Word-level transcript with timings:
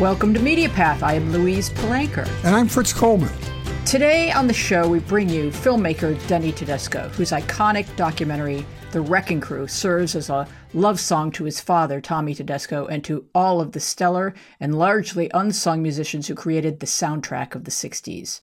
Welcome 0.00 0.34
to 0.34 0.40
Media 0.40 0.68
Path. 0.68 1.02
I 1.02 1.14
am 1.14 1.32
Louise 1.32 1.70
Palanker. 1.70 2.28
And 2.44 2.54
I'm 2.54 2.68
Fritz 2.68 2.92
Coleman. 2.92 3.32
Today 3.86 4.30
on 4.30 4.46
the 4.46 4.52
show, 4.52 4.86
we 4.86 4.98
bring 4.98 5.26
you 5.26 5.48
filmmaker 5.48 6.14
Denny 6.28 6.52
Tedesco, 6.52 7.08
whose 7.14 7.30
iconic 7.30 7.86
documentary, 7.96 8.66
The 8.90 9.00
Wrecking 9.00 9.40
Crew, 9.40 9.66
serves 9.66 10.14
as 10.14 10.28
a 10.28 10.46
love 10.74 11.00
song 11.00 11.30
to 11.30 11.44
his 11.44 11.60
father, 11.60 12.02
Tommy 12.02 12.34
Tedesco, 12.34 12.84
and 12.84 13.02
to 13.04 13.24
all 13.34 13.58
of 13.58 13.72
the 13.72 13.80
stellar 13.80 14.34
and 14.60 14.78
largely 14.78 15.30
unsung 15.32 15.82
musicians 15.82 16.28
who 16.28 16.34
created 16.34 16.80
the 16.80 16.86
soundtrack 16.86 17.54
of 17.54 17.64
the 17.64 17.70
60s. 17.70 18.42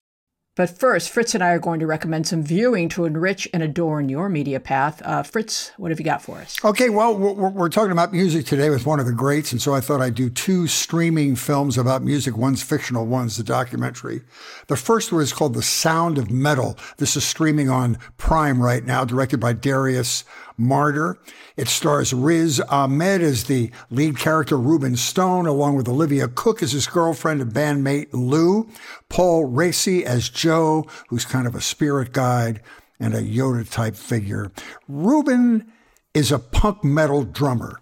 But 0.56 0.70
first, 0.70 1.10
Fritz 1.10 1.34
and 1.34 1.42
I 1.42 1.48
are 1.48 1.58
going 1.58 1.80
to 1.80 1.86
recommend 1.86 2.28
some 2.28 2.44
viewing 2.44 2.88
to 2.90 3.06
enrich 3.06 3.48
and 3.52 3.60
adorn 3.60 4.08
your 4.08 4.28
media 4.28 4.60
path. 4.60 5.02
Uh, 5.04 5.24
Fritz, 5.24 5.72
what 5.78 5.90
have 5.90 5.98
you 5.98 6.04
got 6.04 6.22
for 6.22 6.38
us? 6.38 6.56
Okay, 6.64 6.90
well, 6.90 7.18
we're, 7.18 7.50
we're, 7.50 7.68
talking 7.68 7.90
about 7.90 8.12
music 8.12 8.46
today 8.46 8.70
with 8.70 8.86
one 8.86 9.00
of 9.00 9.06
the 9.06 9.12
greats, 9.12 9.50
and 9.50 9.60
so 9.60 9.74
I 9.74 9.80
thought 9.80 10.00
I'd 10.00 10.14
do 10.14 10.30
two 10.30 10.68
streaming 10.68 11.34
films 11.34 11.76
about 11.76 12.04
music. 12.04 12.36
One's 12.36 12.62
fictional, 12.62 13.04
one's 13.04 13.36
the 13.36 13.42
documentary. 13.42 14.22
The 14.68 14.76
first 14.76 15.10
one 15.10 15.22
is 15.22 15.32
called 15.32 15.54
The 15.54 15.62
Sound 15.62 16.18
of 16.18 16.30
Metal. 16.30 16.78
This 16.98 17.16
is 17.16 17.24
streaming 17.24 17.68
on 17.68 17.98
Prime 18.16 18.62
right 18.62 18.84
now, 18.84 19.04
directed 19.04 19.40
by 19.40 19.54
Darius 19.54 20.22
Marder. 20.58 21.18
It 21.56 21.68
stars 21.68 22.12
Riz 22.12 22.60
Ahmed 22.60 23.22
as 23.22 23.44
the 23.44 23.70
lead 23.90 24.18
character, 24.18 24.56
Ruben 24.56 24.96
Stone, 24.96 25.46
along 25.46 25.76
with 25.76 25.88
Olivia 25.88 26.28
Cooke 26.28 26.62
as 26.62 26.72
his 26.72 26.86
girlfriend 26.86 27.40
and 27.40 27.52
bandmate 27.52 28.08
Lou, 28.12 28.68
Paul 29.08 29.48
Raci 29.50 30.02
as 30.02 30.28
Joe, 30.28 30.86
who's 31.08 31.24
kind 31.24 31.46
of 31.46 31.54
a 31.54 31.60
spirit 31.60 32.12
guide 32.12 32.60
and 33.00 33.14
a 33.14 33.22
Yoda 33.22 33.68
type 33.68 33.96
figure. 33.96 34.52
Ruben 34.88 35.72
is 36.12 36.30
a 36.30 36.38
punk 36.38 36.84
metal 36.84 37.24
drummer, 37.24 37.80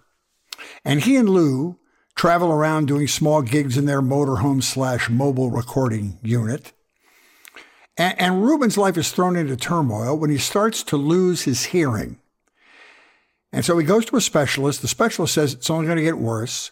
and 0.84 1.02
he 1.02 1.16
and 1.16 1.28
Lou 1.28 1.78
travel 2.14 2.50
around 2.50 2.86
doing 2.86 3.08
small 3.08 3.42
gigs 3.42 3.76
in 3.76 3.86
their 3.86 4.02
motorhome 4.02 4.62
slash 4.62 5.10
mobile 5.10 5.50
recording 5.50 6.18
unit. 6.22 6.72
And, 7.96 8.18
and 8.20 8.42
Ruben's 8.44 8.78
life 8.78 8.96
is 8.96 9.10
thrown 9.10 9.36
into 9.36 9.56
turmoil 9.56 10.16
when 10.16 10.30
he 10.30 10.38
starts 10.38 10.82
to 10.84 10.96
lose 10.96 11.42
his 11.42 11.66
hearing. 11.66 12.18
And 13.52 13.64
so 13.64 13.76
he 13.78 13.84
goes 13.84 14.04
to 14.06 14.16
a 14.16 14.20
specialist. 14.20 14.80
The 14.80 14.88
specialist 14.88 15.34
says 15.34 15.52
it's 15.52 15.70
only 15.70 15.86
going 15.86 15.98
to 15.98 16.02
get 16.02 16.18
worse. 16.18 16.70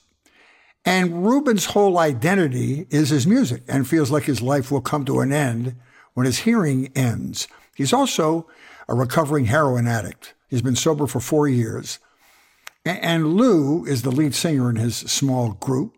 And 0.84 1.26
Ruben's 1.26 1.66
whole 1.66 1.98
identity 1.98 2.86
is 2.88 3.10
his 3.10 3.26
music 3.26 3.62
and 3.68 3.86
feels 3.86 4.10
like 4.10 4.24
his 4.24 4.40
life 4.40 4.70
will 4.70 4.80
come 4.80 5.04
to 5.04 5.20
an 5.20 5.32
end 5.32 5.76
when 6.14 6.24
his 6.24 6.40
hearing 6.40 6.90
ends. 6.96 7.48
He's 7.74 7.92
also 7.92 8.48
a 8.88 8.94
recovering 8.94 9.44
heroin 9.46 9.86
addict. 9.86 10.34
He's 10.48 10.62
been 10.62 10.76
sober 10.76 11.06
for 11.06 11.20
four 11.20 11.46
years. 11.48 11.98
And 12.84 13.34
Lou 13.34 13.84
is 13.84 14.02
the 14.02 14.10
lead 14.10 14.34
singer 14.34 14.70
in 14.70 14.76
his 14.76 14.96
small 14.96 15.52
group, 15.52 15.96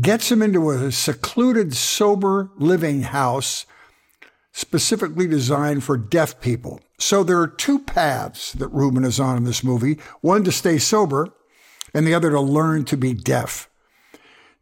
gets 0.00 0.30
him 0.30 0.42
into 0.42 0.70
a 0.70 0.92
secluded, 0.92 1.74
sober 1.74 2.50
living 2.56 3.02
house 3.02 3.66
specifically 4.52 5.26
designed 5.26 5.84
for 5.84 5.96
deaf 5.96 6.40
people. 6.40 6.80
So 6.98 7.22
there 7.22 7.38
are 7.38 7.48
two 7.48 7.78
paths 7.78 8.52
that 8.52 8.68
Ruben 8.68 9.04
is 9.04 9.20
on 9.20 9.36
in 9.36 9.44
this 9.44 9.64
movie 9.64 9.98
one 10.20 10.44
to 10.44 10.52
stay 10.52 10.78
sober, 10.78 11.28
and 11.94 12.06
the 12.06 12.14
other 12.14 12.30
to 12.30 12.40
learn 12.40 12.84
to 12.86 12.96
be 12.96 13.14
deaf. 13.14 13.68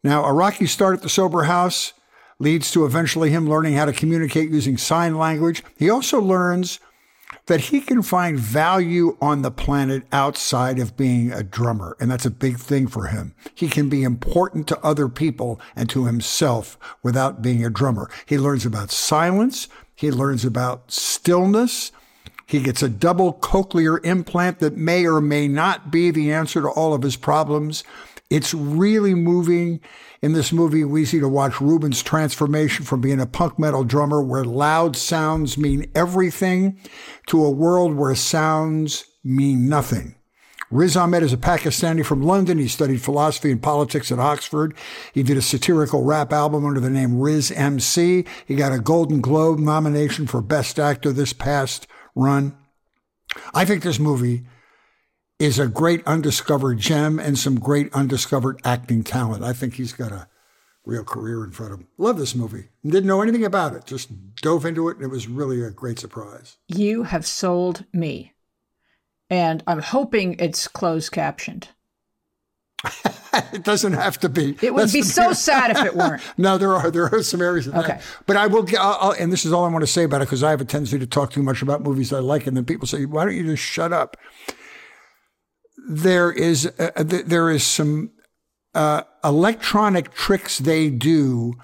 Now, 0.02 0.24
a 0.24 0.32
rocky 0.32 0.66
start 0.66 0.96
at 0.96 1.02
the 1.02 1.08
sober 1.08 1.44
house 1.44 1.92
leads 2.38 2.70
to 2.70 2.84
eventually 2.84 3.30
him 3.30 3.48
learning 3.48 3.74
how 3.74 3.84
to 3.84 3.92
communicate 3.92 4.50
using 4.50 4.78
sign 4.78 5.18
language. 5.18 5.62
He 5.76 5.90
also 5.90 6.20
learns 6.20 6.78
that 7.48 7.60
he 7.60 7.80
can 7.80 8.02
find 8.02 8.38
value 8.38 9.16
on 9.20 9.40
the 9.42 9.50
planet 9.50 10.04
outside 10.12 10.78
of 10.78 10.96
being 10.96 11.32
a 11.32 11.42
drummer. 11.42 11.96
And 11.98 12.10
that's 12.10 12.26
a 12.26 12.30
big 12.30 12.58
thing 12.58 12.86
for 12.86 13.06
him. 13.06 13.34
He 13.54 13.68
can 13.68 13.88
be 13.88 14.02
important 14.02 14.68
to 14.68 14.80
other 14.80 15.08
people 15.08 15.58
and 15.74 15.88
to 15.88 16.04
himself 16.04 16.78
without 17.02 17.42
being 17.42 17.64
a 17.64 17.70
drummer. 17.70 18.10
He 18.26 18.38
learns 18.38 18.66
about 18.66 18.90
silence. 18.90 19.66
He 19.96 20.10
learns 20.10 20.44
about 20.44 20.92
stillness. 20.92 21.90
He 22.46 22.60
gets 22.60 22.82
a 22.82 22.88
double 22.88 23.34
cochlear 23.34 24.04
implant 24.04 24.58
that 24.60 24.76
may 24.76 25.06
or 25.06 25.20
may 25.20 25.48
not 25.48 25.90
be 25.90 26.10
the 26.10 26.32
answer 26.32 26.60
to 26.62 26.68
all 26.68 26.94
of 26.94 27.02
his 27.02 27.16
problems. 27.16 27.82
It's 28.30 28.52
really 28.52 29.14
moving. 29.14 29.80
In 30.20 30.32
this 30.32 30.52
movie, 30.52 30.84
we 30.84 31.04
see 31.04 31.20
to 31.20 31.28
watch 31.28 31.60
Ruben's 31.60 32.02
transformation 32.02 32.84
from 32.84 33.00
being 33.00 33.20
a 33.20 33.26
punk 33.26 33.58
metal 33.58 33.84
drummer 33.84 34.22
where 34.22 34.44
loud 34.44 34.96
sounds 34.96 35.56
mean 35.56 35.90
everything 35.94 36.78
to 37.28 37.44
a 37.44 37.50
world 37.50 37.94
where 37.94 38.14
sounds 38.14 39.04
mean 39.24 39.68
nothing. 39.68 40.14
Riz 40.70 40.98
Ahmed 40.98 41.22
is 41.22 41.32
a 41.32 41.38
Pakistani 41.38 42.04
from 42.04 42.22
London. 42.22 42.58
He 42.58 42.68
studied 42.68 43.00
philosophy 43.00 43.50
and 43.50 43.62
politics 43.62 44.12
at 44.12 44.18
Oxford. 44.18 44.74
He 45.14 45.22
did 45.22 45.38
a 45.38 45.42
satirical 45.42 46.04
rap 46.04 46.30
album 46.30 46.66
under 46.66 46.80
the 46.80 46.90
name 46.90 47.18
Riz 47.18 47.50
MC. 47.50 48.26
He 48.44 48.54
got 48.54 48.72
a 48.72 48.78
Golden 48.78 49.22
Globe 49.22 49.58
nomination 49.58 50.26
for 50.26 50.42
Best 50.42 50.78
Actor 50.78 51.12
this 51.12 51.32
past 51.32 51.86
run. 52.14 52.54
I 53.54 53.64
think 53.64 53.82
this 53.82 53.98
movie 53.98 54.44
is 55.38 55.58
a 55.58 55.68
great 55.68 56.04
undiscovered 56.06 56.78
gem 56.78 57.18
and 57.18 57.38
some 57.38 57.60
great 57.60 57.92
undiscovered 57.92 58.60
acting 58.64 59.04
talent. 59.04 59.44
I 59.44 59.52
think 59.52 59.74
he's 59.74 59.92
got 59.92 60.10
a 60.10 60.26
real 60.84 61.04
career 61.04 61.44
in 61.44 61.52
front 61.52 61.72
of 61.72 61.80
him. 61.80 61.88
Love 61.96 62.18
this 62.18 62.34
movie. 62.34 62.68
Didn't 62.84 63.06
know 63.06 63.22
anything 63.22 63.44
about 63.44 63.74
it. 63.74 63.84
Just 63.86 64.10
dove 64.36 64.64
into 64.64 64.88
it 64.88 64.96
and 64.96 65.04
it 65.04 65.10
was 65.10 65.28
really 65.28 65.62
a 65.62 65.70
great 65.70 65.98
surprise. 65.98 66.56
You 66.66 67.04
have 67.04 67.26
sold 67.26 67.84
me. 67.92 68.32
And 69.30 69.62
I'm 69.66 69.80
hoping 69.80 70.36
it's 70.38 70.66
closed 70.66 71.12
captioned. 71.12 71.68
it 73.52 73.62
doesn't 73.62 73.92
have 73.92 74.18
to 74.18 74.28
be. 74.28 74.56
It 74.62 74.72
would 74.72 74.84
That's 74.84 74.92
be 74.92 75.02
so 75.02 75.32
sad 75.34 75.70
if 75.70 75.84
it 75.84 75.94
weren't. 75.94 76.22
no, 76.38 76.56
there 76.56 76.72
are 76.72 76.90
there 76.90 77.12
are 77.12 77.22
some 77.22 77.42
areas 77.42 77.66
of 77.66 77.74
okay. 77.74 77.88
that. 77.88 78.02
But 78.26 78.36
I 78.36 78.46
will. 78.46 78.66
I'll, 78.78 79.10
and 79.10 79.32
this 79.32 79.44
is 79.44 79.52
all 79.52 79.64
I 79.64 79.68
want 79.68 79.82
to 79.82 79.90
say 79.90 80.04
about 80.04 80.22
it 80.22 80.26
because 80.26 80.44
I 80.44 80.50
have 80.50 80.60
a 80.60 80.64
tendency 80.64 80.98
to 80.98 81.06
talk 81.06 81.32
too 81.32 81.42
much 81.42 81.60
about 81.60 81.82
movies 81.82 82.12
I 82.12 82.20
like, 82.20 82.46
and 82.46 82.56
then 82.56 82.64
people 82.64 82.86
say, 82.86 83.04
"Why 83.04 83.24
don't 83.24 83.34
you 83.34 83.44
just 83.44 83.62
shut 83.62 83.92
up?" 83.92 84.16
There 85.88 86.30
is 86.30 86.66
uh, 86.78 86.90
there 86.96 87.50
is 87.50 87.64
some 87.64 88.10
uh, 88.74 89.02
electronic 89.24 90.12
tricks 90.14 90.58
they 90.58 90.90
do 90.90 91.54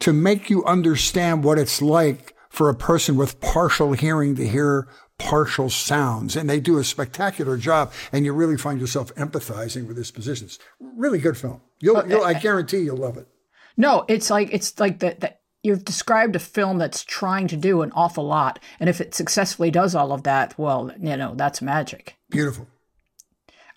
to 0.00 0.12
make 0.12 0.50
you 0.50 0.64
understand 0.64 1.44
what 1.44 1.58
it's 1.58 1.80
like 1.80 2.34
for 2.50 2.68
a 2.68 2.74
person 2.74 3.16
with 3.16 3.40
partial 3.40 3.92
hearing 3.92 4.34
to 4.36 4.46
hear 4.46 4.88
partial 5.18 5.70
sounds. 5.70 6.36
And 6.36 6.48
they 6.48 6.60
do 6.60 6.78
a 6.78 6.84
spectacular 6.84 7.56
job, 7.56 7.92
and 8.12 8.24
you 8.24 8.32
really 8.32 8.56
find 8.56 8.80
yourself 8.80 9.14
empathizing 9.14 9.86
with 9.86 9.96
his 9.96 10.10
positions. 10.10 10.58
Really 10.80 11.18
good 11.18 11.36
film. 11.36 11.60
You'll, 11.80 12.06
you'll 12.08 12.24
I 12.24 12.34
guarantee 12.34 12.78
you'll 12.78 12.96
love 12.96 13.16
it. 13.16 13.28
No, 13.76 14.04
it's 14.08 14.30
like 14.30 14.48
it's 14.52 14.78
like 14.80 15.00
that. 15.00 15.20
That 15.20 15.40
you've 15.62 15.84
described 15.84 16.36
a 16.36 16.38
film 16.38 16.78
that's 16.78 17.04
trying 17.04 17.48
to 17.48 17.56
do 17.56 17.82
an 17.82 17.92
awful 17.92 18.24
lot, 18.24 18.58
and 18.80 18.88
if 18.88 19.00
it 19.00 19.14
successfully 19.14 19.70
does 19.70 19.94
all 19.94 20.12
of 20.12 20.22
that, 20.22 20.58
well, 20.58 20.90
you 20.98 21.16
know, 21.16 21.34
that's 21.36 21.60
magic. 21.60 22.16
Beautiful. 22.30 22.66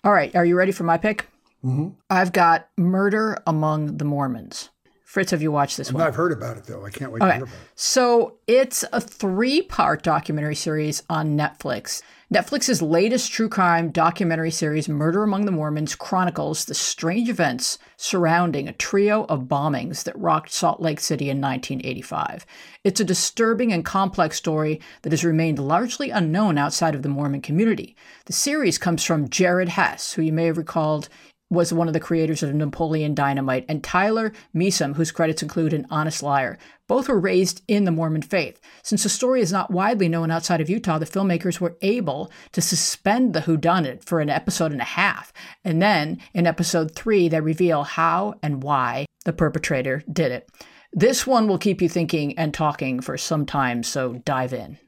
All 0.02 0.12
right, 0.12 0.34
are 0.34 0.46
you 0.46 0.56
ready 0.56 0.72
for 0.72 0.84
my 0.84 0.96
pick? 0.96 1.28
Mm-hmm. 1.62 1.88
I've 2.08 2.32
got 2.32 2.68
Murder 2.78 3.36
Among 3.46 3.98
the 3.98 4.04
Mormons. 4.06 4.70
Fritz, 5.04 5.30
have 5.32 5.42
you 5.42 5.52
watched 5.52 5.76
this 5.76 5.92
one? 5.92 6.02
I've 6.02 6.14
heard 6.14 6.32
about 6.32 6.56
it 6.56 6.64
though. 6.64 6.86
I 6.86 6.90
can't 6.90 7.12
wait 7.12 7.20
okay. 7.20 7.32
to 7.32 7.36
hear 7.36 7.44
about 7.44 7.54
it. 7.54 7.60
So 7.74 8.38
it's 8.46 8.82
a 8.92 9.00
three-part 9.00 10.02
documentary 10.02 10.54
series 10.54 11.02
on 11.10 11.36
Netflix. 11.36 12.02
Netflix's 12.32 12.80
latest 12.80 13.32
true 13.32 13.48
crime 13.48 13.90
documentary 13.90 14.52
series, 14.52 14.88
Murder 14.88 15.24
Among 15.24 15.46
the 15.46 15.50
Mormons, 15.50 15.96
chronicles 15.96 16.64
the 16.64 16.74
strange 16.74 17.28
events 17.28 17.76
surrounding 17.96 18.68
a 18.68 18.72
trio 18.72 19.24
of 19.24 19.48
bombings 19.48 20.04
that 20.04 20.16
rocked 20.16 20.52
Salt 20.52 20.78
Lake 20.80 21.00
City 21.00 21.24
in 21.24 21.40
1985. 21.40 22.46
It's 22.84 23.00
a 23.00 23.04
disturbing 23.04 23.72
and 23.72 23.84
complex 23.84 24.36
story 24.36 24.80
that 25.02 25.10
has 25.10 25.24
remained 25.24 25.58
largely 25.58 26.10
unknown 26.10 26.56
outside 26.56 26.94
of 26.94 27.02
the 27.02 27.08
Mormon 27.08 27.40
community. 27.40 27.96
The 28.26 28.32
series 28.32 28.78
comes 28.78 29.02
from 29.02 29.28
Jared 29.28 29.70
Hess, 29.70 30.12
who 30.12 30.22
you 30.22 30.32
may 30.32 30.44
have 30.44 30.56
recalled 30.56 31.08
was 31.50 31.72
one 31.72 31.88
of 31.88 31.94
the 31.94 32.00
creators 32.00 32.42
of 32.42 32.54
Napoleon 32.54 33.14
Dynamite, 33.14 33.64
and 33.68 33.82
Tyler 33.82 34.32
Measom, 34.54 34.94
whose 34.94 35.10
credits 35.10 35.42
include 35.42 35.72
An 35.72 35.86
Honest 35.90 36.22
Liar. 36.22 36.58
Both 36.86 37.08
were 37.08 37.18
raised 37.18 37.62
in 37.66 37.84
the 37.84 37.90
Mormon 37.90 38.22
faith. 38.22 38.60
Since 38.82 39.02
the 39.02 39.08
story 39.08 39.40
is 39.40 39.52
not 39.52 39.70
widely 39.70 40.08
known 40.08 40.30
outside 40.30 40.60
of 40.60 40.70
Utah, 40.70 40.98
the 40.98 41.06
filmmakers 41.06 41.60
were 41.60 41.76
able 41.82 42.30
to 42.52 42.62
suspend 42.62 43.34
the 43.34 43.40
whodunit 43.40 44.04
for 44.04 44.20
an 44.20 44.30
episode 44.30 44.72
and 44.72 44.80
a 44.80 44.84
half. 44.84 45.32
And 45.64 45.82
then 45.82 46.20
in 46.32 46.46
episode 46.46 46.94
three, 46.94 47.28
they 47.28 47.40
reveal 47.40 47.82
how 47.82 48.34
and 48.42 48.62
why 48.62 49.06
the 49.24 49.32
perpetrator 49.32 50.02
did 50.10 50.32
it. 50.32 50.48
This 50.92 51.26
one 51.26 51.46
will 51.46 51.58
keep 51.58 51.82
you 51.82 51.88
thinking 51.88 52.36
and 52.38 52.54
talking 52.54 53.00
for 53.00 53.16
some 53.16 53.46
time, 53.46 53.82
so 53.82 54.14
dive 54.24 54.52
in. 54.52 54.78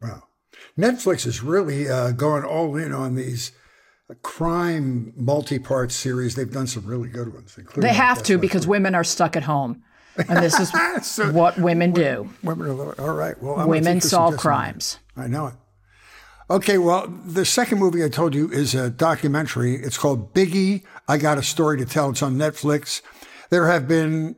Wow. 0.00 0.24
Netflix 0.78 1.26
is 1.26 1.42
really 1.42 1.88
uh, 1.88 2.12
going 2.12 2.44
all 2.44 2.76
in 2.76 2.92
on 2.92 3.14
these 3.14 3.52
crime 4.22 5.12
multi-part 5.16 5.92
series. 5.92 6.34
They've 6.34 6.50
done 6.50 6.66
some 6.66 6.86
really 6.86 7.08
good 7.08 7.32
ones. 7.32 7.58
They 7.76 7.92
have 7.92 8.22
to 8.24 8.38
because 8.38 8.66
women 8.66 8.94
are 8.94 9.04
stuck 9.04 9.36
at 9.36 9.42
home, 9.42 9.82
and 10.16 10.38
this 10.38 10.58
is 10.58 10.72
so, 11.02 11.30
what 11.32 11.58
women 11.58 11.92
do. 11.92 12.28
Women 12.42 12.70
are 12.70 13.00
all 13.00 13.14
right. 13.14 13.40
Well, 13.42 13.60
I'm 13.60 13.68
women 13.68 14.00
solve 14.00 14.36
crimes. 14.36 14.98
I 15.16 15.26
know 15.26 15.48
it. 15.48 15.54
Okay, 16.50 16.76
well, 16.76 17.06
the 17.08 17.44
second 17.46 17.78
movie 17.78 18.04
I 18.04 18.10
told 18.10 18.34
you 18.34 18.50
is 18.50 18.74
a 18.74 18.90
documentary. 18.90 19.76
It's 19.76 19.96
called 19.96 20.34
Biggie. 20.34 20.84
I 21.08 21.16
got 21.16 21.38
a 21.38 21.42
story 21.42 21.78
to 21.78 21.86
tell. 21.86 22.10
It's 22.10 22.22
on 22.22 22.36
Netflix. 22.36 23.00
There 23.48 23.66
have 23.68 23.88
been 23.88 24.36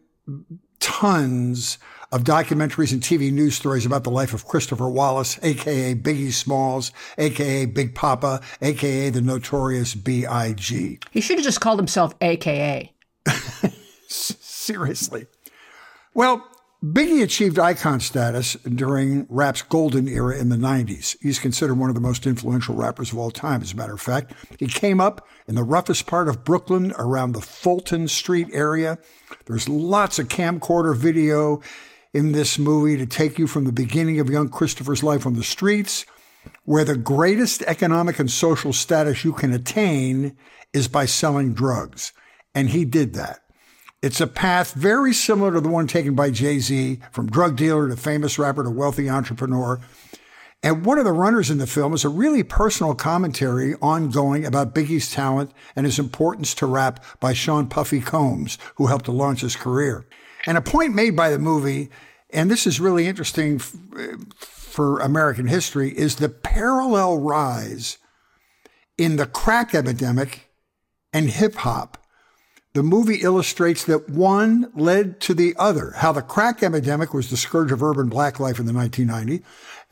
tons 0.78 1.78
of 2.12 2.24
documentaries 2.24 2.92
and 2.92 3.02
TV 3.02 3.32
news 3.32 3.54
stories 3.54 3.86
about 3.86 4.04
the 4.04 4.10
life 4.10 4.32
of 4.34 4.46
Christopher 4.46 4.88
Wallace, 4.88 5.38
aka 5.42 5.94
Biggie 5.94 6.32
Smalls, 6.32 6.92
aka 7.18 7.66
Big 7.66 7.94
Papa, 7.94 8.40
aka 8.62 9.10
the 9.10 9.20
notorious 9.20 9.94
B.I.G. 9.94 10.98
He 11.10 11.20
should 11.20 11.38
have 11.38 11.44
just 11.44 11.60
called 11.60 11.78
himself 11.78 12.14
AKA. 12.20 12.92
Seriously. 14.08 15.26
Well, 16.14 16.48
Biggie 16.84 17.22
achieved 17.22 17.58
icon 17.58 18.00
status 18.00 18.54
during 18.54 19.26
rap's 19.28 19.62
golden 19.62 20.06
era 20.06 20.38
in 20.38 20.50
the 20.50 20.56
90s. 20.56 21.16
He's 21.20 21.38
considered 21.38 21.74
one 21.76 21.88
of 21.88 21.94
the 21.94 22.02
most 22.02 22.26
influential 22.26 22.74
rappers 22.74 23.12
of 23.12 23.18
all 23.18 23.30
time, 23.30 23.62
as 23.62 23.72
a 23.72 23.76
matter 23.76 23.94
of 23.94 24.00
fact. 24.00 24.34
He 24.58 24.66
came 24.66 25.00
up 25.00 25.26
in 25.48 25.54
the 25.54 25.64
roughest 25.64 26.06
part 26.06 26.28
of 26.28 26.44
Brooklyn 26.44 26.92
around 26.98 27.32
the 27.32 27.40
Fulton 27.40 28.08
Street 28.08 28.48
area. 28.52 28.98
There's 29.46 29.68
lots 29.68 30.18
of 30.18 30.28
camcorder 30.28 30.94
video 30.94 31.60
in 32.16 32.32
this 32.32 32.58
movie 32.58 32.96
to 32.96 33.04
take 33.04 33.38
you 33.38 33.46
from 33.46 33.64
the 33.64 33.72
beginning 33.72 34.18
of 34.18 34.30
young 34.30 34.48
Christopher's 34.48 35.02
life 35.02 35.26
on 35.26 35.34
the 35.34 35.44
streets, 35.44 36.06
where 36.64 36.82
the 36.82 36.96
greatest 36.96 37.60
economic 37.64 38.18
and 38.18 38.30
social 38.30 38.72
status 38.72 39.22
you 39.22 39.34
can 39.34 39.52
attain 39.52 40.34
is 40.72 40.88
by 40.88 41.04
selling 41.04 41.52
drugs. 41.52 42.14
And 42.54 42.70
he 42.70 42.86
did 42.86 43.12
that. 43.12 43.40
It's 44.00 44.22
a 44.22 44.26
path 44.26 44.72
very 44.72 45.12
similar 45.12 45.52
to 45.52 45.60
the 45.60 45.68
one 45.68 45.86
taken 45.86 46.14
by 46.14 46.30
Jay 46.30 46.58
Z 46.58 47.00
from 47.12 47.26
drug 47.26 47.54
dealer 47.54 47.86
to 47.90 47.96
famous 47.98 48.38
rapper 48.38 48.64
to 48.64 48.70
wealthy 48.70 49.10
entrepreneur. 49.10 49.78
And 50.62 50.86
one 50.86 50.98
of 50.98 51.04
the 51.04 51.12
runners 51.12 51.50
in 51.50 51.58
the 51.58 51.66
film 51.66 51.92
is 51.92 52.04
a 52.04 52.08
really 52.08 52.42
personal 52.42 52.94
commentary 52.94 53.74
ongoing 53.82 54.46
about 54.46 54.74
Biggie's 54.74 55.10
talent 55.10 55.50
and 55.76 55.84
his 55.84 55.98
importance 55.98 56.54
to 56.54 56.66
rap 56.66 57.04
by 57.20 57.34
Sean 57.34 57.66
Puffy 57.66 58.00
Combs, 58.00 58.56
who 58.76 58.86
helped 58.86 59.04
to 59.04 59.12
launch 59.12 59.42
his 59.42 59.54
career. 59.54 60.06
And 60.46 60.56
a 60.56 60.62
point 60.62 60.94
made 60.94 61.16
by 61.16 61.30
the 61.30 61.38
movie, 61.38 61.90
and 62.30 62.50
this 62.50 62.66
is 62.66 62.80
really 62.80 63.06
interesting 63.06 63.56
f- 63.56 63.74
for 64.38 65.00
American 65.00 65.48
history, 65.48 65.90
is 65.90 66.16
the 66.16 66.28
parallel 66.28 67.18
rise 67.18 67.98
in 68.96 69.16
the 69.16 69.26
crack 69.26 69.74
epidemic 69.74 70.48
and 71.12 71.28
hip 71.28 71.56
hop 71.56 71.98
the 72.76 72.82
movie 72.82 73.22
illustrates 73.22 73.84
that 73.84 74.10
one 74.10 74.70
led 74.74 75.18
to 75.20 75.32
the 75.32 75.54
other, 75.58 75.92
how 75.96 76.12
the 76.12 76.20
crack 76.20 76.62
epidemic 76.62 77.14
was 77.14 77.30
the 77.30 77.36
scourge 77.38 77.72
of 77.72 77.82
urban 77.82 78.10
black 78.10 78.38
life 78.38 78.58
in 78.58 78.66
the 78.66 78.72
1990, 78.74 79.42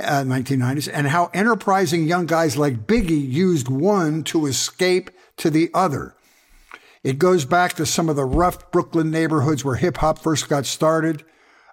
uh, 0.01 0.23
1990s, 0.23 0.91
and 0.93 1.06
how 1.06 1.31
enterprising 1.33 2.06
young 2.06 2.27
guys 2.27 2.59
like 2.59 2.87
Biggie 2.87 3.27
used 3.27 3.71
one 3.71 4.23
to 4.25 4.45
escape 4.45 5.11
to 5.39 5.49
the 5.49 5.71
other. 5.73 6.15
It 7.05 7.19
goes 7.19 7.45
back 7.45 7.75
to 7.75 7.85
some 7.85 8.09
of 8.09 8.17
the 8.17 8.25
rough 8.25 8.71
Brooklyn 8.71 9.11
neighborhoods 9.11 9.62
where 9.62 9.75
hip 9.75 9.99
hop 9.99 10.19
first 10.19 10.49
got 10.49 10.65
started, 10.65 11.23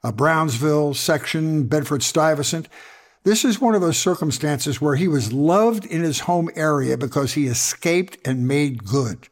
uh, 0.03 0.11
Brownsville 0.11 0.93
section, 0.93 1.67
Bedford 1.67 2.03
Stuyvesant. 2.03 2.67
This 3.23 3.45
is 3.45 3.61
one 3.61 3.73
of 3.73 3.81
those 3.81 3.97
circumstances 3.97 4.81
where 4.81 4.95
he 4.95 5.07
was 5.07 5.31
loved 5.31 5.85
in 5.85 6.01
his 6.01 6.21
home 6.21 6.49
area 6.55 6.97
because 6.97 7.33
he 7.33 7.47
escaped 7.47 8.17
and 8.27 8.47
made 8.47 8.83
good. 8.83 9.29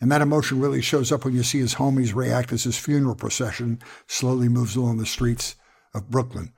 And 0.00 0.10
that 0.10 0.22
emotion 0.22 0.60
really 0.60 0.82
shows 0.82 1.12
up 1.12 1.24
when 1.24 1.34
you 1.34 1.44
see 1.44 1.60
his 1.60 1.76
homies 1.76 2.14
react 2.14 2.52
as 2.52 2.64
his 2.64 2.76
funeral 2.76 3.14
procession 3.14 3.80
slowly 4.08 4.48
moves 4.48 4.74
along 4.74 4.98
the 4.98 5.06
streets 5.06 5.54
of 5.94 6.10
Brooklyn. 6.10 6.52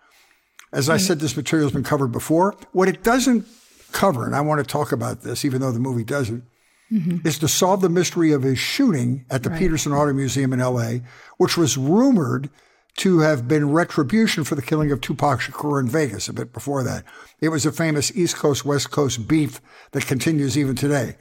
As 0.72 0.88
I 0.88 0.96
mm-hmm. 0.96 1.06
said, 1.06 1.20
this 1.20 1.36
material 1.36 1.66
has 1.66 1.74
been 1.74 1.84
covered 1.84 2.12
before. 2.12 2.56
What 2.72 2.88
it 2.88 3.02
doesn't 3.02 3.46
cover, 3.92 4.24
and 4.24 4.34
I 4.34 4.40
want 4.40 4.58
to 4.60 4.64
talk 4.64 4.90
about 4.90 5.20
this, 5.20 5.44
even 5.44 5.60
though 5.60 5.72
the 5.72 5.78
movie 5.78 6.04
doesn't, 6.04 6.44
mm-hmm. 6.92 7.26
is 7.26 7.38
to 7.38 7.48
solve 7.48 7.80
the 7.80 7.88
mystery 7.88 8.32
of 8.32 8.42
his 8.42 8.58
shooting 8.58 9.24
at 9.30 9.42
the 9.42 9.50
right. 9.50 9.58
Petersen 9.58 9.92
Auto 9.92 10.12
Museum 10.12 10.52
in 10.52 10.60
LA, 10.60 10.98
which 11.36 11.56
was 11.56 11.76
rumored 11.76 12.50
to 12.98 13.20
have 13.20 13.46
been 13.46 13.70
retribution 13.70 14.42
for 14.42 14.56
the 14.56 14.62
killing 14.62 14.90
of 14.90 15.00
Tupac 15.00 15.40
Shakur 15.40 15.80
in 15.80 15.88
Vegas 15.88 16.28
a 16.28 16.32
bit 16.32 16.52
before 16.52 16.82
that. 16.82 17.04
It 17.40 17.50
was 17.50 17.64
a 17.64 17.72
famous 17.72 18.14
East 18.16 18.36
Coast 18.36 18.64
West 18.64 18.90
Coast 18.90 19.28
beef 19.28 19.60
that 19.92 20.06
continues 20.06 20.58
even 20.58 20.74
today. 20.74 21.16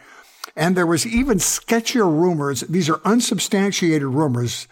And 0.55 0.75
there 0.75 0.87
was 0.87 1.05
even 1.05 1.37
sketchier 1.37 2.05
rumors, 2.05 2.61
these 2.61 2.89
are 2.89 2.99
unsubstantiated 3.05 4.07
rumors, 4.07 4.67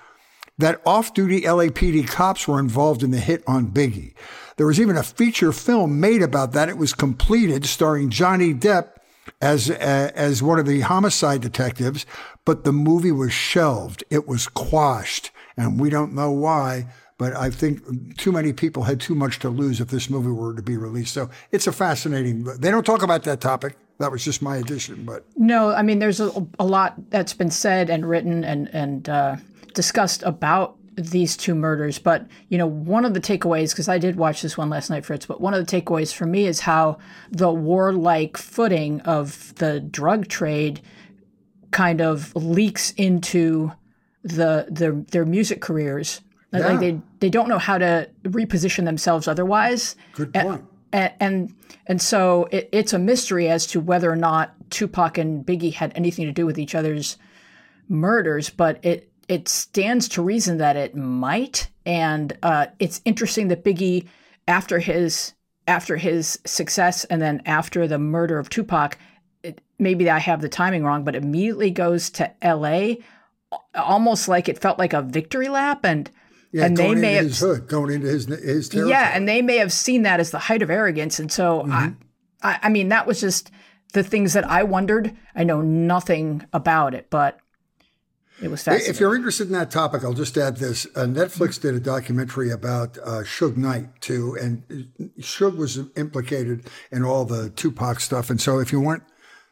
that 0.58 0.82
off 0.86 1.14
duty 1.14 1.42
LAPD 1.42 2.08
cops 2.08 2.48
were 2.48 2.60
involved 2.60 3.04
in 3.04 3.12
the 3.12 3.20
hit 3.20 3.44
on 3.46 3.68
Biggie. 3.68 4.16
There 4.58 4.66
was 4.66 4.80
even 4.80 4.98
a 4.98 5.04
feature 5.04 5.52
film 5.52 6.00
made 6.00 6.24
about 6.24 6.54
that. 6.54 6.70
It 6.70 6.78
was 6.78 6.94
completed, 6.94 7.66
starring 7.66 8.10
Johnny 8.10 8.54
Depp 8.54 8.95
as, 9.42 9.70
as 9.70 10.42
one 10.42 10.60
of 10.60 10.66
the 10.66 10.82
homicide 10.82 11.42
detectives, 11.42 12.06
but 12.46 12.64
the 12.64 12.74
movie 12.74 13.12
was 13.12 13.34
shelved. 13.34 14.04
It 14.10 14.28
was 14.28 14.48
quashed, 14.48 15.32
and 15.58 15.80
we 15.80 15.90
don't 15.90 16.14
know 16.14 16.32
why. 16.32 16.88
But 17.18 17.34
I 17.34 17.50
think 17.50 18.18
too 18.18 18.34
many 18.34 18.52
people 18.52 18.84
had 18.84 19.00
too 19.00 19.16
much 19.16 19.40
to 19.40 19.50
lose 19.50 19.80
if 19.80 19.88
this 19.88 20.10
movie 20.10 20.32
were 20.32 20.54
to 20.54 20.62
be 20.62 20.76
released. 20.76 21.14
So 21.14 21.30
it's 21.52 21.66
a 21.66 21.72
fascinating. 21.72 22.44
They 22.44 22.72
don't 22.72 22.86
talk 22.86 23.04
about 23.04 23.24
that 23.24 23.40
topic 23.40 23.78
that 24.00 24.12
was 24.12 24.24
just 24.24 24.42
my 24.42 24.58
addition. 24.58 25.06
But 25.06 25.26
no, 25.36 25.72
I 25.72 25.82
mean, 25.82 26.00
there's 26.00 26.20
a, 26.20 26.32
a 26.60 26.66
lot 26.66 26.96
that's 27.10 27.34
been 27.34 27.52
said 27.52 27.90
and 27.90 28.08
written 28.08 28.44
and 28.44 28.68
and 28.74 29.10
uh, 29.10 29.36
discussed 29.74 30.24
about 30.24 30.78
these 30.96 31.36
two 31.38 31.56
murders. 31.56 32.00
But 32.00 32.28
you 32.50 32.58
know, 32.58 32.68
one 32.68 33.06
of 33.06 33.14
the 33.14 33.22
takeaways, 33.22 33.72
because 33.72 33.90
I 33.90 33.98
did 33.98 34.16
watch 34.16 34.42
this 34.42 34.58
one 34.58 34.70
last 34.70 34.90
night, 34.90 35.06
Fritz. 35.06 35.26
But 35.26 35.42
one 35.42 35.54
of 35.54 35.66
the 35.66 35.82
takeaways 35.82 36.14
for 36.14 36.26
me 36.26 36.46
is 36.46 36.62
how 36.62 36.98
the 37.32 37.52
warlike 37.52 38.38
footing 38.38 39.02
of 39.02 39.54
the 39.56 39.80
drug 39.80 40.28
trade 40.28 40.82
kind 41.72 42.02
of 42.02 42.36
leaks 42.36 42.92
into 42.92 43.72
the 44.24 44.68
their 44.70 44.94
their 44.94 45.26
music 45.26 45.62
careers. 45.62 46.22
Yeah. 46.54 46.68
Like 46.68 46.80
they 46.80 47.02
they 47.20 47.30
don't 47.30 47.50
know 47.50 47.60
how 47.60 47.78
to 47.78 48.10
reposition 48.24 48.86
themselves 48.86 49.28
otherwise. 49.28 49.96
Good 50.14 50.34
point 50.34 50.66
and 50.96 51.14
and, 51.20 51.56
and 51.88 52.02
so 52.02 52.48
it, 52.52 52.70
it's 52.72 52.94
a 52.94 53.00
mystery 53.00 53.50
as 53.50 53.68
to 53.68 53.80
whether 53.80 54.12
or 54.12 54.16
not 54.16 54.54
Tupac 54.70 55.18
and 55.18 55.46
Biggie 55.46 55.74
had 55.74 55.92
anything 55.96 56.26
to 56.26 56.32
do 56.32 56.46
with 56.46 56.58
each 56.58 56.74
other's 56.74 57.18
murders, 57.90 58.50
but 58.50 58.84
it 58.84 59.12
it 59.28 59.48
stands 59.48 60.08
to 60.10 60.22
reason 60.22 60.58
that 60.58 60.76
it 60.76 60.96
might. 60.96 61.70
And 61.86 62.38
uh, 62.44 62.68
it's 62.80 63.02
interesting 63.06 63.48
that 63.50 63.64
Biggie, 63.64 64.08
after 64.48 64.80
his 64.80 65.34
after 65.68 65.98
his 65.98 66.40
success 66.46 67.06
and 67.06 67.20
then 67.22 67.42
after 67.46 67.88
the 67.88 67.98
murder 67.98 68.38
of 68.38 68.50
Tupac, 68.50 69.00
it, 69.42 69.62
maybe 69.80 70.10
I 70.10 70.20
have 70.20 70.42
the 70.42 70.50
timing 70.50 70.84
wrong, 70.84 71.04
but 71.04 71.16
immediately 71.16 71.72
goes 71.72 72.12
to 72.12 72.32
L.A. 72.46 73.00
almost 73.74 74.28
like 74.28 74.48
it 74.48 74.60
felt 74.60 74.78
like 74.78 74.94
a 74.94 75.02
victory 75.02 75.50
lap 75.50 75.84
and 75.84 76.10
yeah, 76.52 76.66
and 76.66 76.78
they 76.78 76.96
may 76.96 77.14
have 77.14 77.26
his 77.26 77.40
hood, 77.40 77.68
going 77.68 77.96
into 77.96 78.08
his 78.08 78.28
his 78.28 78.70
territory. 78.70 78.92
Yeah, 78.92 79.12
and 79.14 79.28
they 79.28 79.42
may 79.42 79.58
have 79.58 79.74
seen 79.74 80.04
that 80.04 80.22
as 80.22 80.32
the 80.32 80.40
height 80.40 80.62
of 80.62 80.70
arrogance, 80.70 81.20
and 81.20 81.30
so 81.30 81.64
mm-hmm. 81.64 81.96
I, 82.44 82.60
I 82.64 82.70
mean 82.70 82.88
that 82.90 83.06
was 83.06 83.20
just 83.20 83.52
the 83.92 84.04
things 84.04 84.32
that 84.34 84.50
I 84.50 84.64
wondered. 84.64 85.14
I 85.36 85.44
know 85.44 85.62
nothing 85.62 86.46
about 86.54 86.94
it, 86.94 87.10
but 87.10 87.40
it 88.42 88.50
was 88.50 88.64
fascinating. 88.64 88.90
If 88.90 89.00
you're 89.00 89.16
interested 89.16 89.48
in 89.48 89.54
that 89.54 89.72
topic, 89.72 90.04
I'll 90.04 90.14
just 90.14 90.38
add 90.38 90.58
this: 90.58 90.86
uh, 90.96 91.06
Netflix 91.06 91.60
did 91.60 91.74
a 91.76 91.80
documentary 91.80 92.52
about 92.52 92.98
uh, 92.98 93.24
Suge 93.24 93.58
Knight 93.58 94.02
too, 94.02 94.38
and 94.42 94.64
Suge 95.20 95.56
was 95.56 95.80
implicated 95.96 96.68
in 96.92 97.04
all 97.04 97.26
the 97.26 97.50
Tupac 97.52 98.00
stuff, 98.00 98.30
and 98.30 98.42
so 98.42 98.60
if 98.60 98.72
you 98.72 98.82
want 98.82 99.04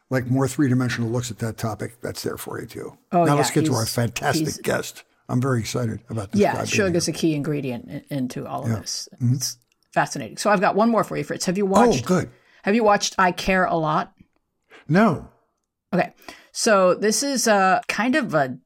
like 0.10 0.28
more 0.28 0.48
three 0.48 0.70
dimensional 0.70 1.10
looks 1.10 1.32
at 1.32 1.40
that 1.40 1.58
topic, 1.58 2.02
that's 2.02 2.24
there 2.24 2.38
for 2.38 2.60
you 2.60 2.68
too. 2.68 2.98
Oh, 3.12 3.24
now 3.24 3.32
yeah, 3.32 3.34
let's 3.34 3.52
get 3.52 3.66
to 3.66 3.74
our 3.74 3.86
fantastic 3.86 4.64
guest. 4.64 5.04
I'm 5.30 5.42
very 5.42 5.62
excited 5.62 6.02
about 6.10 6.32
this. 6.32 6.42
Yeah, 6.42 6.66
sugar 6.66 6.98
is 6.98 7.08
a 7.08 7.14
key 7.14 7.34
ingredient 7.34 7.90
in, 7.90 8.04
into 8.10 8.46
all 8.46 8.64
of 8.64 8.70
yeah. 8.70 8.80
this. 8.80 9.08
Mm-hmm. 9.16 9.36
It's 9.36 9.58
fascinating. 9.94 10.38
So 10.38 10.50
I've 10.50 10.62
got 10.62 10.76
one 10.76 10.90
more 10.90 11.04
for 11.04 11.16
you, 11.18 11.24
Fritz. 11.24 11.46
Have 11.46 11.58
you 11.58 11.66
watched? 11.66 12.04
Oh, 12.04 12.20
good. 12.20 12.30
Have 12.64 12.76
you 12.76 12.84
watched 12.84 13.16
I 13.18 13.32
Care 13.32 13.66
a 13.66 13.76
Lot? 13.76 14.14
No. 14.88 15.30
Okay, 15.94 16.14
so 16.52 16.96
this 16.96 17.24
is 17.24 17.48
a 17.48 17.82
kind 17.88 18.16
of 18.16 18.34
a 18.34 18.58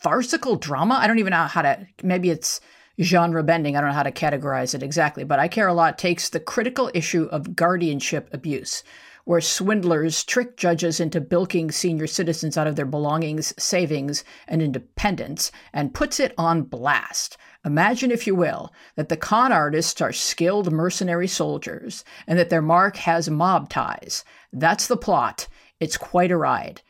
farcical 0.00 0.56
drama. 0.56 0.98
I 1.00 1.06
don't 1.06 1.18
even 1.18 1.32
know 1.32 1.44
how 1.44 1.62
to. 1.62 1.86
Maybe 2.02 2.30
it's 2.30 2.60
genre 3.00 3.42
bending. 3.42 3.76
I 3.76 3.80
don't 3.80 3.90
know 3.90 3.96
how 3.96 4.02
to 4.02 4.12
categorize 4.12 4.74
it 4.74 4.82
exactly, 4.82 5.24
but 5.24 5.38
I 5.38 5.48
Care 5.48 5.68
a 5.68 5.74
Lot 5.74 5.98
takes 5.98 6.28
the 6.28 6.40
critical 6.40 6.90
issue 6.94 7.24
of 7.30 7.54
guardianship 7.54 8.28
abuse 8.32 8.82
where 9.28 9.42
swindlers 9.42 10.24
trick 10.24 10.56
judges 10.56 11.00
into 11.00 11.20
bilking 11.20 11.70
senior 11.70 12.06
citizens 12.06 12.56
out 12.56 12.66
of 12.66 12.76
their 12.76 12.86
belongings, 12.86 13.52
savings, 13.62 14.24
and 14.46 14.62
independence, 14.62 15.52
and 15.74 15.92
puts 15.92 16.18
it 16.18 16.32
on 16.38 16.62
blast. 16.62 17.36
Imagine, 17.62 18.10
if 18.10 18.26
you 18.26 18.34
will, 18.34 18.72
that 18.96 19.10
the 19.10 19.18
con 19.18 19.52
artists 19.52 20.00
are 20.00 20.14
skilled 20.14 20.72
mercenary 20.72 21.28
soldiers 21.28 22.06
and 22.26 22.38
that 22.38 22.48
their 22.48 22.62
mark 22.62 22.96
has 22.96 23.28
mob 23.28 23.68
ties. 23.68 24.24
That's 24.50 24.86
the 24.86 24.96
plot. 24.96 25.46
It's 25.78 25.98
quite 25.98 26.30
a 26.30 26.36
ride. 26.38 26.80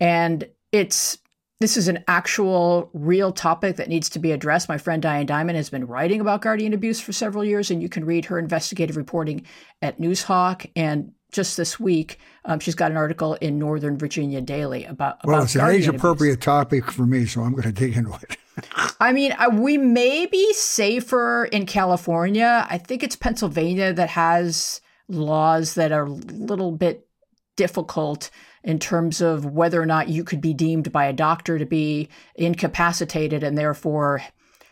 And 0.00 0.48
it's 0.72 1.18
this 1.64 1.78
is 1.78 1.88
an 1.88 2.04
actual 2.08 2.90
real 2.92 3.32
topic 3.32 3.76
that 3.76 3.88
needs 3.88 4.10
to 4.10 4.18
be 4.18 4.32
addressed. 4.32 4.68
My 4.68 4.76
friend 4.76 5.00
Diane 5.00 5.26
Dimond 5.26 5.54
has 5.54 5.70
been 5.70 5.86
writing 5.86 6.20
about 6.20 6.42
guardian 6.42 6.74
abuse 6.74 7.00
for 7.00 7.14
several 7.14 7.42
years, 7.42 7.70
and 7.70 7.80
you 7.80 7.88
can 7.88 8.04
read 8.04 8.26
her 8.26 8.38
investigative 8.38 8.98
reporting 8.98 9.46
at 9.80 9.98
Newshawk 9.98 10.70
and 10.76 11.12
just 11.32 11.56
this 11.56 11.80
week, 11.80 12.18
um, 12.44 12.60
she's 12.60 12.74
got 12.74 12.90
an 12.90 12.98
article 12.98 13.34
in 13.40 13.58
Northern 13.58 13.96
Virginia 13.96 14.42
Daily 14.42 14.84
about. 14.84 15.16
Well, 15.24 15.42
it's 15.42 15.56
an 15.56 15.68
age 15.68 15.88
appropriate 15.88 16.42
topic 16.42 16.92
for 16.92 17.06
me, 17.06 17.24
so 17.24 17.40
I'm 17.40 17.52
going 17.52 17.62
to 17.62 17.72
dig 17.72 17.96
into 17.96 18.12
it. 18.12 18.36
I 19.00 19.12
mean, 19.12 19.34
we 19.54 19.78
may 19.78 20.26
be 20.26 20.52
safer 20.52 21.46
in 21.46 21.64
California. 21.64 22.66
I 22.68 22.76
think 22.76 23.02
it's 23.02 23.16
Pennsylvania 23.16 23.94
that 23.94 24.10
has 24.10 24.82
laws 25.08 25.74
that 25.74 25.92
are 25.92 26.04
a 26.04 26.10
little 26.10 26.72
bit 26.72 27.08
difficult 27.56 28.30
in 28.64 28.78
terms 28.78 29.20
of 29.20 29.44
whether 29.44 29.80
or 29.80 29.86
not 29.86 30.08
you 30.08 30.24
could 30.24 30.40
be 30.40 30.54
deemed 30.54 30.90
by 30.90 31.04
a 31.04 31.12
doctor 31.12 31.58
to 31.58 31.66
be 31.66 32.08
incapacitated 32.34 33.44
and 33.44 33.56
therefore 33.56 34.22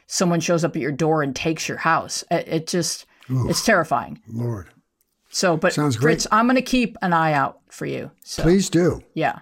someone 0.06 0.40
shows 0.40 0.64
up 0.64 0.74
at 0.74 0.82
your 0.82 0.92
door 0.92 1.22
and 1.22 1.36
takes 1.36 1.68
your 1.68 1.78
house. 1.78 2.24
It, 2.30 2.48
it 2.48 2.66
just, 2.66 3.06
Oof, 3.30 3.50
it's 3.50 3.64
terrifying. 3.64 4.20
Lord. 4.26 4.70
So, 5.28 5.56
but 5.56 5.72
Sounds 5.72 5.96
Fritz, 5.96 6.26
great. 6.26 6.38
I'm 6.38 6.46
going 6.46 6.56
to 6.56 6.62
keep 6.62 6.96
an 7.02 7.12
eye 7.12 7.32
out 7.32 7.60
for 7.70 7.86
you. 7.86 8.10
So, 8.22 8.42
Please 8.42 8.68
do. 8.68 9.02
Yeah. 9.14 9.40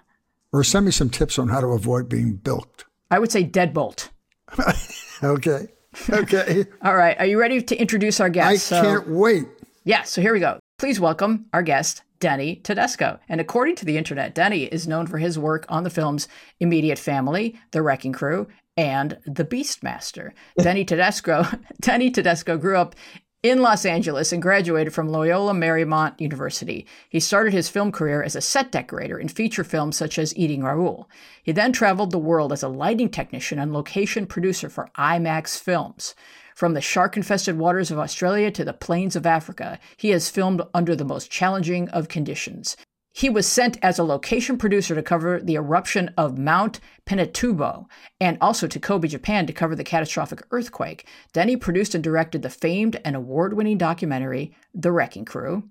Or 0.53 0.65
send 0.65 0.87
me 0.87 0.93
some 0.93 1.11
tips 1.11 1.39
on 1.39 1.49
how 1.49 1.61
to 1.61 1.69
avoid 1.69 2.09
being 2.09 2.35
bilked. 2.35 2.85
I 3.11 3.19
would 3.19 3.33
say 3.33 3.45
deadbolt. 3.45 4.11
okay. 5.23 5.69
Okay. 6.09 6.65
All 6.83 6.97
right. 6.97 7.19
Are 7.19 7.27
you 7.27 7.39
ready 7.39 7.61
to 7.63 7.77
introduce 7.77 8.21
our 8.21 8.29
guest? 8.29 8.73
I 8.73 8.81
can't 8.83 9.09
wait. 9.09 9.47
Yeah. 9.85 10.03
So 10.03 10.21
here 10.21 10.33
we 10.33 10.41
go. 10.41 10.59
Please 10.79 11.01
welcome 11.01 11.47
our 11.53 11.63
guest, 11.63 12.03
Denny 12.21 12.57
Tedesco. 12.57 13.19
And 13.29 13.41
according 13.41 13.77
to 13.77 13.85
the 13.85 13.97
internet, 13.97 14.35
Denny 14.35 14.65
is 14.65 14.87
known 14.87 15.07
for 15.07 15.19
his 15.19 15.39
work 15.39 15.65
on 15.69 15.85
the 15.85 15.91
films 15.91 16.29
Immediate 16.61 16.99
Family, 16.99 17.59
The 17.73 17.83
Wrecking 17.83 18.13
Crew, 18.13 18.47
and 18.77 19.19
The 19.27 19.45
Beastmaster. 19.45 20.31
Denny 20.59 20.85
Tedesco, 20.85 21.47
Denny 21.81 22.11
Tedesco 22.11 22.57
grew 22.57 22.77
up 22.77 22.95
in 23.43 23.63
Los 23.63 23.87
Angeles 23.87 24.33
and 24.33 24.43
graduated 24.43 24.93
from 24.93 25.09
Loyola 25.09 25.55
Marymount 25.55 26.21
University. 26.21 26.87
He 27.09 27.21
started 27.21 27.55
his 27.55 27.71
film 27.71 27.91
career 27.91 28.23
as 28.23 28.37
a 28.37 28.43
set 28.43 28.71
decorator 28.71 29.19
in 29.19 29.29
feature 29.29 29.65
films 29.65 29.97
such 29.97 30.19
as 30.19 30.37
Eating 30.37 30.63
Raoul. 30.63 31.09
He 31.43 31.53
then 31.53 31.73
traveled 31.73 32.11
the 32.11 32.19
world 32.19 32.53
as 32.53 32.63
a 32.63 32.69
lighting 32.69 33.09
technician 33.09 33.59
and 33.59 33.73
location 33.73 34.27
producer 34.27 34.69
for 34.69 34.91
IMAX 34.99 35.59
films. 35.59 36.15
From 36.61 36.75
the 36.75 36.83
shark 36.83 37.17
infested 37.17 37.57
waters 37.57 37.91
of 37.91 37.99
Australia 37.99 38.51
to 38.51 38.67
the 38.67 38.75
plains 38.75 39.17
of 39.17 39.25
Africa, 39.25 39.79
he 39.97 40.11
has 40.11 40.29
filmed 40.29 40.61
under 40.75 40.95
the 40.95 41.07
most 41.07 41.31
challenging 41.31 41.89
of 41.89 42.09
conditions. 42.09 42.77
He 43.15 43.31
was 43.31 43.47
sent 43.47 43.79
as 43.81 43.99
a 43.99 44.05
location 44.05 44.59
producer 44.59 44.95
to 44.95 45.03
cover 45.03 45.41
the 45.41 45.55
eruption 45.55 46.13
of 46.19 46.37
Mount 46.37 46.79
Pinatubo 47.07 47.87
and 48.21 48.37
also 48.43 48.67
to 48.67 48.79
Kobe, 48.79 49.09
Japan 49.09 49.47
to 49.47 49.55
cover 49.55 49.75
the 49.75 49.83
catastrophic 49.83 50.43
earthquake. 50.51 51.07
Then 51.33 51.49
he 51.49 51.57
produced 51.57 51.95
and 51.95 52.05
directed 52.05 52.43
the 52.43 52.51
famed 52.51 53.01
and 53.07 53.17
award 53.17 53.55
winning 53.55 53.79
documentary, 53.79 54.55
The 54.75 54.93
Wrecking 54.93 55.25
Crew 55.25 55.63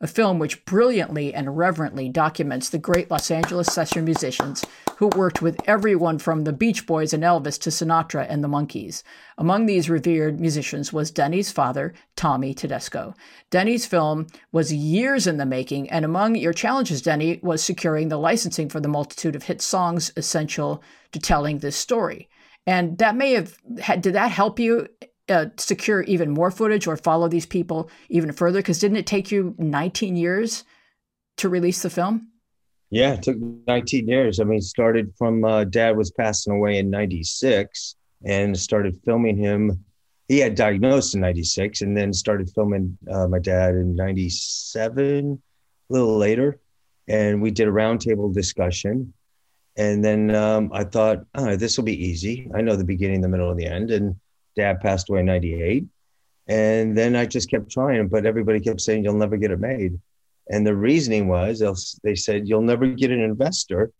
a 0.00 0.06
film 0.06 0.38
which 0.38 0.64
brilliantly 0.64 1.34
and 1.34 1.56
reverently 1.56 2.08
documents 2.08 2.68
the 2.68 2.78
great 2.78 3.10
Los 3.10 3.30
Angeles 3.30 3.66
session 3.68 4.04
musicians 4.04 4.64
who 4.96 5.08
worked 5.08 5.42
with 5.42 5.60
everyone 5.66 6.18
from 6.18 6.44
the 6.44 6.52
Beach 6.52 6.86
Boys 6.86 7.12
and 7.12 7.24
Elvis 7.24 7.58
to 7.60 7.70
Sinatra 7.70 8.26
and 8.28 8.42
the 8.42 8.48
Monkees. 8.48 9.02
Among 9.36 9.66
these 9.66 9.90
revered 9.90 10.40
musicians 10.40 10.92
was 10.92 11.10
Denny's 11.10 11.50
father, 11.50 11.94
Tommy 12.16 12.54
Tedesco. 12.54 13.14
Denny's 13.50 13.86
film 13.86 14.28
was 14.52 14.72
years 14.72 15.26
in 15.26 15.36
the 15.36 15.46
making, 15.46 15.90
and 15.90 16.04
among 16.04 16.36
your 16.36 16.52
challenges, 16.52 17.02
Denny, 17.02 17.40
was 17.42 17.62
securing 17.62 18.08
the 18.08 18.18
licensing 18.18 18.68
for 18.68 18.80
the 18.80 18.88
multitude 18.88 19.34
of 19.34 19.44
hit 19.44 19.60
songs 19.60 20.12
essential 20.16 20.82
to 21.12 21.18
telling 21.18 21.58
this 21.58 21.76
story. 21.76 22.28
And 22.66 22.98
that 22.98 23.16
may 23.16 23.32
have 23.32 23.56
had, 23.80 24.02
did 24.02 24.14
that 24.14 24.30
help 24.30 24.58
you 24.58 24.88
uh, 25.28 25.46
secure 25.56 26.02
even 26.02 26.30
more 26.30 26.50
footage 26.50 26.86
or 26.86 26.96
follow 26.96 27.28
these 27.28 27.46
people 27.46 27.90
even 28.08 28.32
further? 28.32 28.60
Because 28.60 28.78
didn't 28.78 28.98
it 28.98 29.06
take 29.06 29.30
you 29.30 29.54
19 29.58 30.16
years 30.16 30.64
to 31.38 31.48
release 31.48 31.82
the 31.82 31.90
film? 31.90 32.28
Yeah, 32.90 33.14
it 33.14 33.22
took 33.22 33.36
19 33.66 34.08
years. 34.08 34.40
I 34.40 34.44
mean, 34.44 34.62
started 34.62 35.12
from 35.16 35.44
uh, 35.44 35.64
dad 35.64 35.96
was 35.96 36.10
passing 36.10 36.54
away 36.54 36.78
in 36.78 36.88
96 36.90 37.96
and 38.24 38.58
started 38.58 38.98
filming 39.04 39.36
him. 39.36 39.84
He 40.28 40.38
had 40.38 40.54
diagnosed 40.54 41.14
in 41.14 41.20
96 41.20 41.82
and 41.82 41.96
then 41.96 42.12
started 42.12 42.50
filming 42.54 42.96
uh, 43.10 43.28
my 43.28 43.38
dad 43.38 43.74
in 43.74 43.94
97, 43.94 45.42
a 45.90 45.92
little 45.92 46.16
later. 46.16 46.60
And 47.08 47.40
we 47.40 47.50
did 47.50 47.68
a 47.68 47.72
roundtable 47.72 48.32
discussion. 48.32 49.12
And 49.76 50.04
then 50.04 50.34
um, 50.34 50.70
I 50.72 50.84
thought, 50.84 51.24
oh, 51.34 51.56
this 51.56 51.76
will 51.76 51.84
be 51.84 52.04
easy. 52.04 52.50
I 52.54 52.62
know 52.62 52.76
the 52.76 52.84
beginning, 52.84 53.20
the 53.20 53.28
middle, 53.28 53.50
and 53.50 53.60
the 53.60 53.66
end. 53.66 53.90
And 53.90 54.16
dad 54.58 54.80
passed 54.80 55.08
away 55.08 55.20
in 55.20 55.26
98. 55.26 55.84
And 56.48 56.96
then 56.96 57.14
I 57.14 57.26
just 57.26 57.50
kept 57.50 57.70
trying, 57.70 58.08
but 58.08 58.26
everybody 58.26 58.60
kept 58.60 58.80
saying, 58.80 59.04
you'll 59.04 59.14
never 59.14 59.36
get 59.36 59.50
it 59.50 59.60
made. 59.60 59.98
And 60.50 60.66
the 60.66 60.74
reasoning 60.74 61.28
was 61.28 62.00
they 62.02 62.14
said, 62.14 62.48
you'll 62.48 62.62
never 62.62 62.86
get 62.86 63.10
an 63.10 63.20
investor 63.20 63.92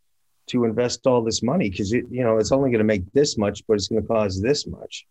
to 0.49 0.65
invest 0.65 1.07
all 1.07 1.23
this 1.23 1.43
money 1.43 1.69
because, 1.69 1.93
you 1.93 2.07
know, 2.11 2.39
it's 2.39 2.53
only 2.53 2.71
going 2.71 2.79
to 2.79 2.85
make 2.85 3.13
this 3.13 3.37
much, 3.37 3.63
but 3.67 3.75
it's 3.75 3.89
going 3.89 4.01
to 4.01 4.09
cause 4.09 4.41
this 4.41 4.67
much. 4.67 5.07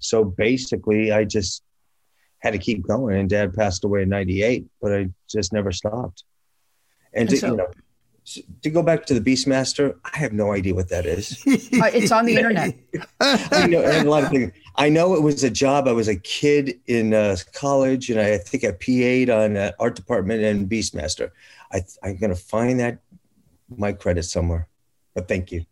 So 0.00 0.24
basically, 0.24 1.12
I 1.12 1.24
just 1.24 1.62
had 2.40 2.52
to 2.52 2.58
keep 2.58 2.86
going. 2.86 3.16
And 3.16 3.30
dad 3.30 3.54
passed 3.54 3.84
away 3.84 4.02
in 4.02 4.08
98, 4.08 4.66
but 4.82 4.92
I 4.92 5.08
just 5.28 5.52
never 5.52 5.70
stopped. 5.70 6.24
And, 7.12 7.28
and 7.28 7.38
so, 7.38 7.46
you 7.46 7.56
know, 7.56 7.68
to 8.62 8.70
go 8.70 8.82
back 8.82 9.06
to 9.06 9.18
the 9.18 9.20
Beastmaster, 9.20 9.96
I 10.12 10.18
have 10.18 10.32
no 10.32 10.52
idea 10.52 10.74
what 10.74 10.88
that 10.88 11.06
is. 11.06 11.42
Uh, 11.46 11.90
it's 11.94 12.12
on 12.12 12.26
the 12.26 12.36
internet. 12.36 12.76
I 13.20 13.66
know 13.66 13.80
a 13.80 14.04
lot 14.04 14.24
of 14.24 14.30
things. 14.30 14.52
I 14.76 14.88
know 14.88 15.14
it 15.14 15.22
was 15.22 15.44
a 15.44 15.50
job. 15.50 15.88
I 15.88 15.92
was 15.92 16.08
a 16.08 16.16
kid 16.16 16.80
in 16.86 17.14
uh, 17.14 17.36
college, 17.54 18.10
and 18.10 18.20
I 18.20 18.38
think 18.38 18.64
I 18.64 18.72
PA'd 18.72 19.30
on 19.30 19.56
uh, 19.56 19.72
art 19.78 19.96
department 19.96 20.42
and 20.42 20.68
Beastmaster. 20.68 21.30
I, 21.72 21.82
I'm 22.02 22.16
going 22.16 22.30
to 22.30 22.40
find 22.40 22.80
that 22.80 22.98
my 23.76 23.92
credit 23.92 24.24
somewhere. 24.24 24.68
But 25.14 25.28
thank 25.28 25.52
you. 25.52 25.64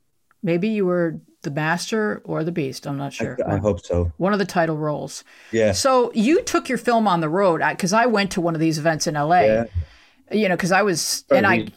Maybe 0.42 0.68
you 0.68 0.86
were 0.86 1.20
the 1.42 1.50
master 1.50 2.20
or 2.24 2.44
the 2.44 2.52
beast. 2.52 2.86
I'm 2.86 2.98
not 2.98 3.12
sure. 3.12 3.38
I, 3.46 3.54
I 3.54 3.56
hope 3.58 3.84
so. 3.84 4.12
One 4.16 4.32
of 4.32 4.38
the 4.38 4.44
title 4.44 4.76
roles. 4.76 5.24
Yeah. 5.52 5.72
So 5.72 6.12
you 6.14 6.42
took 6.42 6.68
your 6.68 6.78
film 6.78 7.06
on 7.06 7.20
the 7.20 7.28
road 7.28 7.62
because 7.70 7.92
I, 7.92 8.04
I, 8.04 8.06
went 8.06 8.32
to 8.32 8.40
one 8.40 8.54
of 8.54 8.60
these 8.60 8.78
events 8.78 9.06
in 9.06 9.14
LA. 9.14 9.40
Yeah. 9.40 9.64
You 10.30 10.48
know, 10.48 10.56
because 10.56 10.72
I 10.72 10.82
was, 10.82 11.24
and 11.30 11.46
I 11.46 11.68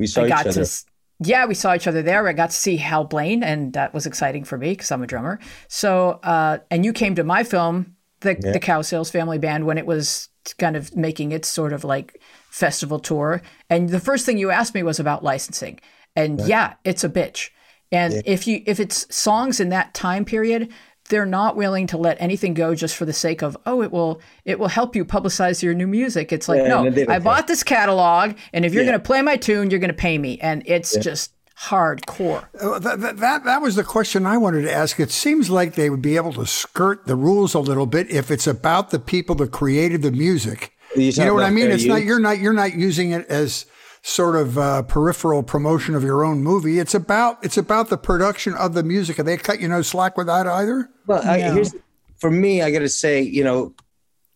we 0.00 0.06
saw 0.06 0.22
I 0.22 0.26
each 0.26 0.32
other. 0.32 0.64
To, 0.64 0.84
yeah, 1.22 1.44
we 1.44 1.54
saw 1.54 1.74
each 1.74 1.86
other 1.86 2.02
there. 2.02 2.26
I 2.26 2.32
got 2.32 2.50
to 2.50 2.56
see 2.56 2.78
Hal 2.78 3.04
Blaine, 3.04 3.44
and 3.44 3.74
that 3.74 3.92
was 3.92 4.06
exciting 4.06 4.42
for 4.42 4.56
me 4.56 4.70
because 4.70 4.90
I'm 4.90 5.02
a 5.02 5.06
drummer. 5.06 5.38
So, 5.68 6.18
uh, 6.22 6.58
and 6.70 6.84
you 6.84 6.92
came 6.92 7.14
to 7.14 7.24
my 7.24 7.44
film, 7.44 7.94
the 8.20 8.38
yeah. 8.42 8.52
the 8.52 8.60
Cowsills 8.60 9.12
Family 9.12 9.38
Band, 9.38 9.66
when 9.66 9.78
it 9.78 9.86
was 9.86 10.28
kind 10.58 10.76
of 10.76 10.96
making 10.96 11.32
its 11.32 11.46
sort 11.46 11.72
of 11.74 11.84
like 11.84 12.20
festival 12.48 12.98
tour. 12.98 13.42
And 13.68 13.90
the 13.90 14.00
first 14.00 14.24
thing 14.24 14.38
you 14.38 14.50
asked 14.50 14.74
me 14.74 14.82
was 14.82 14.98
about 14.98 15.22
licensing, 15.22 15.78
and 16.16 16.40
right. 16.40 16.48
yeah, 16.48 16.74
it's 16.84 17.04
a 17.04 17.08
bitch. 17.10 17.50
And 17.92 18.14
yeah. 18.14 18.22
if 18.24 18.46
you 18.46 18.62
if 18.66 18.80
it's 18.80 19.14
songs 19.14 19.60
in 19.60 19.68
that 19.68 19.92
time 19.94 20.24
period, 20.24 20.72
they're 21.10 21.26
not 21.26 21.56
willing 21.56 21.86
to 21.88 21.98
let 21.98 22.20
anything 22.20 22.54
go 22.54 22.74
just 22.74 22.96
for 22.96 23.04
the 23.04 23.12
sake 23.12 23.42
of 23.42 23.56
oh 23.66 23.82
it 23.82 23.92
will 23.92 24.20
it 24.44 24.58
will 24.58 24.68
help 24.68 24.96
you 24.96 25.04
publicize 25.04 25.62
your 25.62 25.74
new 25.74 25.86
music. 25.86 26.32
It's 26.32 26.48
like 26.48 26.62
yeah, 26.62 26.68
no 26.68 27.04
i 27.08 27.18
bought 27.18 27.46
this 27.46 27.62
catalog 27.62 28.34
and 28.54 28.64
if 28.64 28.72
you're 28.72 28.84
yeah. 28.84 28.92
going 28.92 29.00
to 29.00 29.06
play 29.06 29.20
my 29.20 29.36
tune 29.36 29.70
you're 29.70 29.80
going 29.80 29.88
to 29.88 29.94
pay 29.94 30.16
me. 30.16 30.38
And 30.38 30.62
it's 30.64 30.96
yeah. 30.96 31.02
just 31.02 31.32
hardcore. 31.58 32.46
Uh, 32.58 32.78
that, 32.78 33.18
that, 33.18 33.44
that 33.44 33.60
was 33.60 33.74
the 33.76 33.84
question 33.84 34.24
i 34.24 34.38
wanted 34.38 34.62
to 34.62 34.72
ask. 34.72 34.98
It 34.98 35.10
seems 35.10 35.50
like 35.50 35.74
they 35.74 35.90
would 35.90 36.02
be 36.02 36.16
able 36.16 36.32
to 36.34 36.46
skirt 36.46 37.06
the 37.06 37.16
rules 37.16 37.54
a 37.54 37.60
little 37.60 37.86
bit 37.86 38.10
if 38.10 38.30
it's 38.30 38.46
about 38.46 38.90
the 38.90 38.98
people 38.98 39.34
that 39.36 39.50
created 39.50 40.00
the 40.02 40.12
music. 40.12 40.72
You, 40.96 41.04
you 41.04 41.24
know 41.24 41.34
what 41.34 41.44
i 41.44 41.50
mean? 41.50 41.70
it's 41.70 41.84
use? 41.84 41.88
not 41.88 42.02
you're 42.02 42.18
not 42.18 42.38
you're 42.38 42.52
not 42.52 42.74
using 42.74 43.12
it 43.12 43.26
as 43.28 43.66
sort 44.02 44.36
of 44.36 44.56
uh, 44.58 44.82
peripheral 44.82 45.42
promotion 45.42 45.94
of 45.94 46.02
your 46.02 46.24
own 46.24 46.42
movie. 46.42 46.78
It's 46.78 46.94
about 46.94 47.44
it's 47.44 47.56
about 47.56 47.88
the 47.88 47.98
production 47.98 48.54
of 48.54 48.74
the 48.74 48.82
music. 48.82 49.16
Have 49.16 49.26
they 49.26 49.36
cut 49.36 49.60
you 49.60 49.68
no 49.68 49.82
slack 49.82 50.16
with 50.16 50.26
that 50.26 50.46
either? 50.46 50.90
Well, 51.06 51.26
I, 51.26 51.40
here's 51.40 51.74
for 52.16 52.30
me. 52.30 52.62
I 52.62 52.70
got 52.70 52.80
to 52.80 52.88
say, 52.88 53.20
you 53.20 53.44
know, 53.44 53.74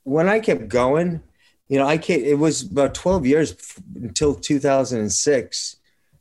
when 0.05 0.29
I 0.29 0.41
kept 0.41 0.69
going, 0.69 1.23
you 1.69 1.79
know, 1.79 1.87
I 1.87 1.99
can't. 1.99 2.23
It 2.23 2.39
was 2.39 2.63
about 2.63 2.95
twelve 2.95 3.27
years 3.27 3.55
until 3.95 4.35
two 4.35 4.59
thousand 4.59 5.01
and 5.01 5.13
six. 5.13 5.77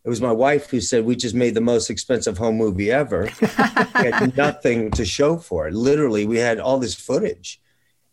It 0.06 0.10
was 0.10 0.22
my 0.22 0.34
wife 0.34 0.70
who 0.70 0.82
said 0.82 1.06
we 1.06 1.16
just 1.16 1.36
made 1.36 1.54
the 1.54 1.62
most 1.62 1.90
expensive 1.90 2.38
home 2.38 2.58
movie 2.58 2.92
ever. 2.92 3.30
we 3.42 3.48
had 3.48 4.36
nothing 4.36 4.92
to 4.92 5.06
show 5.06 5.38
for 5.38 5.68
it. 5.70 5.74
Literally, 5.74 6.26
we 6.26 6.38
had 6.38 6.60
all 6.60 6.78
this 6.78 6.94
footage. 6.94 7.62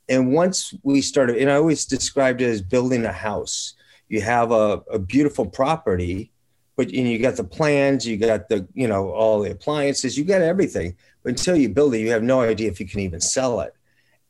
And 0.08 0.32
once 0.32 0.72
we 0.84 1.00
started, 1.00 1.36
and 1.38 1.50
I 1.50 1.54
always 1.54 1.84
described 1.84 2.42
it 2.42 2.48
as 2.48 2.62
building 2.62 3.04
a 3.04 3.12
house 3.12 3.74
you 4.10 4.20
have 4.20 4.50
a, 4.50 4.82
a 4.90 4.98
beautiful 4.98 5.46
property, 5.46 6.32
but 6.76 6.90
you, 6.90 7.04
you 7.04 7.18
got 7.20 7.36
the 7.36 7.44
plans, 7.44 8.06
you 8.06 8.16
got 8.16 8.48
the, 8.48 8.66
you 8.74 8.88
know, 8.88 9.10
all 9.10 9.40
the 9.40 9.52
appliances, 9.52 10.18
you 10.18 10.24
got 10.24 10.42
everything. 10.42 10.96
But 11.22 11.30
until 11.30 11.56
you 11.56 11.68
build 11.68 11.94
it, 11.94 12.00
you 12.00 12.10
have 12.10 12.24
no 12.24 12.40
idea 12.40 12.68
if 12.68 12.80
you 12.80 12.88
can 12.88 13.00
even 13.00 13.20
sell 13.20 13.60
it. 13.60 13.72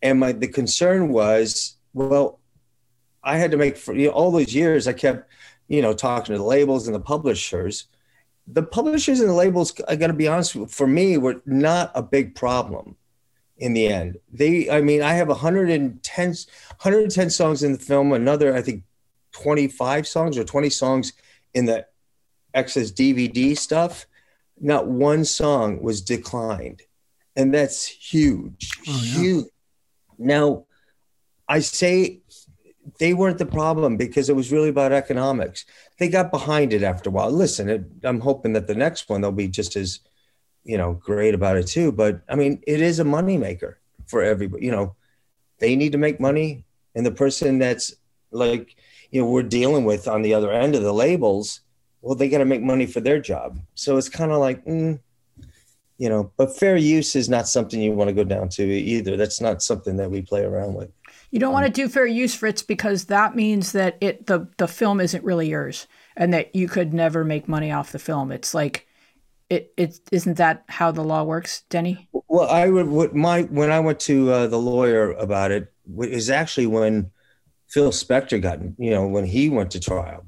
And 0.02 0.20
my 0.20 0.32
the 0.32 0.48
concern 0.48 1.08
was, 1.08 1.76
well, 1.94 2.40
I 3.24 3.38
had 3.38 3.50
to 3.52 3.56
make 3.56 3.76
for 3.76 3.94
you 3.94 4.08
know, 4.08 4.12
all 4.12 4.30
those 4.30 4.54
years. 4.54 4.86
I 4.86 4.92
kept, 4.92 5.30
you 5.68 5.80
know, 5.80 5.94
talking 5.94 6.34
to 6.34 6.38
the 6.38 6.44
labels 6.44 6.86
and 6.86 6.94
the 6.94 7.00
publishers. 7.00 7.86
The 8.46 8.62
publishers 8.62 9.20
and 9.20 9.30
the 9.30 9.34
labels, 9.34 9.72
I 9.88 9.96
got 9.96 10.08
to 10.08 10.12
be 10.12 10.28
honest, 10.28 10.56
for 10.68 10.86
me, 10.86 11.16
were 11.16 11.40
not 11.46 11.90
a 11.94 12.02
big 12.02 12.34
problem 12.34 12.96
in 13.56 13.72
the 13.72 13.86
end. 13.86 14.18
They, 14.30 14.68
I 14.68 14.82
mean, 14.82 15.00
I 15.02 15.14
have 15.14 15.28
110, 15.28 16.28
110 16.28 17.30
songs 17.30 17.62
in 17.62 17.72
the 17.72 17.78
film. 17.78 18.12
Another, 18.12 18.54
I 18.54 18.60
think, 18.60 18.82
25 19.40 20.06
songs 20.06 20.38
or 20.38 20.44
20 20.44 20.70
songs 20.70 21.12
in 21.54 21.66
the 21.66 21.86
excess 22.54 22.90
DVD 22.90 23.56
stuff, 23.56 24.06
not 24.60 24.86
one 24.86 25.24
song 25.24 25.82
was 25.82 26.00
declined. 26.00 26.82
and 27.36 27.54
that's 27.54 27.86
huge, 27.86 28.70
oh, 28.88 29.00
yeah. 29.02 29.20
huge. 29.20 29.46
Now, 30.18 30.66
I 31.48 31.60
say 31.60 32.20
they 32.98 33.14
weren't 33.14 33.38
the 33.38 33.46
problem 33.46 33.96
because 33.96 34.28
it 34.28 34.36
was 34.36 34.52
really 34.52 34.68
about 34.68 34.92
economics. 34.92 35.64
They 35.98 36.08
got 36.08 36.30
behind 36.30 36.72
it 36.72 36.82
after 36.82 37.08
a 37.08 37.12
while. 37.12 37.30
Listen, 37.30 37.68
it, 37.68 37.84
I'm 38.04 38.20
hoping 38.20 38.52
that 38.54 38.66
the 38.66 38.74
next 38.74 39.08
one 39.08 39.20
they'll 39.20 39.32
be 39.32 39.48
just 39.48 39.76
as, 39.76 40.00
you 40.64 40.76
know, 40.76 40.94
great 40.94 41.34
about 41.34 41.56
it 41.56 41.66
too. 41.66 41.92
But 41.92 42.22
I 42.28 42.34
mean, 42.34 42.62
it 42.66 42.80
is 42.80 42.98
a 42.98 43.04
moneymaker 43.04 43.76
for 44.06 44.22
everybody. 44.22 44.64
You 44.66 44.72
know, 44.72 44.96
they 45.58 45.76
need 45.76 45.92
to 45.92 45.98
make 45.98 46.20
money, 46.20 46.64
and 46.94 47.06
the 47.06 47.10
person 47.10 47.58
that's 47.58 47.94
like, 48.30 48.76
you 49.10 49.22
know, 49.22 49.28
we're 49.28 49.42
dealing 49.42 49.84
with 49.84 50.08
on 50.08 50.22
the 50.22 50.34
other 50.34 50.52
end 50.52 50.74
of 50.74 50.82
the 50.82 50.92
labels, 50.92 51.60
well, 52.00 52.14
they 52.14 52.28
got 52.28 52.38
to 52.38 52.44
make 52.44 52.62
money 52.62 52.86
for 52.86 53.00
their 53.00 53.20
job. 53.20 53.58
So 53.74 53.96
it's 53.96 54.08
kind 54.08 54.32
of 54.32 54.38
like, 54.38 54.64
mm, 54.64 54.98
you 55.98 56.08
know, 56.08 56.32
but 56.36 56.56
fair 56.56 56.76
use 56.76 57.14
is 57.14 57.28
not 57.28 57.46
something 57.46 57.80
you 57.80 57.92
want 57.92 58.08
to 58.08 58.14
go 58.14 58.24
down 58.24 58.48
to 58.50 58.62
either. 58.64 59.16
That's 59.16 59.40
not 59.40 59.62
something 59.62 59.96
that 59.96 60.10
we 60.10 60.22
play 60.22 60.42
around 60.42 60.74
with. 60.74 60.90
You 61.30 61.38
don't 61.38 61.52
want 61.52 61.66
to 61.66 61.72
do 61.72 61.88
fair 61.88 62.06
use, 62.06 62.34
Fritz, 62.34 62.62
because 62.62 63.04
that 63.04 63.36
means 63.36 63.72
that 63.72 63.98
it 64.00 64.26
the 64.26 64.48
the 64.56 64.66
film 64.66 65.00
isn't 65.00 65.22
really 65.22 65.50
yours, 65.50 65.86
and 66.16 66.32
that 66.32 66.56
you 66.56 66.68
could 66.68 66.94
never 66.94 67.22
make 67.22 67.48
money 67.48 67.70
off 67.70 67.92
the 67.92 67.98
film. 67.98 68.32
It's 68.32 68.54
like, 68.54 68.88
it 69.48 69.72
it 69.76 70.00
isn't 70.10 70.38
that 70.38 70.64
how 70.68 70.90
the 70.90 71.04
law 71.04 71.22
works, 71.22 71.62
Denny? 71.68 72.08
Well, 72.28 72.48
I 72.48 72.68
would 72.68 72.88
what 72.88 73.14
my 73.14 73.42
when 73.42 73.70
I 73.70 73.78
went 73.78 74.00
to 74.00 74.32
uh, 74.32 74.46
the 74.46 74.58
lawyer 74.58 75.12
about 75.12 75.50
it 75.50 75.72
is 75.98 76.30
actually 76.30 76.66
when 76.66 77.10
Phil 77.70 77.90
Spector 77.90 78.40
got 78.40 78.60
you 78.78 78.90
know 78.90 79.06
when 79.06 79.24
he 79.24 79.48
went 79.48 79.70
to 79.72 79.80
trial, 79.80 80.26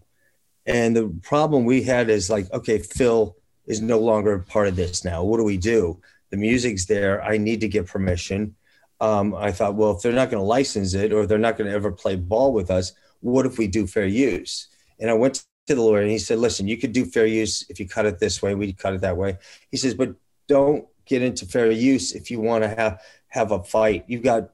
and 0.67 0.97
the 0.97 1.09
problem 1.23 1.65
we 1.65 1.83
had 1.83 2.09
is 2.11 2.31
like, 2.31 2.53
okay, 2.53 2.79
Phil 2.79 3.37
is 3.67 3.81
no 3.81 3.99
longer 3.99 4.39
part 4.39 4.69
of 4.69 4.77
this 4.77 5.05
now. 5.05 5.23
What 5.23 5.39
do 5.39 5.45
we 5.45 5.57
do? 5.57 6.01
The 6.31 6.37
music's 6.37 6.87
there. 6.87 7.23
I 7.23 7.37
need 7.37 7.61
to 7.61 7.69
get 7.69 7.87
permission 7.87 8.55
um, 9.03 9.35
I 9.35 9.51
thought, 9.51 9.75
well, 9.75 9.91
if 9.91 10.03
they're 10.03 10.13
not 10.13 10.31
going 10.31 10.41
to 10.41 10.47
license 10.47 10.95
it 10.95 11.13
or 11.13 11.27
they're 11.27 11.37
not 11.37 11.59
going 11.59 11.69
to 11.69 11.75
ever 11.75 11.91
play 11.91 12.15
ball 12.15 12.53
with 12.53 12.71
us, 12.71 12.93
what 13.19 13.47
if 13.47 13.59
we 13.59 13.67
do 13.67 13.85
fair 13.85 14.07
use? 14.07 14.69
And 15.01 15.11
I 15.11 15.15
went 15.15 15.45
to 15.67 15.75
the 15.75 15.83
lawyer 15.83 16.03
and 16.03 16.11
he 16.11 16.21
said, 16.21 16.39
listen, 16.39 16.69
you 16.69 16.77
could 16.77 16.93
do 16.93 17.05
fair 17.05 17.27
use 17.27 17.67
if 17.69 17.81
you 17.81 17.89
cut 17.89 18.07
it 18.07 18.21
this 18.21 18.41
way, 18.41 18.55
we 18.55 18.73
cut 18.73 18.95
it 18.95 19.01
that 19.01 19.17
way. 19.17 19.39
He 19.73 19.77
says, 19.77 19.95
but 19.95 20.15
don't 20.47 20.87
get 21.05 21.21
into 21.21 21.47
fair 21.47 21.69
use 21.73 22.13
if 22.13 22.31
you 22.31 22.41
want 22.41 22.63
to 22.63 22.69
have 22.69 23.03
have 23.27 23.51
a 23.51 23.65
fight. 23.65 24.05
You've 24.07 24.23
got 24.23 24.51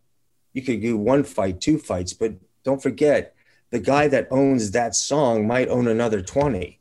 you 0.54 0.62
could 0.62 0.80
do 0.80 0.96
one 0.96 1.24
fight, 1.24 1.60
two 1.60 1.76
fights, 1.76 2.14
but 2.14 2.32
don't 2.68 2.82
forget 2.82 3.34
the 3.70 3.78
guy 3.78 4.08
that 4.08 4.28
owns 4.30 4.72
that 4.72 4.94
song 4.94 5.46
might 5.46 5.68
own 5.68 5.88
another 5.88 6.20
20 6.20 6.78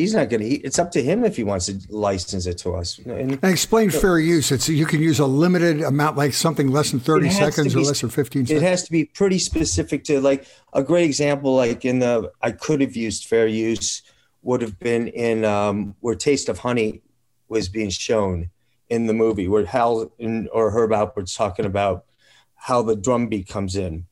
he's 0.00 0.14
not 0.14 0.28
going 0.30 0.40
to. 0.40 0.48
It's 0.48 0.78
up 0.78 0.90
to 0.92 1.02
him 1.02 1.24
if 1.24 1.36
he 1.36 1.44
wants 1.44 1.66
to 1.66 1.78
license 1.88 2.46
it 2.46 2.58
to 2.58 2.74
us. 2.74 2.98
And, 2.98 3.32
and 3.32 3.44
explain 3.44 3.90
fair 3.90 4.18
use. 4.18 4.50
It's 4.50 4.68
you 4.68 4.86
can 4.86 5.00
use 5.00 5.18
a 5.18 5.26
limited 5.26 5.82
amount, 5.82 6.16
like 6.16 6.32
something 6.32 6.68
less 6.70 6.90
than 6.90 7.00
thirty 7.00 7.30
seconds 7.30 7.74
be, 7.74 7.80
or 7.80 7.84
less 7.84 8.00
than 8.00 8.10
fifteen. 8.10 8.46
Seconds. 8.46 8.62
It 8.62 8.66
has 8.66 8.84
to 8.84 8.92
be 8.92 9.04
pretty 9.04 9.38
specific 9.38 10.04
to 10.04 10.20
like 10.20 10.46
a 10.72 10.82
great 10.82 11.04
example. 11.04 11.54
Like 11.54 11.84
in 11.84 11.98
the, 11.98 12.32
I 12.40 12.52
could 12.52 12.80
have 12.80 12.96
used 12.96 13.26
fair 13.26 13.46
use. 13.46 14.02
Would 14.42 14.62
have 14.62 14.78
been 14.78 15.08
in 15.08 15.44
um, 15.44 15.96
where 16.00 16.14
Taste 16.14 16.48
of 16.48 16.60
Honey 16.60 17.02
was 17.48 17.68
being 17.68 17.90
shown 17.90 18.48
in 18.88 19.06
the 19.06 19.12
movie, 19.12 19.48
where 19.48 19.66
Hal 19.66 20.10
or 20.50 20.70
Herb 20.70 20.92
Alpert's 20.92 21.34
talking 21.34 21.66
about 21.66 22.06
how 22.54 22.80
the 22.80 22.96
drum 22.96 23.28
beat 23.28 23.48
comes 23.48 23.76
in, 23.76 24.06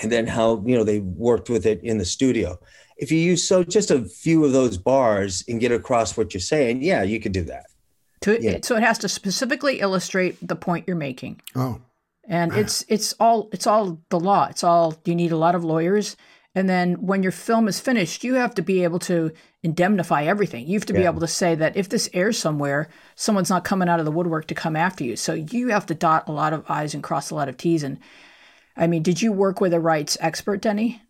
and 0.00 0.12
then 0.12 0.26
how 0.26 0.62
you 0.66 0.76
know 0.76 0.84
they 0.84 1.00
worked 1.00 1.50
with 1.50 1.66
it 1.66 1.82
in 1.82 1.98
the 1.98 2.04
studio 2.04 2.58
if 2.98 3.12
you 3.12 3.18
use 3.18 3.46
so 3.46 3.62
just 3.62 3.90
a 3.90 4.04
few 4.04 4.44
of 4.44 4.52
those 4.52 4.76
bars 4.76 5.44
and 5.48 5.60
get 5.60 5.72
across 5.72 6.16
what 6.16 6.34
you're 6.34 6.40
saying, 6.40 6.82
yeah, 6.82 7.02
you 7.02 7.20
could 7.20 7.32
do 7.32 7.44
that. 7.44 7.66
To, 8.22 8.42
yeah. 8.42 8.58
So 8.62 8.76
it 8.76 8.82
has 8.82 8.98
to 8.98 9.08
specifically 9.08 9.78
illustrate 9.78 10.36
the 10.46 10.56
point 10.56 10.88
you're 10.88 10.96
making. 10.96 11.40
Oh, 11.54 11.80
and 12.28 12.52
ah. 12.52 12.56
it's 12.56 12.84
it's 12.88 13.14
all 13.20 13.48
it's 13.52 13.66
all 13.66 14.00
the 14.08 14.18
law. 14.18 14.48
It's 14.50 14.64
all 14.64 14.96
you 15.04 15.14
need 15.14 15.30
a 15.30 15.36
lot 15.36 15.54
of 15.54 15.62
lawyers, 15.62 16.16
and 16.56 16.68
then 16.68 16.94
when 16.94 17.22
your 17.22 17.30
film 17.30 17.68
is 17.68 17.78
finished, 17.78 18.24
you 18.24 18.34
have 18.34 18.56
to 18.56 18.62
be 18.62 18.82
able 18.82 18.98
to 19.00 19.30
indemnify 19.62 20.24
everything. 20.24 20.66
You 20.66 20.74
have 20.74 20.86
to 20.86 20.92
yeah. 20.94 21.00
be 21.00 21.04
able 21.06 21.20
to 21.20 21.28
say 21.28 21.54
that 21.54 21.76
if 21.76 21.88
this 21.88 22.10
airs 22.12 22.36
somewhere, 22.36 22.88
someone's 23.14 23.50
not 23.50 23.62
coming 23.62 23.88
out 23.88 24.00
of 24.00 24.04
the 24.04 24.12
woodwork 24.12 24.48
to 24.48 24.54
come 24.54 24.74
after 24.74 25.04
you. 25.04 25.14
So 25.14 25.34
you 25.34 25.68
have 25.68 25.86
to 25.86 25.94
dot 25.94 26.28
a 26.28 26.32
lot 26.32 26.52
of 26.52 26.68
i's 26.68 26.94
and 26.94 27.02
cross 27.04 27.30
a 27.30 27.36
lot 27.36 27.48
of 27.48 27.56
t's. 27.56 27.84
And 27.84 28.00
I 28.78 28.86
mean, 28.86 29.02
did 29.02 29.20
you 29.20 29.32
work 29.32 29.60
with 29.60 29.74
a 29.74 29.80
rights 29.80 30.16
expert, 30.20 30.62
Denny? 30.62 31.02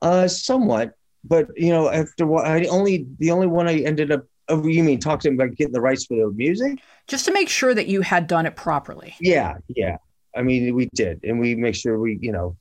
Uh, 0.00 0.28
somewhat 0.28 0.94
but 1.24 1.48
you 1.56 1.70
know, 1.70 1.90
after 1.90 2.26
what 2.26 2.46
I 2.46 2.66
only 2.66 3.06
the 3.18 3.30
only 3.30 3.46
one 3.46 3.66
I 3.66 3.78
ended 3.78 4.12
up. 4.12 4.26
Oh, 4.48 4.66
you 4.66 4.84
mean 4.84 5.00
talk 5.00 5.20
to 5.20 5.28
him 5.28 5.40
about 5.40 5.56
getting 5.56 5.72
the 5.72 5.80
rights 5.80 6.04
for 6.04 6.18
the 6.18 6.30
music? 6.36 6.78
Just 7.08 7.24
to 7.24 7.32
make 7.32 7.48
sure 7.48 7.72
that 7.72 7.86
you 7.86 8.02
had 8.02 8.26
done 8.26 8.44
it 8.44 8.56
properly. 8.56 9.14
Yeah, 9.18 9.56
yeah. 9.68 9.96
I 10.36 10.42
mean, 10.42 10.74
we 10.74 10.90
did, 10.94 11.20
and 11.24 11.40
we 11.40 11.54
make 11.54 11.74
sure 11.74 11.98
we, 11.98 12.18
you 12.20 12.30
know, 12.30 12.54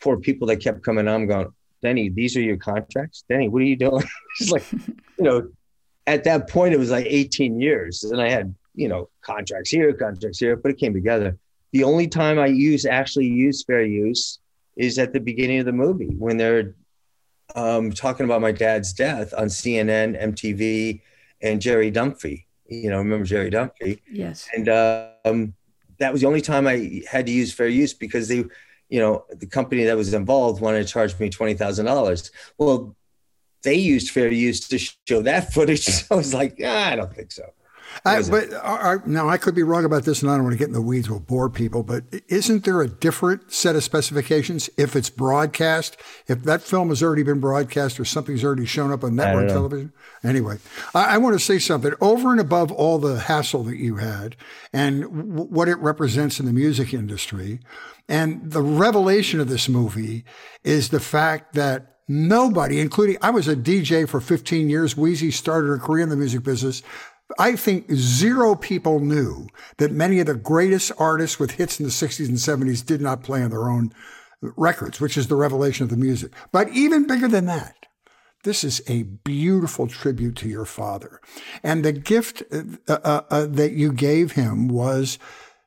for 0.00 0.18
people 0.18 0.48
that 0.48 0.56
kept 0.56 0.82
coming 0.82 1.06
on, 1.06 1.28
going, 1.28 1.46
Denny, 1.82 2.08
these 2.08 2.36
are 2.36 2.40
your 2.40 2.56
contracts. 2.56 3.22
Denny, 3.28 3.48
what 3.48 3.62
are 3.62 3.66
you 3.66 3.76
doing? 3.76 4.02
it's 4.40 4.50
like, 4.50 4.64
you 4.72 4.96
know, 5.20 5.48
at 6.08 6.24
that 6.24 6.50
point 6.50 6.74
it 6.74 6.78
was 6.78 6.90
like 6.90 7.06
18 7.08 7.60
years, 7.60 8.02
and 8.02 8.20
I 8.20 8.28
had, 8.28 8.52
you 8.74 8.88
know, 8.88 9.08
contracts 9.20 9.70
here, 9.70 9.92
contracts 9.92 10.40
here, 10.40 10.56
but 10.56 10.72
it 10.72 10.78
came 10.78 10.94
together. 10.94 11.38
The 11.74 11.82
only 11.82 12.06
time 12.06 12.38
I 12.38 12.46
use 12.46 12.86
actually 12.86 13.26
use 13.26 13.64
fair 13.64 13.82
use 13.82 14.38
is 14.76 14.96
at 14.96 15.12
the 15.12 15.18
beginning 15.18 15.58
of 15.58 15.66
the 15.66 15.72
movie 15.72 16.14
when 16.16 16.36
they're 16.36 16.76
um, 17.56 17.90
talking 17.90 18.24
about 18.24 18.40
my 18.40 18.52
dad's 18.52 18.92
death 18.92 19.34
on 19.36 19.48
CNN, 19.48 20.22
MTV, 20.22 21.00
and 21.42 21.60
Jerry 21.60 21.90
Dunphy. 21.90 22.44
You 22.68 22.90
know, 22.90 22.98
remember 22.98 23.24
Jerry 23.24 23.50
Dunphy? 23.50 24.00
Yes. 24.08 24.48
And 24.54 24.68
um, 24.68 25.54
that 25.98 26.12
was 26.12 26.20
the 26.20 26.28
only 26.28 26.40
time 26.40 26.68
I 26.68 27.02
had 27.10 27.26
to 27.26 27.32
use 27.32 27.52
fair 27.52 27.66
use 27.66 27.92
because 27.92 28.28
they, 28.28 28.44
you 28.88 29.00
know, 29.00 29.24
the 29.30 29.46
company 29.46 29.82
that 29.82 29.96
was 29.96 30.14
involved 30.14 30.62
wanted 30.62 30.86
to 30.86 30.92
charge 30.92 31.18
me 31.18 31.28
twenty 31.28 31.54
thousand 31.54 31.86
dollars. 31.86 32.30
Well, 32.56 32.94
they 33.64 33.74
used 33.74 34.12
fair 34.12 34.32
use 34.32 34.68
to 34.68 34.78
show 34.78 35.22
that 35.22 35.52
footage. 35.52 35.86
So 35.88 36.06
I 36.12 36.14
was 36.14 36.32
like, 36.32 36.60
ah, 36.64 36.90
I 36.90 36.94
don't 36.94 37.12
think 37.12 37.32
so. 37.32 37.50
I, 38.04 38.22
but 38.28 38.52
I, 38.62 38.96
now 39.06 39.28
I 39.28 39.38
could 39.38 39.54
be 39.54 39.62
wrong 39.62 39.84
about 39.84 40.04
this, 40.04 40.22
and 40.22 40.30
I 40.30 40.34
don't 40.34 40.44
want 40.44 40.54
to 40.54 40.58
get 40.58 40.68
in 40.68 40.74
the 40.74 40.82
weeds. 40.82 41.08
We'll 41.08 41.20
bore 41.20 41.48
people. 41.48 41.82
But 41.82 42.04
isn't 42.28 42.64
there 42.64 42.82
a 42.82 42.88
different 42.88 43.52
set 43.52 43.76
of 43.76 43.84
specifications 43.84 44.68
if 44.76 44.94
it's 44.94 45.10
broadcast? 45.10 45.96
If 46.26 46.42
that 46.42 46.62
film 46.62 46.90
has 46.90 47.02
already 47.02 47.22
been 47.22 47.40
broadcast 47.40 47.98
or 47.98 48.04
something's 48.04 48.44
already 48.44 48.66
shown 48.66 48.92
up 48.92 49.04
on 49.04 49.16
network 49.16 49.48
television? 49.48 49.92
Anyway, 50.22 50.58
I, 50.94 51.14
I, 51.14 51.18
want 51.18 51.34
to 51.34 51.44
say 51.44 51.58
something 51.58 51.92
over 52.00 52.30
and 52.30 52.40
above 52.40 52.72
all 52.72 52.98
the 52.98 53.20
hassle 53.20 53.64
that 53.64 53.76
you 53.76 53.96
had 53.96 54.36
and 54.72 55.02
w- 55.02 55.44
what 55.44 55.68
it 55.68 55.78
represents 55.78 56.40
in 56.40 56.46
the 56.46 56.52
music 56.52 56.94
industry, 56.94 57.60
and 58.08 58.50
the 58.50 58.62
revelation 58.62 59.40
of 59.40 59.48
this 59.48 59.68
movie 59.68 60.24
is 60.62 60.90
the 60.90 61.00
fact 61.00 61.54
that 61.54 61.94
nobody, 62.08 62.80
including 62.80 63.16
I 63.22 63.30
was 63.30 63.48
a 63.48 63.56
DJ 63.56 64.08
for 64.08 64.20
15 64.20 64.68
years. 64.68 64.96
Wheezy 64.96 65.30
started 65.30 65.72
a 65.72 65.78
career 65.78 66.02
in 66.02 66.10
the 66.10 66.16
music 66.16 66.42
business. 66.42 66.82
I 67.38 67.56
think 67.56 67.90
zero 67.92 68.54
people 68.54 69.00
knew 69.00 69.48
that 69.78 69.92
many 69.92 70.20
of 70.20 70.26
the 70.26 70.34
greatest 70.34 70.92
artists 70.98 71.38
with 71.38 71.52
hits 71.52 71.80
in 71.80 71.86
the 71.86 71.92
60s 71.92 72.28
and 72.28 72.36
70s 72.36 72.84
did 72.84 73.00
not 73.00 73.22
play 73.22 73.42
on 73.42 73.50
their 73.50 73.68
own 73.68 73.92
records, 74.40 75.00
which 75.00 75.16
is 75.16 75.28
the 75.28 75.36
revelation 75.36 75.84
of 75.84 75.90
the 75.90 75.96
music. 75.96 76.32
But 76.52 76.68
even 76.70 77.06
bigger 77.06 77.28
than 77.28 77.46
that, 77.46 77.86
this 78.44 78.62
is 78.62 78.82
a 78.86 79.02
beautiful 79.02 79.86
tribute 79.86 80.36
to 80.36 80.48
your 80.48 80.66
father. 80.66 81.20
And 81.62 81.84
the 81.84 81.92
gift 81.92 82.42
uh, 82.52 82.62
uh, 82.88 83.22
uh, 83.30 83.46
that 83.46 83.72
you 83.72 83.92
gave 83.92 84.32
him 84.32 84.68
was 84.68 85.18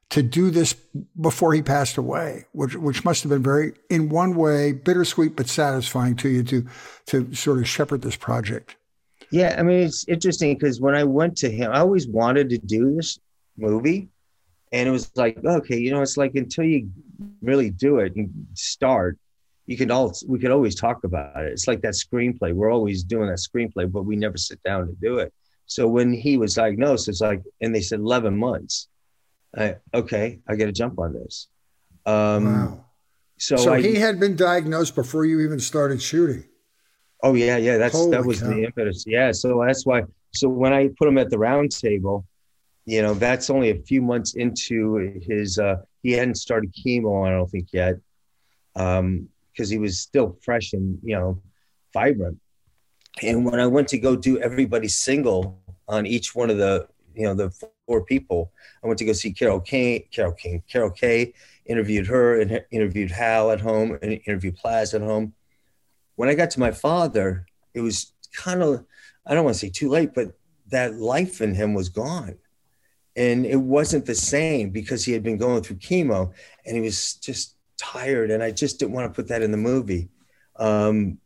to 0.10 0.24
do 0.24 0.50
this 0.52 0.74
before 1.20 1.54
he 1.54 1.62
passed 1.62 1.98
away, 1.98 2.46
which, 2.54 2.76
which 2.76 3.04
must 3.04 3.24
have 3.24 3.30
been 3.30 3.43
very, 3.43 3.74
in 3.89 4.10
one 4.10 4.36
way, 4.36 4.72
bittersweet 4.72 5.36
but 5.36 5.50
satisfying 5.50 6.15
to 6.17 6.30
you 6.30 6.43
to, 6.43 6.65
to 7.08 7.34
sort 7.34 7.58
of 7.58 7.67
shepherd 7.67 8.04
this 8.04 8.15
project. 8.15 8.77
Yeah, 9.32 9.56
I 9.58 9.63
mean 9.63 9.80
it's 9.80 10.08
interesting 10.08 10.54
because 10.54 10.80
when 10.80 10.96
I 10.96 11.04
went 11.04 11.38
to 11.38 11.50
him, 11.50 11.72
I 11.72 11.80
always 11.80 12.08
wanted 12.08 12.50
to 12.50 12.58
do 12.58 12.96
this 12.96 13.20
movie, 13.58 14.10
and 14.72 14.88
it 14.88 14.92
was 14.92 15.12
like, 15.16 15.44
okay, 15.44 15.78
you 15.78 15.92
know, 15.92 16.02
it's 16.02 16.18
like 16.18 16.36
until 16.36 16.63
you 16.63 16.90
really 17.42 17.70
do 17.70 18.00
it 18.00 18.16
and 18.16 18.30
start, 18.54 19.18
you 19.66 19.76
can 19.76 19.92
all 19.92 20.13
we 20.28 20.40
could 20.40 20.52
always 20.52 20.76
talk 20.76 21.04
about 21.04 21.44
it. 21.44 21.52
It's 21.52 21.68
like 21.68 21.82
that 21.82 21.94
screenplay. 21.94 22.54
We're 22.54 22.72
always 22.72 23.04
doing 23.04 23.28
that 23.30 23.40
screenplay, 23.40 23.92
but 23.92 24.04
we 24.04 24.16
never 24.16 24.38
sit 24.38 24.62
down 24.63 24.88
to 24.88 24.94
do 25.02 25.18
it. 25.18 25.34
So 25.66 25.88
when 25.88 26.13
he 26.13 26.38
was 26.38 26.54
diagnosed, 26.54 27.10
it's 27.10 27.20
like, 27.20 27.44
and 27.60 27.76
they 27.76 27.82
said 27.82 28.00
eleven 28.00 28.38
months. 28.38 28.88
I, 29.58 29.76
okay, 29.94 30.40
I 30.48 30.56
got 30.56 30.66
to 30.66 30.72
jump 30.72 31.00
on 31.00 31.13
this. 31.13 31.48
Um, 32.06 32.46
wow. 32.46 32.86
So, 33.38 33.56
so 33.58 33.74
I, 33.74 33.82
he 33.82 33.96
had 33.96 34.20
been 34.20 34.36
diagnosed 34.36 34.96
before 34.96 35.26
you 35.26 35.42
even 35.42 35.60
started 35.60 36.02
shooting. 36.02 36.46
Oh 37.23 37.34
yeah, 37.34 37.58
yeah. 37.58 37.77
That's 37.77 37.95
Holy 37.95 38.12
that 38.12 38.25
was 38.25 38.41
cow. 38.41 38.49
the 38.49 38.63
impetus. 38.65 39.03
Yeah. 39.08 39.32
So 39.32 39.63
that's 39.65 39.86
why. 39.86 40.03
So 40.34 40.49
when 40.49 40.73
I 40.73 40.89
put 40.97 41.08
him 41.08 41.17
at 41.17 41.30
the 41.30 41.38
round 41.38 41.71
table, 41.71 42.25
you 42.86 43.01
know, 43.01 43.13
that's 43.13 43.49
only 43.49 43.71
a 43.71 43.82
few 43.82 44.01
months 44.01 44.36
into 44.36 45.19
his. 45.21 45.58
uh 45.58 45.77
He 46.03 46.12
hadn't 46.12 46.36
started 46.36 46.73
chemo, 46.73 47.27
I 47.27 47.32
don't 47.32 47.49
think 47.49 47.69
yet, 47.73 47.95
um, 48.75 49.30
because 49.51 49.69
he 49.69 49.77
was 49.77 49.99
still 49.99 50.38
fresh 50.41 50.73
and 50.73 50.99
you 51.03 51.15
know, 51.15 51.41
vibrant. 51.93 52.39
And 53.23 53.45
when 53.45 53.60
I 53.60 53.67
went 53.67 53.88
to 53.89 53.97
go 53.97 54.15
do 54.15 54.39
everybody's 54.39 54.95
single 54.95 55.60
on 55.88 56.06
each 56.06 56.36
one 56.36 56.49
of 56.49 56.58
the, 56.58 56.88
you 57.15 57.23
know, 57.23 57.34
the 57.34 57.49
four 57.88 58.03
people. 58.03 58.51
I 58.84 58.88
went 58.88 58.99
to 58.99 59.06
go 59.06 59.13
see 59.13 59.32
Carol 59.32 59.60
King, 59.60 60.03
Carol 60.12 60.34
King, 60.34 60.62
Carol 60.67 60.91
Kaye, 60.91 61.34
interviewed 61.65 62.08
her 62.08 62.39
and 62.39 62.62
interviewed 62.71 63.12
Hal 63.12 63.51
at 63.51 63.62
home 63.62 63.97
and 64.01 64.12
interviewed 64.25 64.58
Plas 64.58 64.93
at 64.93 65.01
home. 65.01 65.34
When 66.17 66.30
I 66.30 66.34
got 66.34 66.49
to 66.51 66.60
my 66.60 66.71
father, 66.71 67.45
it 67.73 67.82
was 67.82 68.12
kind 68.34 68.62
of, 68.62 68.84
I 69.25 69.34
don't 69.34 69.45
want 69.45 69.53
to 69.53 69.60
say 69.60 69.69
too 69.69 69.88
late, 69.88 70.13
but 70.13 70.34
that 70.69 70.95
life 70.95 71.41
in 71.41 71.53
him 71.53 71.75
was 71.75 71.89
gone. 71.89 72.38
And 73.15 73.45
it 73.45 73.56
wasn't 73.56 74.06
the 74.06 74.15
same 74.15 74.71
because 74.71 75.06
he 75.06 75.13
had 75.13 75.23
been 75.23 75.38
going 75.38 75.62
through 75.62 75.77
chemo 75.77 76.34
and 76.65 76.75
he 76.75 76.82
was 76.82 77.13
just 77.13 77.56
tired. 77.77 78.32
And 78.32 78.41
I 78.41 78.49
just 78.49 78.80
didn't 78.80 78.93
want 78.93 79.12
to 79.12 79.15
put 79.15 79.30
that 79.30 79.43
in 79.43 79.51
the 79.51 79.58
movie. 79.58 80.10
Um, 80.56 81.19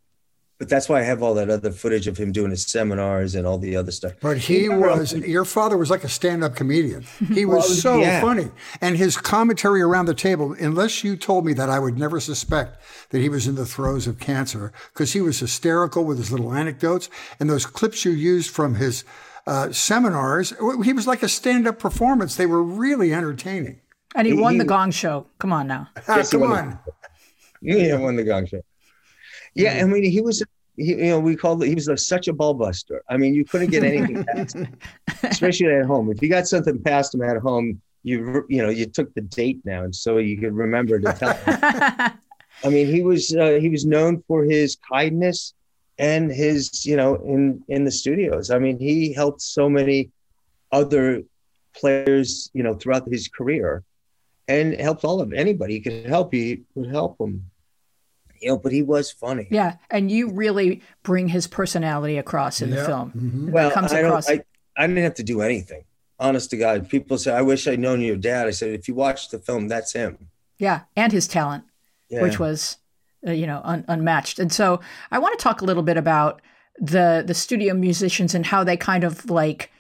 but 0.61 0.69
that's 0.69 0.87
why 0.87 0.99
I 0.99 1.01
have 1.01 1.23
all 1.23 1.33
that 1.33 1.49
other 1.49 1.71
footage 1.71 2.05
of 2.05 2.17
him 2.17 2.31
doing 2.31 2.51
his 2.51 2.67
seminars 2.67 3.33
and 3.33 3.47
all 3.47 3.57
the 3.57 3.75
other 3.75 3.91
stuff. 3.91 4.13
But 4.21 4.37
he 4.37 4.69
was 4.69 5.11
your 5.11 5.43
father 5.43 5.75
was 5.75 5.89
like 5.89 6.03
a 6.03 6.07
stand-up 6.07 6.55
comedian. 6.55 7.03
He 7.33 7.45
was 7.45 7.67
well, 7.67 7.77
so 7.77 7.99
yeah. 7.99 8.21
funny, 8.21 8.51
and 8.79 8.95
his 8.95 9.17
commentary 9.17 9.81
around 9.81 10.05
the 10.05 10.13
table. 10.13 10.53
Unless 10.59 11.03
you 11.03 11.17
told 11.17 11.47
me 11.47 11.53
that, 11.53 11.67
I 11.71 11.79
would 11.79 11.97
never 11.97 12.19
suspect 12.19 12.79
that 13.09 13.21
he 13.21 13.27
was 13.27 13.47
in 13.47 13.55
the 13.55 13.65
throes 13.65 14.05
of 14.05 14.19
cancer 14.19 14.71
because 14.93 15.13
he 15.13 15.21
was 15.21 15.39
hysterical 15.39 16.05
with 16.05 16.19
his 16.19 16.31
little 16.31 16.53
anecdotes 16.53 17.09
and 17.39 17.49
those 17.49 17.65
clips 17.65 18.05
you 18.05 18.11
used 18.11 18.51
from 18.51 18.75
his 18.75 19.03
uh, 19.47 19.71
seminars. 19.71 20.53
He 20.83 20.93
was 20.93 21.07
like 21.07 21.23
a 21.23 21.27
stand-up 21.27 21.79
performance. 21.79 22.35
They 22.35 22.45
were 22.45 22.61
really 22.61 23.15
entertaining. 23.15 23.81
And 24.13 24.27
he, 24.27 24.35
he 24.35 24.39
won 24.39 24.53
he, 24.53 24.59
the 24.59 24.65
Gong 24.65 24.91
Show. 24.91 25.25
Come 25.39 25.53
on 25.53 25.65
now. 25.65 25.89
Ah, 26.07 26.23
come 26.29 26.43
on. 26.43 26.77
Yeah, 27.63 27.95
won 27.99 28.15
the 28.15 28.23
Gong 28.23 28.45
Show. 28.45 28.61
Yeah, 29.53 29.79
I 29.81 29.85
mean, 29.85 30.03
he 30.03 30.21
was, 30.21 30.43
he, 30.77 30.89
you 30.89 31.09
know, 31.09 31.19
we 31.19 31.35
called 31.35 31.63
it, 31.63 31.67
he 31.67 31.75
was 31.75 31.87
a, 31.87 31.97
such 31.97 32.27
a 32.27 32.33
ball 32.33 32.53
buster. 32.53 33.03
I 33.09 33.17
mean, 33.17 33.33
you 33.33 33.45
couldn't 33.45 33.69
get 33.69 33.83
anything 33.83 34.23
past 34.35 34.55
him, 34.55 34.77
especially 35.23 35.73
at 35.73 35.85
home. 35.85 36.11
If 36.11 36.21
you 36.21 36.29
got 36.29 36.47
something 36.47 36.81
past 36.81 37.13
him 37.13 37.21
at 37.21 37.37
home, 37.37 37.81
you, 38.03 38.45
you 38.49 38.61
know, 38.61 38.69
you 38.69 38.85
took 38.85 39.13
the 39.13 39.21
date 39.21 39.61
now, 39.63 39.83
and 39.83 39.95
so 39.95 40.17
you 40.17 40.37
could 40.37 40.53
remember 40.53 40.99
to 40.99 41.13
tell 41.13 41.33
him. 41.33 41.59
I 42.63 42.69
mean, 42.69 42.87
he 42.87 43.01
was, 43.01 43.35
uh, 43.35 43.57
he 43.59 43.69
was 43.69 43.85
known 43.85 44.23
for 44.27 44.43
his 44.43 44.77
kindness 44.91 45.53
and 45.97 46.31
his, 46.31 46.85
you 46.85 46.95
know, 46.95 47.15
in, 47.15 47.63
in 47.67 47.83
the 47.83 47.91
studios. 47.91 48.49
I 48.51 48.59
mean, 48.59 48.79
he 48.79 49.13
helped 49.13 49.41
so 49.41 49.69
many 49.69 50.11
other 50.71 51.23
players, 51.75 52.49
you 52.53 52.63
know, 52.63 52.75
throughout 52.75 53.07
his 53.07 53.27
career 53.27 53.83
and 54.47 54.73
helped 54.79 55.03
all 55.03 55.21
of. 55.21 55.33
Anybody 55.33 55.75
he 55.75 55.79
could 55.81 56.05
help, 56.05 56.33
he 56.33 56.61
would 56.75 56.89
help 56.89 57.17
them 57.17 57.50
you 58.41 58.49
know, 58.49 58.57
but 58.57 58.71
he 58.71 58.81
was 58.81 59.11
funny. 59.11 59.47
Yeah, 59.51 59.75
and 59.89 60.09
you 60.11 60.29
really 60.29 60.81
bring 61.03 61.27
his 61.27 61.47
personality 61.47 62.17
across 62.17 62.61
in 62.61 62.69
yeah. 62.69 62.75
the 62.77 62.85
film. 62.85 63.11
Mm-hmm. 63.11 63.51
Well, 63.51 63.71
comes 63.71 63.93
I, 63.93 63.99
across... 63.99 64.29
I, 64.29 64.43
I 64.75 64.87
didn't 64.87 65.03
have 65.03 65.15
to 65.15 65.23
do 65.23 65.41
anything. 65.41 65.83
Honest 66.19 66.49
to 66.51 66.57
God, 66.57 66.89
people 66.89 67.17
say, 67.17 67.33
"I 67.33 67.41
wish 67.41 67.67
I'd 67.67 67.79
known 67.79 68.01
your 68.01 68.15
dad." 68.15 68.47
I 68.47 68.51
said, 68.51 68.69
"If 68.69 68.87
you 68.87 68.93
watch 68.93 69.29
the 69.29 69.39
film, 69.39 69.67
that's 69.67 69.93
him." 69.93 70.29
Yeah, 70.59 70.81
and 70.95 71.11
his 71.11 71.27
talent, 71.27 71.63
yeah. 72.09 72.21
which 72.21 72.37
was, 72.37 72.77
uh, 73.25 73.31
you 73.31 73.47
know, 73.47 73.61
un- 73.63 73.85
unmatched. 73.87 74.37
And 74.37 74.53
so, 74.53 74.81
I 75.09 75.17
want 75.17 75.37
to 75.37 75.43
talk 75.43 75.61
a 75.61 75.65
little 75.65 75.81
bit 75.81 75.97
about 75.97 76.41
the 76.77 77.23
the 77.25 77.33
studio 77.33 77.73
musicians 77.73 78.35
and 78.35 78.45
how 78.45 78.63
they 78.63 78.77
kind 78.77 79.03
of 79.03 79.29
like 79.31 79.71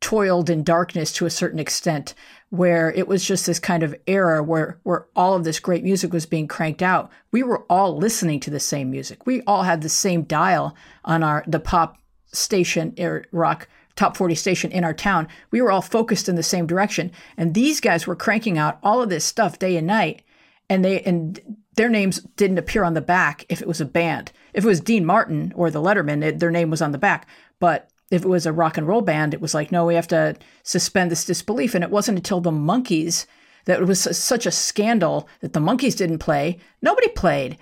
toiled 0.00 0.50
in 0.50 0.64
darkness 0.64 1.12
to 1.12 1.26
a 1.26 1.30
certain 1.30 1.60
extent 1.60 2.14
where 2.52 2.92
it 2.92 3.08
was 3.08 3.24
just 3.24 3.46
this 3.46 3.58
kind 3.58 3.82
of 3.82 3.94
era 4.06 4.42
where 4.42 4.78
where 4.82 5.06
all 5.16 5.34
of 5.34 5.42
this 5.42 5.58
great 5.58 5.82
music 5.82 6.12
was 6.12 6.26
being 6.26 6.46
cranked 6.46 6.82
out. 6.82 7.10
We 7.30 7.42
were 7.42 7.64
all 7.70 7.96
listening 7.96 8.40
to 8.40 8.50
the 8.50 8.60
same 8.60 8.90
music. 8.90 9.24
We 9.24 9.40
all 9.46 9.62
had 9.62 9.80
the 9.80 9.88
same 9.88 10.24
dial 10.24 10.76
on 11.02 11.22
our 11.22 11.44
the 11.46 11.58
pop 11.58 11.96
station 12.26 12.94
or 12.98 13.24
rock 13.32 13.68
top 13.96 14.18
40 14.18 14.34
station 14.34 14.70
in 14.70 14.84
our 14.84 14.92
town. 14.92 15.28
We 15.50 15.62
were 15.62 15.70
all 15.70 15.80
focused 15.80 16.28
in 16.28 16.34
the 16.34 16.42
same 16.42 16.66
direction. 16.66 17.10
And 17.38 17.54
these 17.54 17.80
guys 17.80 18.06
were 18.06 18.14
cranking 18.14 18.58
out 18.58 18.78
all 18.82 19.00
of 19.00 19.08
this 19.08 19.24
stuff 19.24 19.58
day 19.58 19.78
and 19.78 19.86
night. 19.86 20.20
And 20.68 20.84
they 20.84 21.00
and 21.00 21.40
their 21.76 21.88
names 21.88 22.20
didn't 22.36 22.58
appear 22.58 22.84
on 22.84 22.92
the 22.92 23.00
back 23.00 23.46
if 23.48 23.62
it 23.62 23.68
was 23.68 23.80
a 23.80 23.86
band. 23.86 24.30
If 24.52 24.64
it 24.64 24.68
was 24.68 24.80
Dean 24.80 25.06
Martin 25.06 25.54
or 25.56 25.70
the 25.70 25.80
Lettermen, 25.80 26.22
it, 26.22 26.38
their 26.38 26.50
name 26.50 26.68
was 26.68 26.82
on 26.82 26.92
the 26.92 26.98
back. 26.98 27.26
But 27.60 27.88
if 28.12 28.24
it 28.24 28.28
was 28.28 28.44
a 28.44 28.52
rock 28.52 28.76
and 28.76 28.86
roll 28.86 29.00
band, 29.00 29.32
it 29.32 29.40
was 29.40 29.54
like, 29.54 29.72
no, 29.72 29.86
we 29.86 29.94
have 29.94 30.06
to 30.08 30.36
suspend 30.62 31.10
this 31.10 31.24
disbelief. 31.24 31.74
And 31.74 31.82
it 31.82 31.90
wasn't 31.90 32.18
until 32.18 32.42
the 32.42 32.50
Monkees 32.50 33.24
that 33.64 33.80
it 33.80 33.86
was 33.86 34.00
such 34.00 34.44
a 34.44 34.50
scandal 34.50 35.26
that 35.40 35.54
the 35.54 35.60
Monkees 35.60 35.96
didn't 35.96 36.18
play. 36.18 36.58
Nobody 36.82 37.08
played. 37.08 37.56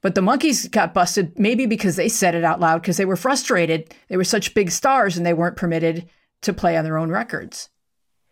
But 0.00 0.14
the 0.14 0.20
Monkees 0.20 0.70
got 0.70 0.94
busted 0.94 1.36
maybe 1.36 1.66
because 1.66 1.96
they 1.96 2.08
said 2.08 2.36
it 2.36 2.44
out 2.44 2.60
loud 2.60 2.80
because 2.80 2.96
they 2.96 3.04
were 3.04 3.16
frustrated. 3.16 3.92
They 4.08 4.16
were 4.16 4.22
such 4.22 4.54
big 4.54 4.70
stars 4.70 5.16
and 5.16 5.26
they 5.26 5.34
weren't 5.34 5.56
permitted 5.56 6.08
to 6.42 6.52
play 6.52 6.76
on 6.76 6.84
their 6.84 6.96
own 6.96 7.10
records. 7.10 7.68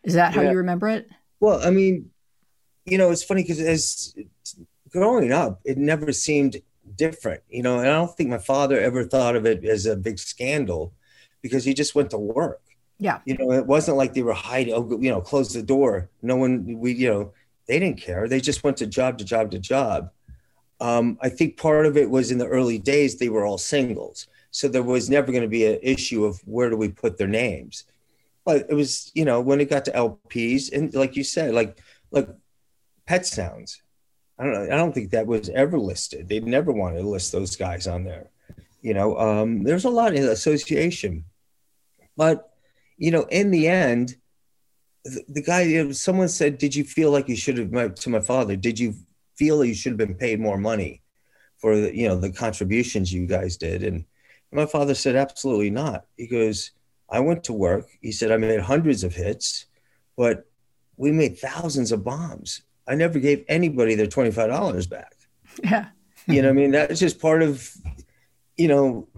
Is 0.04 0.14
that 0.14 0.34
how 0.34 0.42
yeah. 0.42 0.52
you 0.52 0.58
remember 0.58 0.88
it? 0.88 1.08
Well, 1.40 1.60
I 1.66 1.70
mean, 1.70 2.10
you 2.84 2.96
know, 2.96 3.10
it's 3.10 3.24
funny 3.24 3.42
because 3.42 3.58
as 3.58 4.14
growing 4.90 5.32
up, 5.32 5.60
it 5.64 5.78
never 5.78 6.12
seemed 6.12 6.62
different, 6.94 7.42
you 7.48 7.64
know, 7.64 7.80
and 7.80 7.88
I 7.88 7.94
don't 7.94 8.16
think 8.16 8.30
my 8.30 8.38
father 8.38 8.78
ever 8.78 9.02
thought 9.02 9.34
of 9.34 9.44
it 9.44 9.64
as 9.64 9.84
a 9.84 9.96
big 9.96 10.20
scandal 10.20 10.94
because 11.46 11.64
he 11.64 11.74
just 11.74 11.94
went 11.94 12.10
to 12.10 12.18
work. 12.18 12.60
Yeah. 12.98 13.20
You 13.24 13.36
know, 13.36 13.52
it 13.52 13.66
wasn't 13.66 13.96
like 13.96 14.14
they 14.14 14.22
were 14.22 14.32
hiding, 14.32 14.74
oh, 14.74 14.98
you 15.00 15.10
know, 15.10 15.20
close 15.20 15.52
the 15.52 15.62
door. 15.62 16.08
No 16.22 16.36
one, 16.36 16.78
we, 16.78 16.92
you 16.92 17.08
know, 17.08 17.32
they 17.66 17.78
didn't 17.78 18.00
care. 18.00 18.28
They 18.28 18.40
just 18.40 18.64
went 18.64 18.78
to 18.78 18.86
job 18.86 19.18
to 19.18 19.24
job 19.24 19.50
to 19.50 19.58
job. 19.58 20.10
Um, 20.80 21.18
I 21.22 21.28
think 21.28 21.56
part 21.56 21.86
of 21.86 21.96
it 21.96 22.08
was 22.08 22.30
in 22.30 22.38
the 22.38 22.46
early 22.46 22.78
days, 22.78 23.16
they 23.16 23.28
were 23.28 23.44
all 23.44 23.58
singles. 23.58 24.28
So 24.50 24.68
there 24.68 24.82
was 24.82 25.10
never 25.10 25.32
going 25.32 25.42
to 25.42 25.48
be 25.48 25.66
an 25.66 25.78
issue 25.82 26.24
of 26.24 26.40
where 26.46 26.70
do 26.70 26.76
we 26.76 26.88
put 26.88 27.18
their 27.18 27.28
names. 27.28 27.84
But 28.44 28.66
it 28.70 28.74
was, 28.74 29.10
you 29.14 29.24
know, 29.24 29.40
when 29.40 29.60
it 29.60 29.68
got 29.68 29.84
to 29.86 29.90
LPs, 29.92 30.72
and 30.72 30.94
like 30.94 31.16
you 31.16 31.24
said, 31.24 31.52
like, 31.52 31.78
like 32.10 32.28
Pet 33.06 33.26
Sounds, 33.26 33.82
I 34.38 34.44
don't 34.44 34.52
know. 34.52 34.64
I 34.64 34.76
don't 34.76 34.92
think 34.92 35.10
that 35.10 35.26
was 35.26 35.48
ever 35.48 35.78
listed. 35.78 36.28
They 36.28 36.40
never 36.40 36.70
wanted 36.70 37.00
to 37.00 37.08
list 37.08 37.32
those 37.32 37.56
guys 37.56 37.86
on 37.86 38.04
there. 38.04 38.30
You 38.82 38.94
know, 38.94 39.18
um, 39.18 39.62
there's 39.64 39.84
a 39.84 39.90
lot 39.90 40.14
of 40.14 40.24
association. 40.24 41.24
But, 42.16 42.50
you 42.96 43.10
know, 43.10 43.26
in 43.30 43.50
the 43.50 43.68
end, 43.68 44.16
the, 45.04 45.22
the 45.28 45.42
guy, 45.42 45.62
you 45.62 45.84
know, 45.84 45.92
someone 45.92 46.28
said, 46.28 46.58
Did 46.58 46.74
you 46.74 46.84
feel 46.84 47.10
like 47.10 47.28
you 47.28 47.36
should 47.36 47.58
have, 47.58 47.72
my, 47.72 47.88
to 47.88 48.10
my 48.10 48.20
father, 48.20 48.56
did 48.56 48.78
you 48.78 48.94
feel 49.36 49.64
you 49.64 49.74
should 49.74 49.92
have 49.92 50.08
been 50.08 50.14
paid 50.14 50.40
more 50.40 50.58
money 50.58 51.02
for, 51.58 51.76
the, 51.76 51.96
you 51.96 52.08
know, 52.08 52.16
the 52.16 52.32
contributions 52.32 53.12
you 53.12 53.26
guys 53.26 53.56
did? 53.56 53.82
And 53.82 54.04
my 54.52 54.66
father 54.66 54.94
said, 54.94 55.16
Absolutely 55.16 55.70
not. 55.70 56.06
He 56.16 56.26
goes, 56.26 56.72
I 57.08 57.20
went 57.20 57.44
to 57.44 57.52
work. 57.52 57.88
He 58.00 58.12
said, 58.12 58.32
I 58.32 58.36
made 58.36 58.60
hundreds 58.60 59.04
of 59.04 59.14
hits, 59.14 59.66
but 60.16 60.46
we 60.96 61.12
made 61.12 61.38
thousands 61.38 61.92
of 61.92 62.04
bombs. 62.04 62.62
I 62.88 62.94
never 62.94 63.18
gave 63.18 63.44
anybody 63.48 63.94
their 63.94 64.06
$25 64.06 64.88
back. 64.88 65.12
Yeah. 65.62 65.86
you 66.26 66.42
know, 66.42 66.50
I 66.50 66.52
mean, 66.52 66.72
that's 66.72 67.00
just 67.00 67.20
part 67.20 67.42
of, 67.42 67.72
you 68.56 68.68
know, 68.68 69.08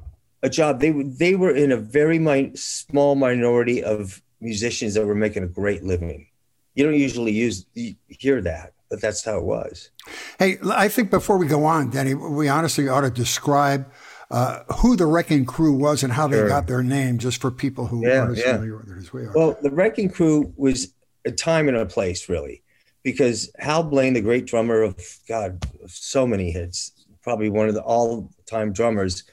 a 0.43 0.49
job. 0.49 0.81
They 0.81 0.91
they 0.91 1.35
were 1.35 1.55
in 1.55 1.73
a 1.73 1.77
very 1.77 2.19
mi- 2.19 2.55
small 2.55 3.15
minority 3.15 3.83
of 3.83 4.23
musicians 4.41 4.95
that 4.95 5.07
were 5.07 5.15
making 5.15 5.43
a 5.43 5.49
great 5.49 5.83
living. 5.83 6.29
You 6.75 6.85
don't 6.85 6.95
usually 6.95 7.33
use 7.33 7.67
hear 8.09 8.41
that, 8.43 8.73
but 8.89 9.01
that's 9.01 9.25
how 9.25 9.39
it 9.39 9.45
was. 9.45 9.91
Hey, 10.39 10.59
I 10.65 10.89
think 10.89 11.11
before 11.11 11.39
we 11.39 11.47
go 11.47 11.65
on, 11.65 11.91
Danny, 11.91 12.15
we 12.15 12.49
honestly 12.49 12.89
ought 12.89 13.01
to 13.01 13.11
describe 13.11 13.91
uh, 14.31 14.63
who 14.77 14.95
the 14.95 15.07
Wrecking 15.07 15.45
Crew 15.45 15.73
was 15.73 16.03
and 16.03 16.13
how 16.13 16.29
they 16.29 16.47
got 16.47 16.67
their 16.67 16.83
name, 16.83 17.19
just 17.19 17.41
for 17.41 17.51
people 17.51 17.87
who 17.87 18.07
yeah, 18.07 18.21
aren't 18.21 18.39
as 18.39 18.45
yeah. 18.45 18.53
familiar 18.53 18.77
with 18.77 18.91
it 18.91 18.99
as 18.99 19.13
we 19.13 19.23
are. 19.23 19.33
Well, 19.35 19.59
the 19.61 19.71
Wrecking 19.71 20.11
Crew 20.11 20.53
was 20.57 20.93
a 21.25 21.33
time 21.33 21.67
and 21.67 21.77
a 21.77 21.87
place, 21.87 22.29
really, 22.29 22.63
because 23.03 23.51
Hal 23.59 23.83
Blaine, 23.83 24.13
the 24.13 24.21
great 24.21 24.47
drummer 24.47 24.83
of 24.83 25.01
God, 25.29 25.67
so 25.87 26.27
many 26.27 26.53
hits, 26.53 26.93
probably 27.23 27.51
one 27.51 27.69
of 27.69 27.75
the 27.75 27.83
all-time 27.83 28.73
drummers 28.73 29.25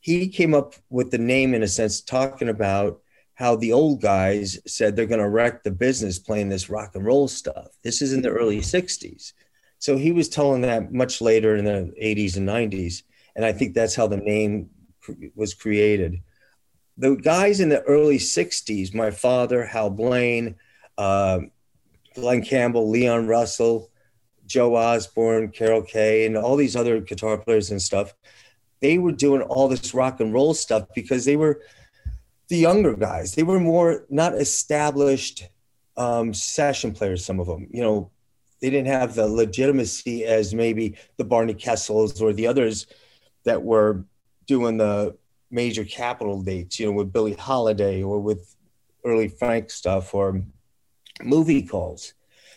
he 0.00 0.28
came 0.28 0.54
up 0.54 0.74
with 0.90 1.10
the 1.10 1.18
name 1.18 1.54
in 1.54 1.62
a 1.62 1.68
sense, 1.68 2.00
talking 2.00 2.48
about 2.48 3.00
how 3.34 3.54
the 3.54 3.72
old 3.72 4.00
guys 4.00 4.58
said 4.66 4.96
they're 4.96 5.06
going 5.06 5.20
to 5.20 5.28
wreck 5.28 5.62
the 5.62 5.70
business 5.70 6.18
playing 6.18 6.48
this 6.48 6.68
rock 6.68 6.94
and 6.94 7.06
roll 7.06 7.28
stuff. 7.28 7.68
This 7.84 8.02
is 8.02 8.12
in 8.12 8.22
the 8.22 8.30
early 8.30 8.58
60s. 8.58 9.32
So 9.78 9.96
he 9.96 10.10
was 10.10 10.28
telling 10.28 10.62
that 10.62 10.92
much 10.92 11.20
later 11.20 11.56
in 11.56 11.64
the 11.64 11.92
80s 12.02 12.36
and 12.36 12.48
90s. 12.48 13.02
And 13.36 13.44
I 13.44 13.52
think 13.52 13.74
that's 13.74 13.94
how 13.94 14.08
the 14.08 14.16
name 14.16 14.70
was 15.36 15.54
created. 15.54 16.20
The 16.96 17.14
guys 17.14 17.60
in 17.60 17.68
the 17.68 17.82
early 17.82 18.18
60s, 18.18 18.92
my 18.92 19.12
father, 19.12 19.64
Hal 19.64 19.90
Blaine, 19.90 20.56
uh, 20.96 21.40
Glen 22.16 22.42
Campbell, 22.42 22.90
Leon 22.90 23.28
Russell, 23.28 23.90
Joe 24.46 24.74
Osborn, 24.74 25.50
Carol 25.52 25.82
Kaye, 25.82 26.26
and 26.26 26.36
all 26.36 26.56
these 26.56 26.74
other 26.74 27.00
guitar 27.00 27.38
players 27.38 27.70
and 27.70 27.80
stuff, 27.80 28.14
they 28.80 28.98
were 28.98 29.12
doing 29.12 29.42
all 29.42 29.68
this 29.68 29.94
rock 29.94 30.20
and 30.20 30.32
roll 30.32 30.54
stuff 30.54 30.86
because 30.94 31.24
they 31.24 31.36
were 31.36 31.62
the 32.48 32.56
younger 32.56 32.94
guys. 32.94 33.34
They 33.34 33.42
were 33.42 33.60
more 33.60 34.04
not 34.08 34.34
established 34.34 35.48
um, 35.96 36.32
session 36.32 36.92
players. 36.92 37.24
Some 37.24 37.40
of 37.40 37.46
them, 37.46 37.68
you 37.70 37.82
know, 37.82 38.10
they 38.60 38.70
didn't 38.70 38.88
have 38.88 39.14
the 39.14 39.26
legitimacy 39.26 40.24
as 40.24 40.54
maybe 40.54 40.96
the 41.16 41.24
Barney 41.24 41.54
Kessels 41.54 42.20
or 42.20 42.32
the 42.32 42.46
others 42.46 42.86
that 43.44 43.62
were 43.62 44.04
doing 44.46 44.78
the 44.78 45.16
major 45.50 45.84
Capitol 45.84 46.42
dates. 46.42 46.80
You 46.80 46.86
know, 46.86 46.92
with 46.92 47.12
Billie 47.12 47.34
Holiday 47.34 48.02
or 48.02 48.18
with 48.20 48.54
early 49.04 49.28
Frank 49.28 49.70
stuff 49.70 50.14
or 50.14 50.42
movie 51.22 51.62
calls. 51.62 52.14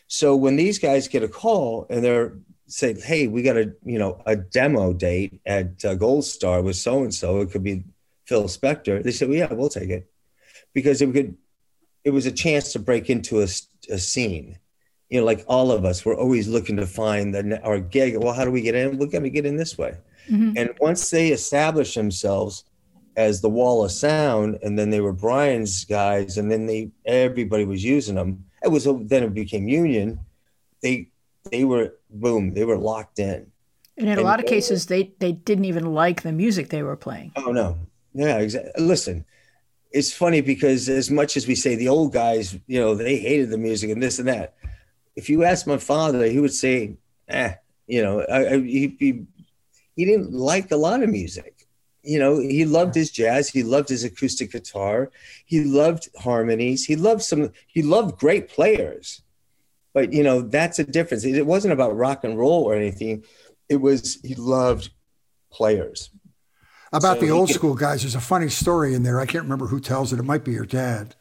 So 0.07 0.35
when 0.35 0.55
these 0.55 0.77
guys 0.77 1.07
get 1.07 1.23
a 1.23 1.27
call 1.27 1.87
and 1.89 2.03
they're 2.03 2.37
say, 2.71 2.99
"Hey, 2.99 3.27
we 3.27 3.41
got 3.43 3.57
a 3.57 3.73
you 3.83 3.99
know 3.99 4.21
a 4.25 4.35
demo 4.35 4.93
date 4.93 5.41
at 5.45 5.83
uh, 5.85 5.95
Gold 5.95 6.25
Star 6.25 6.61
with 6.61 6.75
so 6.75 7.03
and 7.03 7.13
so," 7.13 7.41
it 7.41 7.51
could 7.51 7.63
be 7.63 7.83
Phil 8.25 8.43
Spector. 8.45 9.03
They 9.03 9.11
said, 9.11 9.27
"Well, 9.27 9.37
yeah, 9.37 9.53
we'll 9.53 9.69
take 9.69 9.89
it," 9.89 10.09
because 10.73 11.01
it 11.01 11.13
could. 11.13 11.37
It 12.03 12.11
was 12.11 12.25
a 12.25 12.31
chance 12.31 12.73
to 12.73 12.79
break 12.79 13.09
into 13.09 13.41
a, 13.41 13.47
a 13.89 13.99
scene. 13.99 14.57
You 15.09 15.19
know, 15.19 15.25
like 15.25 15.43
all 15.47 15.71
of 15.71 15.85
us, 15.85 16.03
we're 16.03 16.17
always 16.17 16.47
looking 16.47 16.77
to 16.77 16.87
find 16.87 17.35
the, 17.35 17.61
our 17.63 17.79
gig. 17.79 18.17
Well, 18.17 18.33
how 18.33 18.45
do 18.45 18.51
we 18.51 18.61
get 18.61 18.75
in? 18.75 18.97
We're 18.97 19.07
going 19.07 19.23
to 19.23 19.29
get 19.29 19.45
in 19.45 19.57
this 19.57 19.77
way. 19.77 19.97
Mm-hmm. 20.29 20.53
And 20.55 20.69
once 20.79 21.09
they 21.09 21.29
established 21.29 21.95
themselves 21.95 22.63
as 23.17 23.41
the 23.41 23.49
wall 23.49 23.83
of 23.83 23.91
sound, 23.91 24.59
and 24.63 24.79
then 24.79 24.89
they 24.89 25.01
were 25.01 25.13
Brian's 25.13 25.85
guys, 25.85 26.37
and 26.37 26.49
then 26.49 26.65
they 26.65 26.91
everybody 27.05 27.65
was 27.65 27.83
using 27.83 28.15
them. 28.15 28.45
It 28.63 28.69
was 28.69 28.85
then 28.85 29.23
it 29.23 29.33
became 29.33 29.67
Union. 29.67 30.19
They 30.81 31.09
they 31.51 31.65
were 31.65 31.95
boom, 32.11 32.53
they 32.53 32.65
were 32.65 32.77
locked 32.77 33.19
in. 33.19 33.51
And 33.97 34.07
in 34.07 34.09
and 34.09 34.21
a 34.21 34.23
lot 34.23 34.39
of 34.39 34.45
cases, 34.45 34.85
they 34.87 35.13
they 35.19 35.31
didn't 35.31 35.65
even 35.65 35.93
like 35.93 36.21
the 36.21 36.31
music 36.31 36.69
they 36.69 36.83
were 36.83 36.95
playing. 36.95 37.33
Oh 37.35 37.51
no, 37.51 37.77
yeah, 38.13 38.37
exactly. 38.37 38.71
Listen, 38.83 39.25
it's 39.91 40.13
funny 40.13 40.41
because 40.41 40.89
as 40.89 41.11
much 41.11 41.37
as 41.37 41.47
we 41.47 41.55
say 41.55 41.75
the 41.75 41.89
old 41.89 42.13
guys, 42.13 42.57
you 42.67 42.79
know, 42.79 42.95
they 42.95 43.17
hated 43.17 43.49
the 43.49 43.57
music 43.57 43.91
and 43.91 44.01
this 44.01 44.19
and 44.19 44.27
that. 44.27 44.55
If 45.15 45.29
you 45.29 45.43
ask 45.43 45.67
my 45.67 45.77
father, 45.77 46.25
he 46.25 46.39
would 46.39 46.53
say, 46.53 46.95
"Eh, 47.27 47.53
you 47.87 48.01
know, 48.01 48.21
I, 48.21 48.53
I, 48.53 48.59
he, 48.61 48.95
he 48.97 49.25
he 49.95 50.05
didn't 50.05 50.33
like 50.33 50.71
a 50.71 50.77
lot 50.77 51.03
of 51.03 51.09
music." 51.09 51.61
you 52.03 52.17
know 52.17 52.39
he 52.39 52.65
loved 52.65 52.95
his 52.95 53.11
jazz 53.11 53.49
he 53.49 53.63
loved 53.63 53.89
his 53.89 54.03
acoustic 54.03 54.51
guitar 54.51 55.11
he 55.45 55.63
loved 55.63 56.09
harmonies 56.17 56.85
he 56.85 56.95
loved 56.95 57.21
some 57.21 57.51
he 57.67 57.81
loved 57.81 58.17
great 58.17 58.49
players 58.49 59.21
but 59.93 60.13
you 60.13 60.23
know 60.23 60.41
that's 60.41 60.79
a 60.79 60.83
difference 60.83 61.23
it 61.23 61.45
wasn't 61.45 61.73
about 61.73 61.95
rock 61.95 62.23
and 62.23 62.37
roll 62.37 62.63
or 62.63 62.75
anything 62.75 63.23
it 63.69 63.77
was 63.77 64.19
he 64.23 64.35
loved 64.35 64.89
players 65.51 66.09
about 66.93 67.19
so 67.19 67.25
the 67.25 67.31
old 67.31 67.47
could, 67.47 67.55
school 67.55 67.75
guys 67.75 68.01
there's 68.01 68.15
a 68.15 68.21
funny 68.21 68.49
story 68.49 68.93
in 68.93 69.03
there 69.03 69.19
i 69.19 69.25
can't 69.25 69.43
remember 69.43 69.67
who 69.67 69.79
tells 69.79 70.11
it 70.11 70.19
it 70.19 70.23
might 70.23 70.43
be 70.43 70.51
your 70.51 70.65
dad 70.65 71.15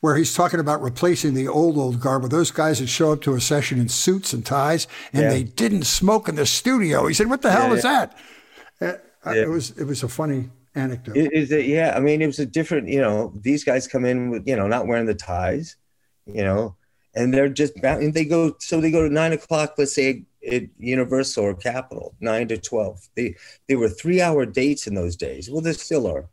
where 0.00 0.16
he's 0.16 0.34
talking 0.34 0.60
about 0.60 0.80
replacing 0.80 1.34
the 1.34 1.48
old 1.48 1.76
old 1.76 2.00
guard 2.00 2.22
with 2.22 2.30
those 2.30 2.50
guys 2.50 2.78
that 2.78 2.86
show 2.86 3.12
up 3.12 3.20
to 3.20 3.34
a 3.34 3.40
session 3.40 3.78
in 3.78 3.88
suits 3.88 4.32
and 4.32 4.46
ties 4.46 4.86
and 5.12 5.22
yeah. 5.22 5.28
they 5.28 5.42
didn't 5.42 5.84
smoke 5.84 6.28
in 6.28 6.36
the 6.36 6.46
studio 6.46 7.06
he 7.06 7.14
said 7.14 7.28
what 7.28 7.42
the 7.42 7.50
hell 7.50 7.68
yeah, 7.68 7.74
is 7.74 7.84
yeah. 7.84 8.06
that 8.80 9.04
uh, 9.26 9.32
yeah. 9.32 9.42
it 9.42 9.48
was 9.48 9.70
it 9.72 9.84
was 9.84 10.02
a 10.02 10.08
funny 10.08 10.48
anecdote. 10.74 11.16
Is 11.16 11.50
it? 11.50 11.66
Yeah, 11.66 11.94
I 11.96 12.00
mean, 12.00 12.22
it 12.22 12.26
was 12.26 12.38
a 12.38 12.46
different. 12.46 12.88
You 12.88 13.00
know, 13.00 13.32
these 13.40 13.64
guys 13.64 13.86
come 13.86 14.04
in 14.04 14.30
with 14.30 14.46
you 14.46 14.56
know 14.56 14.66
not 14.66 14.86
wearing 14.86 15.06
the 15.06 15.14
ties, 15.14 15.76
you 16.26 16.42
know, 16.42 16.76
and 17.14 17.34
they're 17.34 17.48
just 17.48 17.80
bound 17.80 18.02
and 18.02 18.14
they 18.14 18.24
go. 18.24 18.56
So 18.60 18.80
they 18.80 18.90
go 18.90 19.06
to 19.06 19.12
nine 19.12 19.32
o'clock. 19.32 19.74
Let's 19.76 19.94
say 19.94 20.24
at 20.50 20.62
Universal 20.78 21.44
or 21.44 21.54
Capitol, 21.54 22.14
nine 22.20 22.48
to 22.48 22.58
twelve. 22.58 23.08
They 23.16 23.36
they 23.68 23.76
were 23.76 23.88
three 23.88 24.20
hour 24.20 24.46
dates 24.46 24.86
in 24.86 24.94
those 24.94 25.16
days. 25.16 25.50
Well, 25.50 25.60
they 25.60 25.72
still 25.72 26.06
are. 26.06 26.28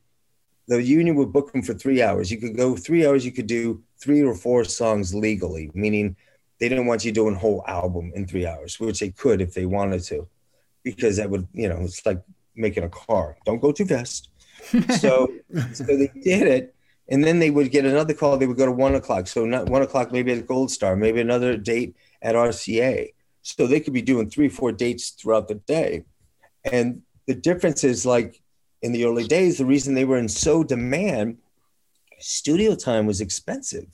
The 0.68 0.84
union 0.84 1.16
would 1.16 1.32
book 1.32 1.54
them 1.54 1.62
for 1.62 1.74
three 1.74 2.02
hours. 2.02 2.30
You 2.30 2.38
could 2.40 2.58
go 2.58 2.76
three 2.76 3.06
hours. 3.06 3.26
You 3.26 3.32
could 3.32 3.48
do 3.48 3.82
three 4.00 4.22
or 4.22 4.36
four 4.36 4.66
songs 4.66 5.16
legally, 5.16 5.72
meaning 5.74 6.16
they 6.60 6.70
didn't 6.70 6.88
want 6.88 7.06
you 7.06 7.12
doing 7.12 7.36
a 7.36 7.40
whole 7.40 7.64
album 7.68 8.12
in 8.16 8.28
three 8.28 8.46
hours, 8.46 8.80
which 8.80 9.00
they 9.00 9.12
could 9.12 9.42
if 9.42 9.54
they 9.54 9.66
wanted 9.66 10.04
to, 10.06 10.28
because 10.84 11.18
that 11.18 11.30
would 11.30 11.48
you 11.54 11.70
know 11.70 11.78
it's 11.82 12.06
like 12.06 12.22
making 12.56 12.84
a 12.84 12.90
car. 12.90 13.38
Don't 13.46 13.62
go 13.62 13.72
too 13.72 13.86
fast. 13.86 14.30
So, 15.00 15.32
so 15.72 15.84
they 15.86 16.12
did 16.24 16.48
it. 16.48 16.76
And 17.10 17.24
then 17.24 17.40
they 17.40 17.50
would 17.50 17.72
get 17.72 17.86
another 17.86 18.14
call. 18.14 18.38
They 18.38 18.48
would 18.48 18.58
go 18.58 18.66
to 18.66 18.72
one 18.72 18.96
o'clock. 18.96 19.28
So 19.28 19.46
not 19.46 19.70
one 19.70 19.82
o'clock, 19.82 20.12
maybe 20.12 20.32
at 20.34 20.48
Gold 20.48 20.72
Star, 20.72 20.96
maybe 20.96 21.22
another 21.22 21.58
date 21.58 21.96
at 22.22 22.36
RCA. 22.36 23.14
So 23.42 23.66
they 23.66 23.80
could 23.80 23.94
be 23.94 24.02
doing 24.02 24.30
three, 24.30 24.50
four 24.50 24.72
dates 24.72 25.12
throughout 25.12 25.48
the 25.48 25.56
day. 25.56 26.04
And 26.70 27.02
the 27.28 27.36
difference 27.36 27.84
is 27.84 28.06
like 28.06 28.42
in 28.82 28.92
the 28.92 29.06
early 29.06 29.26
days, 29.26 29.58
the 29.58 29.66
reason 29.66 29.94
they 29.94 30.06
were 30.06 30.18
in 30.18 30.28
so 30.28 30.64
demand, 30.64 31.38
studio 32.20 32.76
time 32.76 33.06
was 33.06 33.22
expensive. 33.22 33.88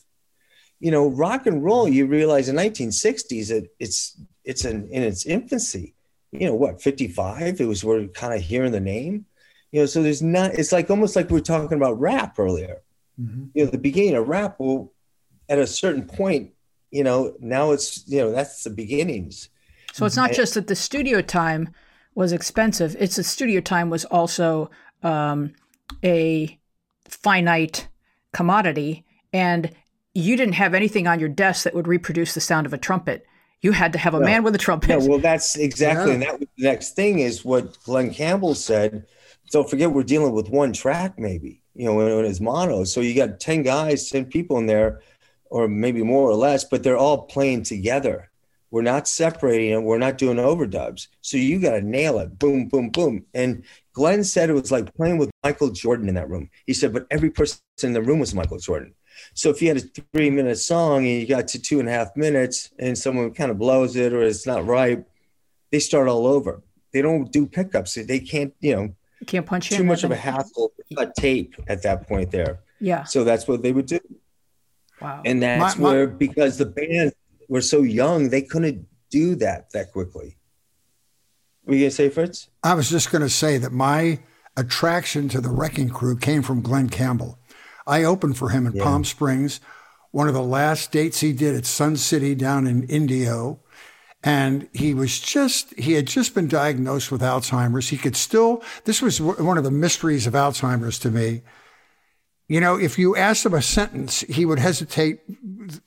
You 0.80 0.92
know, 0.92 1.08
rock 1.08 1.46
and 1.46 1.64
roll, 1.64 1.88
you 1.88 2.08
realize 2.08 2.50
in 2.50 2.56
1960s, 2.56 3.52
it, 3.52 3.70
it's 3.80 4.20
it's 4.44 4.66
in, 4.66 4.88
in 4.90 5.04
its 5.04 5.26
infancy 5.26 5.94
you 6.34 6.48
know 6.48 6.56
what 6.56 6.82
55 6.82 7.62
it 7.62 7.66
was 7.66 7.84
we're 7.84 8.08
kind 8.08 8.34
of 8.34 8.42
hearing 8.42 8.72
the 8.72 8.80
name 8.80 9.26
you 9.72 9.80
know 9.80 9.86
so 9.86 10.02
there's 10.02 10.22
not 10.22 10.54
it's 10.56 10.72
like 10.72 10.90
almost 10.90 11.16
like 11.16 11.30
we 11.30 11.36
were 11.36 11.42
talking 11.42 11.78
about 11.78 12.00
rap 12.00 12.38
earlier 12.40 12.82
mm-hmm. 13.20 13.46
you 13.54 13.66
know 13.66 13.72
the 13.72 13.78
beginning 13.78 14.16
of 14.16 14.28
rap 14.28 14.60
will 14.60 14.94
at 15.50 15.60
a 15.60 15.68
certain 15.68 16.06
point 16.06 16.52
you 16.92 17.04
know 17.04 17.36
now 17.40 17.72
it's 17.72 18.08
you 18.08 18.20
know 18.20 18.32
that's 18.32 18.64
the 18.64 18.70
beginnings 18.70 19.50
so 19.92 20.06
it's 20.06 20.16
not 20.16 20.30
and, 20.30 20.38
just 20.38 20.54
that 20.56 20.68
the 20.68 20.76
studio 20.76 21.22
time 21.22 21.70
was 22.16 22.32
expensive 22.32 22.96
it's 23.00 23.16
the 23.16 23.24
studio 23.24 23.60
time 23.60 23.90
was 23.90 24.06
also 24.06 24.70
um, 25.04 25.54
a 26.04 26.58
finite 27.08 27.88
commodity 28.32 29.06
and 29.32 29.72
you 30.14 30.38
didn't 30.38 30.54
have 30.54 30.74
anything 30.74 31.08
on 31.08 31.20
your 31.20 31.30
desk 31.30 31.64
that 31.64 31.74
would 31.74 31.88
reproduce 31.88 32.34
the 32.34 32.42
sound 32.42 32.66
of 32.66 32.74
a 32.74 32.78
trumpet 32.78 33.26
you 33.64 33.72
had 33.72 33.94
to 33.94 34.00
have 34.00 34.14
a 34.14 34.20
man 34.20 34.44
with 34.44 34.54
a 34.54 34.58
trumpet. 34.58 35.04
Well, 35.04 35.20
that's 35.20 35.56
exactly, 35.58 36.08
yeah. 36.08 36.14
and 36.14 36.22
that 36.24 36.40
the 36.40 36.48
next 36.58 36.98
thing 36.98 37.20
is 37.20 37.46
what 37.46 37.82
Glen 37.86 38.14
Campbell 38.14 38.56
said. 38.56 39.06
Don't 39.52 39.70
forget, 39.70 39.92
we're 39.92 40.04
dealing 40.04 40.34
with 40.34 40.50
one 40.50 40.74
track, 40.74 41.18
maybe 41.18 41.63
you 41.76 41.86
know, 41.86 41.96
when 41.96 42.26
it's 42.26 42.40
mono. 42.40 42.84
So 42.84 43.02
you 43.02 43.16
got 43.16 43.40
ten 43.40 43.64
guys, 43.64 44.10
ten 44.10 44.26
people 44.26 44.58
in 44.58 44.66
there, 44.66 45.02
or 45.46 45.68
maybe 45.68 46.04
more 46.04 46.30
or 46.30 46.36
less, 46.36 46.64
but 46.64 46.84
they're 46.84 46.98
all 46.98 47.24
playing 47.24 47.64
together. 47.64 48.30
We're 48.72 48.82
not 48.82 49.08
separating 49.08 49.70
it. 49.70 49.84
We're 49.84 50.00
not 50.00 50.18
doing 50.18 50.38
overdubs. 50.38 51.08
So 51.22 51.38
you 51.38 51.60
got 51.60 51.74
to 51.74 51.82
nail 51.82 52.18
it. 52.18 52.40
Boom, 52.40 52.68
boom, 52.68 52.90
boom. 52.90 53.24
And 53.36 53.64
Glen 53.94 54.24
said 54.24 54.50
it 54.50 54.54
was 54.54 54.72
like 54.72 54.96
playing 54.96 55.20
with 55.20 55.30
Michael 55.44 55.70
Jordan 55.70 56.10
in 56.10 56.16
that 56.16 56.28
room. 56.28 56.50
He 56.66 56.74
said, 56.74 56.92
but 56.92 57.06
every 57.12 57.30
person 57.30 57.60
in 57.84 57.94
the 57.94 58.02
room 58.02 58.18
was 58.18 58.34
Michael 58.34 58.58
Jordan. 58.58 58.96
So 59.36 59.52
if 59.52 59.62
you 59.62 59.68
had 59.68 59.78
a 59.78 59.82
three 60.16 60.32
minute 60.32 60.58
song 60.58 61.06
and 61.06 61.22
you 61.22 61.28
got 61.28 61.48
to 61.50 61.62
two 61.62 61.80
and 61.80 61.88
a 61.88 61.92
half 61.92 62.18
minutes 62.18 62.72
and 62.80 62.98
someone 62.98 63.32
kind 63.36 63.52
of 63.52 63.60
blows 63.60 63.96
it 63.96 64.12
or 64.12 64.24
it's 64.24 64.48
not 64.48 64.66
right, 64.66 65.06
they 65.72 65.78
start 65.78 66.08
all 66.08 66.26
over. 66.26 66.64
They 66.94 67.04
don't 67.04 67.32
do 67.32 67.46
pickups. 67.46 67.94
They 67.94 68.20
can't, 68.20 68.56
you 68.60 68.76
know, 68.76 68.96
can't 69.24 69.46
punch 69.46 69.70
too 69.70 69.84
much 69.84 70.04
of 70.04 70.12
a 70.12 70.16
hassle 70.16 70.74
cut 70.96 71.16
tape 71.16 71.56
at 71.68 71.84
that 71.84 72.08
point 72.08 72.32
there. 72.32 72.60
Yeah. 72.80 73.04
So 73.04 73.24
that's 73.24 73.48
what 73.48 73.62
they 73.62 73.72
would 73.72 73.86
do. 73.86 74.00
Wow. 75.02 75.22
And 75.26 75.42
that's 75.42 75.78
my, 75.78 75.84
my, 75.84 75.94
where 75.94 76.08
because 76.08 76.58
the 76.58 76.66
band 76.66 77.14
were 77.48 77.62
so 77.62 77.82
young, 77.82 78.30
they 78.30 78.42
couldn't 78.42 78.88
do 79.10 79.36
that 79.36 79.72
that 79.72 79.92
quickly. 79.92 80.38
Were 81.66 81.76
you 81.76 81.82
gonna 81.82 81.92
say, 81.92 82.10
Fritz? 82.10 82.50
I 82.64 82.74
was 82.74 82.90
just 82.90 83.12
gonna 83.12 83.30
say 83.30 83.58
that 83.58 83.72
my 83.72 84.20
attraction 84.58 85.30
to 85.30 85.42
the 85.42 85.50
Wrecking 85.50 85.90
Crew 85.90 86.18
came 86.18 86.42
from 86.42 86.62
Glen 86.62 86.90
Campbell. 86.90 87.40
I 87.88 88.04
opened 88.04 88.38
for 88.38 88.50
him 88.50 88.68
in 88.68 88.74
yeah. 88.74 88.84
Palm 88.84 89.04
Springs, 89.04 89.60
one 90.12 90.28
of 90.28 90.34
the 90.34 90.44
last 90.44 90.92
dates 90.92 91.22
he 91.22 91.34
did 91.34 91.56
at 91.56 91.66
Sun 91.66 91.98
City 91.98 92.36
down 92.36 92.68
in 92.68 92.84
Indio. 92.84 93.60
And 94.24 94.70
he 94.74 94.94
was 94.94 95.20
just, 95.20 95.78
he 95.78 95.94
had 95.94 96.08
just 96.08 96.34
been 96.34 96.48
diagnosed 96.48 97.12
with 97.12 97.22
Alzheimer's. 97.22 97.90
He 97.90 97.98
could 97.98 98.16
still, 98.16 98.64
this 98.86 99.02
was 99.02 99.20
one 99.20 99.58
of 99.58 99.64
the 99.64 99.72
mysteries 99.72 100.26
of 100.26 100.34
Alzheimer's 100.34 100.98
to 101.00 101.12
me. 101.12 101.42
You 102.48 102.62
know, 102.62 102.76
if 102.80 102.98
you 102.98 103.16
asked 103.16 103.46
him 103.46 103.54
a 103.54 103.62
sentence, 103.62 104.22
he 104.22 104.46
would 104.46 104.60
hesitate 104.60 105.22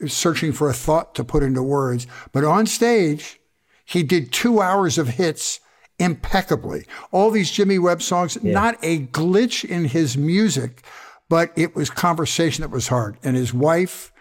searching 0.07 0.53
for 0.53 0.69
a 0.69 0.75
thought 0.75 1.15
to 1.15 1.25
put 1.25 1.43
into 1.43 1.63
words. 1.63 2.07
But 2.33 2.45
on 2.45 2.67
stage, 2.67 3.41
he 3.85 4.03
did 4.03 4.33
two 4.33 4.61
hours 4.61 4.99
of 4.99 5.09
hits 5.09 5.61
impeccably. 5.99 6.87
All 7.13 7.31
these 7.31 7.51
Jimmy 7.51 7.79
Webb 7.79 8.03
songs, 8.03 8.37
yeah. 8.43 8.53
not 8.53 8.77
a 8.83 9.07
glitch 9.07 9.65
in 9.65 9.87
his 9.87 10.17
music 10.17 10.83
but 11.29 11.53
it 11.57 11.75
was 11.75 11.91
conversation 11.91 12.63
that 12.63 12.71
was 12.71 12.89
hard. 12.89 13.17
And 13.23 13.37
his 13.37 13.53
wife 13.53 14.13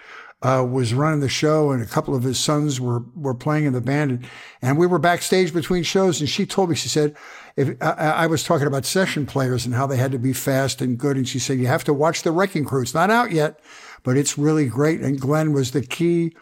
uh, 0.45 0.63
was 0.63 0.93
running 0.93 1.21
the 1.21 1.29
show, 1.29 1.71
and 1.71 1.81
a 1.81 1.87
couple 1.87 2.13
of 2.13 2.21
his 2.21 2.39
sons 2.39 2.79
were 2.79 3.03
were 3.15 3.33
playing 3.33 3.65
in 3.65 3.73
the 3.73 3.81
band, 3.81 4.11
and, 4.11 4.27
and 4.61 4.77
we 4.77 4.85
were 4.85 4.99
backstage 4.99 5.51
between 5.51 5.81
shows. 5.81 6.19
And 6.19 6.29
she 6.29 6.45
told 6.45 6.69
me, 6.69 6.75
she 6.75 6.87
said, 6.87 7.15
if 7.55 7.75
I, 7.81 7.93
I, 7.93 8.27
was 8.27 8.43
talking 8.43 8.67
about 8.67 8.85
session 8.85 9.25
players 9.25 9.65
and 9.65 9.73
how 9.73 9.87
they 9.87 9.97
had 9.97 10.11
to 10.11 10.19
be 10.19 10.33
fast 10.33 10.83
and 10.83 10.99
good, 10.99 11.17
and 11.17 11.27
she 11.27 11.39
said 11.39 11.57
you 11.57 11.65
have 11.65 11.83
to 11.85 11.93
watch 11.93 12.21
the 12.21 12.31
Wrecking 12.31 12.63
Crew. 12.63 12.83
It's 12.83 12.93
not 12.93 13.09
out 13.09 13.31
yet, 13.31 13.59
but 14.03 14.17
it's 14.17 14.37
really 14.37 14.67
great. 14.67 15.01
And 15.01 15.19
Glen 15.19 15.51
was 15.51 15.71
the 15.71 15.81
key 15.81 16.35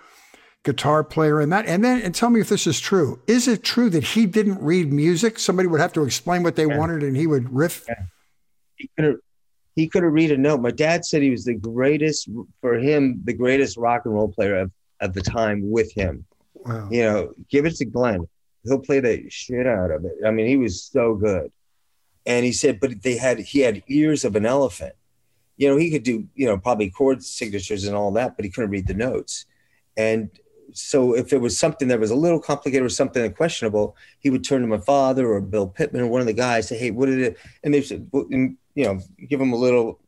guitar 0.66 1.06
player 1.06 1.40
in 1.40 1.50
that. 1.52 1.66
And 1.66 1.82
then, 1.82 2.02
and 2.02 2.14
tell 2.14 2.30
me 2.30 2.42
if 2.42 2.50
this 2.50 2.68
is 2.68 2.82
true. 2.82 3.22
Is 3.28 3.48
it 3.48 3.64
true 3.64 3.90
that 3.92 4.04
he 4.04 4.26
didn't 4.26 4.62
read 4.62 4.92
music? 4.92 5.40
Somebody 5.40 5.70
would 5.70 5.80
have 5.80 5.94
to 5.94 6.04
explain 6.04 6.44
what 6.44 6.58
they 6.58 6.66
yeah. 6.66 6.78
wanted, 6.78 7.04
and 7.04 7.16
he 7.16 7.26
would 7.26 7.54
riff. 7.54 7.86
Yeah. 7.88 8.04
He 8.76 8.90
could 8.98 9.20
he 9.76 9.88
could 9.88 10.04
have 10.04 10.14
read 10.14 10.32
a 10.32 10.38
note. 10.38 10.62
My 10.62 10.72
dad 10.72 11.06
said 11.06 11.22
he 11.22 11.30
was 11.30 11.46
the 11.46 11.56
greatest 11.56 12.30
for 12.62 12.76
him, 12.76 13.22
the 13.24 13.34
greatest 13.34 13.78
rock 13.78 14.04
and 14.06 14.14
roll 14.14 14.28
player 14.28 14.60
of, 14.60 14.72
at 15.02 15.14
the 15.14 15.22
time 15.22 15.72
with 15.72 15.92
him. 15.94 16.26
Wow. 16.54 16.88
You 16.92 17.04
know, 17.04 17.34
give 17.50 17.66
it 17.66 17.76
to 17.78 17.86
Glen. 17.86 18.28
He'll 18.64 18.80
play 18.80 19.00
the 19.02 19.30
shit 19.30 19.68
out 19.68 19.92
of 19.92 20.06
it. 20.06 20.14
I 20.26 20.32
mean, 20.32 20.48
he 20.48 20.58
was 20.58 20.84
so 20.84 21.16
good. 21.16 21.52
And 22.26 22.46
he 22.46 22.54
said, 22.54 22.80
but 22.80 23.02
they 23.02 23.18
had 23.18 23.40
he 23.40 23.60
had 23.60 23.84
ears 23.88 24.24
of 24.24 24.36
an 24.36 24.46
elephant. 24.46 24.94
you 25.58 25.70
know, 25.70 25.78
he 25.78 25.92
could 25.92 26.04
do, 26.04 26.28
you 26.36 26.46
know, 26.46 26.58
probably 26.58 26.90
chord 26.90 27.24
signatures 27.24 27.86
and 27.86 27.96
all 27.96 28.12
that, 28.14 28.36
but 28.36 28.46
he 28.46 28.52
couldn't 28.52 28.72
read 28.72 28.88
the 28.88 28.94
notes. 28.94 29.46
And 29.96 30.30
so 30.72 31.16
if 31.16 31.32
it 31.32 31.40
was 31.40 31.58
something 31.58 31.88
that 31.90 32.00
was 32.00 32.12
a 32.12 32.16
little 32.16 32.40
complicated 32.40 32.86
or 32.86 32.90
something 32.90 33.32
questionable, 33.34 33.96
he 34.20 34.30
would 34.30 34.44
turn 34.44 34.62
to 34.62 34.68
my 34.68 34.80
father 34.80 35.32
or 35.32 35.40
Bill 35.42 35.68
Pittman 35.68 36.02
or 36.02 36.08
one 36.08 36.22
of 36.22 36.28
the 36.28 36.34
guys, 36.34 36.68
say, 36.68 36.78
"Hey, 36.78 36.92
what 36.92 37.06
did 37.06 37.20
it?" 37.20 37.38
And 37.64 37.74
they 37.74 37.82
said, 37.82 38.08
well, 38.12 38.26
and, 38.32 38.58
you 38.76 38.86
know, 38.86 39.00
give 39.30 39.40
him 39.42 39.54
a 39.54 39.58
little, 39.58 40.00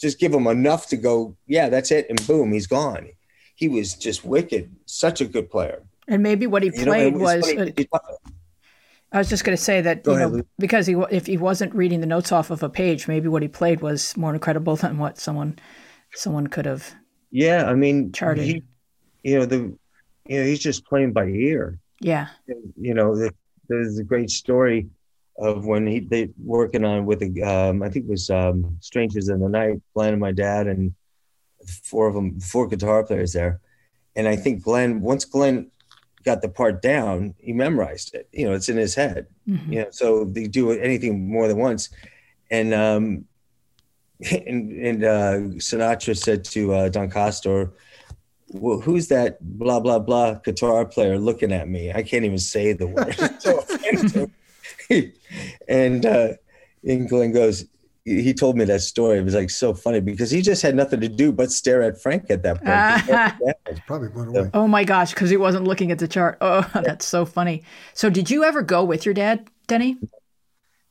just 0.00 0.18
give 0.18 0.32
him 0.34 0.46
enough 0.46 0.88
to 0.88 0.96
go, 0.96 1.36
"Yeah, 1.46 1.68
that's 1.68 1.90
it," 1.90 2.06
and 2.08 2.24
boom, 2.26 2.52
he's 2.52 2.66
gone. 2.66 3.08
He 3.54 3.68
was 3.68 3.94
just 3.94 4.24
wicked, 4.24 4.70
such 4.86 5.20
a 5.20 5.26
good 5.26 5.50
player. 5.50 5.82
And 6.08 6.22
maybe 6.22 6.46
what 6.46 6.62
he 6.62 6.70
You 6.74 6.84
know, 6.86 6.92
played 6.92 7.14
it 7.14 7.18
was. 7.18 7.52
funny, 7.52 7.74
I 9.12 9.18
was 9.18 9.28
just 9.28 9.44
going 9.44 9.56
to 9.56 9.62
say 9.62 9.80
that 9.80 10.04
Go 10.04 10.12
you 10.12 10.18
ahead, 10.18 10.32
know 10.32 10.42
because 10.58 10.86
he 10.86 10.94
if 11.10 11.26
he 11.26 11.36
wasn't 11.36 11.74
reading 11.74 12.00
the 12.00 12.06
notes 12.06 12.30
off 12.32 12.50
of 12.50 12.62
a 12.62 12.68
page, 12.68 13.08
maybe 13.08 13.28
what 13.28 13.42
he 13.42 13.48
played 13.48 13.80
was 13.80 14.16
more 14.16 14.32
incredible 14.32 14.76
than 14.82 14.98
what 14.98 15.18
someone 15.18 15.58
someone 16.14 16.46
could 16.46 16.66
have. 16.66 16.94
yeah, 17.30 17.64
I 17.66 17.74
mean, 17.74 18.12
Charted. 18.12 18.44
he, 18.44 18.62
you 19.22 19.38
know, 19.38 19.46
the, 19.46 19.56
you 20.26 20.38
know, 20.40 20.44
he's 20.44 20.60
just 20.60 20.84
playing 20.86 21.12
by 21.12 21.26
ear. 21.26 21.78
Yeah. 22.00 22.28
you 22.76 22.94
know, 22.94 23.14
the, 23.16 23.32
there's 23.68 23.98
a 23.98 24.04
great 24.04 24.30
story 24.30 24.88
of 25.40 25.64
when 25.64 25.86
he 25.86 26.00
they 26.00 26.30
working 26.38 26.84
on 26.84 27.06
with 27.06 27.20
the 27.20 27.42
um, 27.42 27.82
I 27.82 27.88
think 27.88 28.04
it 28.04 28.10
was 28.10 28.28
um, 28.30 28.76
Strangers 28.80 29.28
in 29.28 29.40
the 29.40 29.48
Night, 29.48 29.80
Glen 29.94 30.12
and 30.12 30.20
my 30.20 30.32
dad 30.32 30.66
and 30.66 30.94
four 31.82 32.06
of 32.06 32.14
them, 32.14 32.40
four 32.40 32.68
guitar 32.68 33.02
players 33.04 33.32
there, 33.32 33.60
and 34.14 34.28
I 34.28 34.36
think 34.36 34.62
Glen 34.62 35.00
once 35.00 35.24
Glen 35.24 35.70
got 36.24 36.42
the 36.42 36.48
part 36.50 36.82
down, 36.82 37.34
he 37.38 37.54
memorized 37.54 38.14
it. 38.14 38.28
You 38.32 38.46
know, 38.46 38.52
it's 38.52 38.68
in 38.68 38.76
his 38.76 38.94
head. 38.94 39.26
Mhm. 39.48 39.72
You 39.72 39.78
know, 39.80 39.88
so 39.90 40.24
they 40.24 40.46
do 40.46 40.72
anything 40.72 41.26
more 41.28 41.48
than 41.48 41.56
once, 41.56 41.88
and 42.50 42.74
um, 42.74 43.24
and 44.30 44.72
and 44.72 45.04
uh, 45.04 45.36
Sinatra 45.56 46.16
said 46.16 46.44
to 46.46 46.74
uh, 46.74 46.88
Don 46.90 47.10
Castor, 47.10 47.72
well, 48.48 48.80
who's 48.80 49.08
that 49.08 49.38
blah 49.40 49.80
blah 49.80 49.98
blah 49.98 50.34
guitar 50.34 50.84
player 50.84 51.18
looking 51.18 51.52
at 51.52 51.66
me? 51.66 51.92
I 51.92 52.02
can't 52.02 52.26
even 52.26 52.38
say 52.38 52.74
the 52.74 52.86
word. 52.86 53.16
So 53.40 53.64
offensive. 54.90 55.12
and 55.68 56.04
uh, 56.06 56.28
and 56.84 57.08
Glen 57.08 57.32
goes, 57.32 57.64
he 58.04 58.32
told 58.34 58.56
me 58.56 58.64
that 58.64 58.80
story. 58.80 59.18
It 59.18 59.24
was 59.24 59.34
like 59.34 59.50
so 59.50 59.74
funny 59.74 60.00
because 60.00 60.30
he 60.30 60.42
just 60.42 60.62
had 60.62 60.74
nothing 60.74 61.00
to 61.00 61.08
do 61.08 61.32
but 61.32 61.50
stare 61.52 61.82
at 61.82 62.00
Frank 62.00 62.30
at 62.30 62.42
that 62.42 62.56
point. 62.64 63.58
It's 63.66 63.80
probably 63.86 64.08
went 64.08 64.28
away. 64.28 64.50
Oh 64.54 64.66
my 64.66 64.84
gosh, 64.84 65.12
because 65.12 65.30
he 65.30 65.36
wasn't 65.36 65.64
looking 65.64 65.90
at 65.92 65.98
the 65.98 66.08
chart. 66.08 66.38
Oh, 66.40 66.68
that's 66.74 67.04
so 67.06 67.24
funny. 67.24 67.62
So, 67.94 68.10
did 68.10 68.30
you 68.30 68.44
ever 68.44 68.62
go 68.62 68.84
with 68.84 69.04
your 69.04 69.14
dad, 69.14 69.48
Denny? 69.66 69.96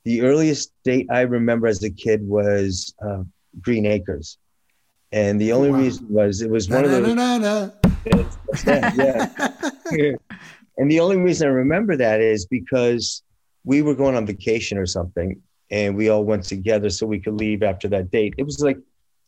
the 0.06 0.22
earliest 0.22 0.72
date 0.86 1.06
I 1.12 1.22
remember 1.22 1.68
as 1.68 1.84
a 1.84 1.90
kid 1.90 2.26
was 2.28 2.96
uh, 3.06 3.24
Green 3.62 3.86
Acres. 3.86 4.38
And 5.12 5.42
the 5.42 5.52
only 5.52 5.72
Wow. 5.72 5.80
reason 5.80 6.08
was 6.10 6.42
it 6.42 6.50
was 6.50 6.70
one 6.70 6.86
of 6.86 6.92
those 6.92 7.14
Na-na-na-na. 7.16 7.72
yeah. 8.96 10.14
and 10.78 10.90
the 10.90 11.00
only 11.00 11.18
reason 11.18 11.48
I 11.48 11.52
remember 11.52 11.98
that 11.98 12.22
is 12.22 12.46
because 12.46 13.24
we 13.64 13.82
were 13.82 13.96
going 13.96 14.16
on 14.16 14.26
vacation 14.26 14.78
or 14.78 14.86
something 14.86 15.42
and 15.72 15.96
we 15.96 16.10
all 16.10 16.24
went 16.24 16.44
together 16.44 16.90
so 16.90 17.06
we 17.06 17.20
could 17.20 17.36
leave 17.36 17.62
after 17.64 17.88
that 17.90 18.10
date. 18.12 18.34
It 18.38 18.44
was 18.44 18.60
like 18.60 18.78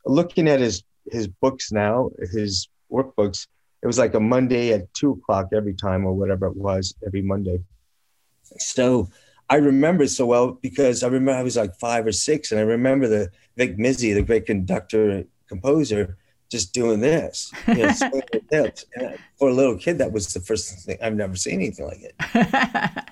looking 0.06 0.48
at 0.48 0.60
his 0.60 0.84
his 1.12 1.28
books 1.28 1.72
now, 1.72 2.12
his 2.32 2.70
workbooks, 2.92 3.48
it 3.82 3.88
was 3.88 3.98
like 3.98 4.14
a 4.14 4.20
Monday 4.20 4.74
at 4.74 4.94
two 4.94 5.12
o'clock 5.14 5.50
every 5.54 5.74
time 5.74 6.06
or 6.06 6.14
whatever 6.14 6.46
it 6.48 6.56
was, 6.56 6.94
every 7.06 7.22
Monday. 7.22 7.60
So 8.58 9.10
I 9.50 9.56
remember 9.56 10.08
so 10.08 10.28
well 10.28 10.52
because 10.52 11.04
I 11.04 11.08
remember 11.08 11.40
I 11.40 11.44
was 11.44 11.58
like 11.58 11.76
five 11.80 12.06
or 12.06 12.12
six 12.12 12.52
and 12.52 12.60
I 12.60 12.64
remember 12.64 13.08
the 13.08 13.32
Vic 13.58 13.78
Mizzy, 13.78 14.14
the 14.14 14.22
great 14.22 14.46
conductor 14.46 15.26
composer, 15.48 16.18
just 16.52 16.74
doing 16.74 17.00
this. 17.00 17.52
You 17.68 17.76
know, 17.76 17.92
swinging 17.96 18.28
his 18.34 18.42
hips. 18.52 18.86
And 18.96 19.18
for 19.40 19.50
a 19.50 19.54
little 19.54 19.78
kid, 19.78 19.98
that 20.00 20.12
was 20.12 20.32
the 20.34 20.42
first 20.42 20.86
thing 20.86 20.98
I've 21.02 21.16
never 21.16 21.36
seen 21.36 21.56
anything 21.56 21.86
like 21.86 22.02
it. 22.02 22.16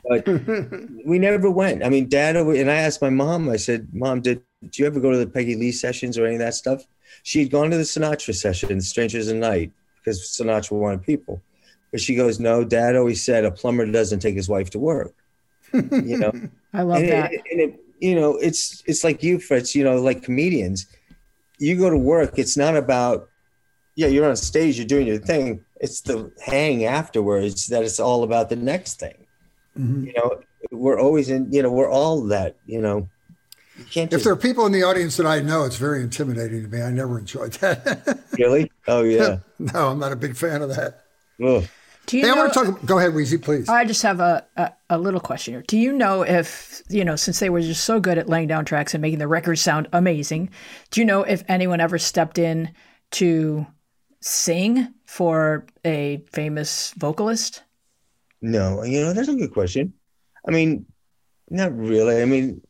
But 0.08 0.28
we 1.06 1.18
never 1.18 1.50
went. 1.50 1.84
I 1.84 1.90
mean, 1.90 2.10
Dad, 2.10 2.36
and 2.36 2.70
I 2.70 2.76
asked 2.76 3.02
my 3.02 3.10
mom. 3.10 3.50
I 3.50 3.56
said, 3.56 3.88
"Mom, 3.94 4.22
did, 4.22 4.44
did 4.62 4.78
you 4.78 4.86
ever 4.86 5.00
go 5.00 5.12
to 5.12 5.18
the 5.18 5.28
Peggy 5.28 5.56
Lee 5.56 5.72
sessions 5.72 6.18
or 6.18 6.26
any 6.26 6.36
of 6.36 6.40
that 6.40 6.54
stuff?" 6.54 6.86
She'd 7.24 7.50
gone 7.50 7.72
to 7.72 7.78
the 7.78 7.84
Sinatra 7.84 8.36
sessions, 8.36 8.90
Strangers 8.90 9.30
in 9.30 9.40
the 9.40 9.48
Night, 9.48 9.72
because 9.96 10.20
Sinatra 10.20 10.74
wanted 10.74 11.04
people. 11.04 11.42
But 11.92 12.02
she 12.02 12.16
goes, 12.16 12.40
"No, 12.40 12.64
Dad 12.66 12.96
always 12.96 13.24
said 13.24 13.46
a 13.46 13.52
plumber 13.52 13.86
doesn't 13.86 14.20
take 14.20 14.36
his 14.36 14.50
wife 14.50 14.70
to 14.72 14.80
work." 14.80 15.16
You 15.74 16.18
know, 16.18 16.34
I 16.74 16.82
love 16.82 17.00
and, 17.00 17.10
that. 17.10 17.34
It, 17.34 17.42
and 17.52 17.62
it, 17.62 17.80
you 18.00 18.16
know, 18.16 18.36
it's 18.38 18.84
it's 18.86 19.04
like 19.04 19.24
you, 19.24 19.40
Fritz. 19.40 19.76
You 19.76 19.86
know, 19.86 20.02
like 20.02 20.24
comedians, 20.24 20.88
you 21.60 21.78
go 21.78 21.90
to 21.90 21.98
work. 21.98 22.40
It's 22.40 22.58
not 22.58 22.76
about, 22.76 23.29
yeah, 24.00 24.08
you're 24.08 24.28
on 24.30 24.36
stage, 24.38 24.78
you're 24.78 24.88
doing 24.88 25.06
your 25.08 25.18
thing. 25.20 25.60
It's 25.82 26.02
the 26.02 26.32
hang 26.42 26.86
afterwards 26.86 27.68
that 27.68 27.84
it's 27.84 28.00
all 28.00 28.24
about 28.24 28.50
the 28.50 28.56
next 28.56 29.00
thing. 29.00 29.26
Mhm. 29.78 30.06
You 30.08 30.14
know, 30.14 30.40
we're 30.72 31.00
always 31.00 31.30
in. 31.30 31.52
You 31.52 31.64
know, 31.64 31.72
we're 31.72 31.90
all 31.90 32.22
that. 32.28 32.56
You 32.66 32.82
know, 32.82 33.08
you 33.78 33.84
can't 33.86 34.06
If 34.12 34.20
just 34.20 34.24
there 34.24 34.34
are 34.34 34.38
people 34.38 34.66
in 34.66 34.72
the 34.72 34.84
audience 34.84 35.18
that 35.18 35.26
I 35.26 35.42
know, 35.42 35.66
it's 35.66 35.76
very 35.76 36.02
intimidating 36.02 36.62
to 36.64 36.70
me. 36.70 36.82
I 36.82 36.92
never 36.92 37.20
enjoyed 37.20 37.54
that. 37.56 38.20
really. 38.40 38.72
Oh 38.88 39.04
yeah. 39.04 39.40
no, 39.60 39.90
I'm 39.90 40.00
not 40.00 40.12
a 40.14 40.16
big 40.18 40.36
fan 40.38 40.62
of 40.62 40.70
that. 40.70 41.04
Ugh. 41.46 41.66
Do 42.06 42.18
you 42.18 42.24
Hey, 42.26 42.32
I 42.32 42.36
know? 42.36 42.42
want 42.42 42.54
to 42.54 42.60
talk. 42.66 42.86
Go 42.86 42.98
ahead, 43.00 43.12
Weezy, 43.12 43.40
please. 43.42 43.68
I 43.70 43.86
just 43.86 44.02
have 44.02 44.20
a, 44.20 44.44
a, 44.58 44.72
a 44.90 44.98
little 44.98 45.20
question 45.20 45.54
here. 45.54 45.64
Do 45.68 45.78
you 45.78 45.92
know 45.94 46.24
if, 46.24 46.82
you 46.90 47.06
know, 47.06 47.16
since 47.16 47.40
they 47.40 47.50
were 47.52 47.62
just 47.62 47.84
so 47.84 48.00
good 48.00 48.18
at 48.18 48.28
laying 48.28 48.48
down 48.48 48.66
tracks 48.66 48.96
and 48.96 49.02
making 49.02 49.20
the 49.20 49.28
records 49.28 49.62
sound 49.62 49.88
amazing, 49.94 50.50
do 50.90 51.02
you 51.02 51.06
know 51.06 51.22
if 51.24 51.44
anyone 51.48 51.80
ever 51.80 52.00
stepped 52.00 52.40
in 52.40 52.72
to 53.12 53.68
sing 54.22 54.94
for 55.06 55.66
a 55.86 56.24
famous 56.32 56.94
vocalist? 56.98 57.64
No, 58.42 58.84
you 58.84 59.02
know, 59.02 59.14
that's 59.14 59.28
a 59.28 59.36
good 59.36 59.54
question. 59.54 59.94
I 60.48 60.52
mean, 60.52 60.86
not 61.50 61.76
really. 61.78 62.22
I 62.22 62.26
mean, 62.26 62.62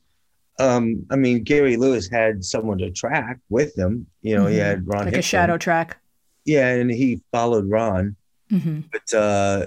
um, 0.60 1.06
I 1.12 1.16
mean, 1.16 1.44
Gary 1.44 1.78
Lewis 1.78 2.10
had 2.10 2.44
someone 2.44 2.78
to 2.80 2.92
track 2.92 3.40
with 3.50 3.78
him. 3.78 4.08
You 4.22 4.36
know, 4.36 4.48
he 4.48 4.58
Mhm. 4.58 4.66
had 4.66 4.88
Ron. 4.88 5.06
Like 5.06 5.18
a 5.18 5.22
shadow 5.22 5.58
track? 5.58 5.98
Yeah, 6.46 6.70
and 6.74 6.90
he 6.90 7.22
followed 7.32 7.70
Ron, 7.70 8.16
hmm 8.50 8.80
but 8.92 9.14
uh, 9.14 9.66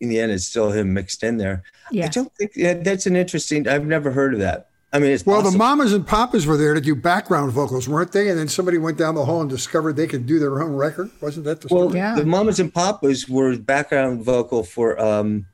in 0.00 0.08
the 0.08 0.18
end, 0.18 0.32
it's 0.32 0.44
still 0.44 0.70
him 0.72 0.92
mixed 0.92 1.22
in 1.22 1.36
there. 1.36 1.62
Yeah. 1.92 2.06
I 2.06 2.08
don't 2.08 2.34
think 2.34 2.52
yeah, 2.56 2.74
that's 2.74 3.06
an 3.06 3.14
interesting. 3.16 3.68
I've 3.68 3.86
never 3.86 4.10
heard 4.10 4.34
of 4.34 4.40
that. 4.40 4.68
I 4.92 4.98
mean, 4.98 5.10
it's 5.10 5.26
well, 5.26 5.42
the 5.42 5.56
mamas 5.56 5.92
and 5.92 6.06
papas 6.06 6.46
were 6.46 6.56
there 6.56 6.72
to 6.72 6.80
do 6.80 6.94
background 6.94 7.52
vocals, 7.52 7.86
weren't 7.88 8.12
they? 8.12 8.30
And 8.30 8.38
then 8.38 8.48
somebody 8.48 8.78
went 8.78 8.96
down 8.96 9.14
the 9.14 9.24
hall 9.24 9.42
and 9.42 9.50
discovered 9.50 9.96
they 9.96 10.06
could 10.06 10.24
do 10.24 10.38
their 10.38 10.62
own 10.62 10.74
record. 10.74 11.10
Wasn't 11.20 11.44
that 11.44 11.60
the 11.60 11.68
well, 11.70 11.88
story? 11.88 11.98
Yeah. 11.98 12.14
the 12.14 12.24
Mamas 12.24 12.58
and 12.58 12.72
Papas 12.72 13.28
were 13.28 13.56
background 13.58 14.24
vocal 14.24 14.62
for 14.62 14.98
um, 14.98 15.44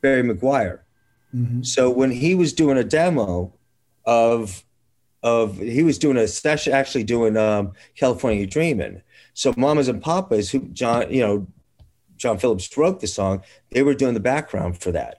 Barry 0.00 0.22
McGuire. 0.22 0.80
Mhm. 1.34 1.64
So 1.64 1.88
when 1.90 2.10
he 2.10 2.34
was 2.34 2.52
doing 2.52 2.78
a 2.78 2.84
demo 2.84 3.52
of 4.04 4.64
of 5.22 5.58
he 5.58 5.82
was 5.82 5.98
doing 5.98 6.16
a 6.16 6.26
session 6.26 6.72
actually 6.72 7.04
doing 7.04 7.36
um 7.36 7.72
California 7.96 8.46
Dreamin'. 8.46 9.02
So 9.34 9.54
Mamas 9.56 9.88
and 9.88 10.02
Papas, 10.02 10.50
who 10.50 10.60
John, 10.68 11.12
you 11.12 11.20
know, 11.20 11.46
John 12.16 12.38
Phillips 12.38 12.76
wrote 12.76 13.00
the 13.00 13.06
song, 13.06 13.42
they 13.70 13.82
were 13.82 13.94
doing 13.94 14.14
the 14.14 14.20
background 14.20 14.80
for 14.80 14.90
that. 14.92 15.17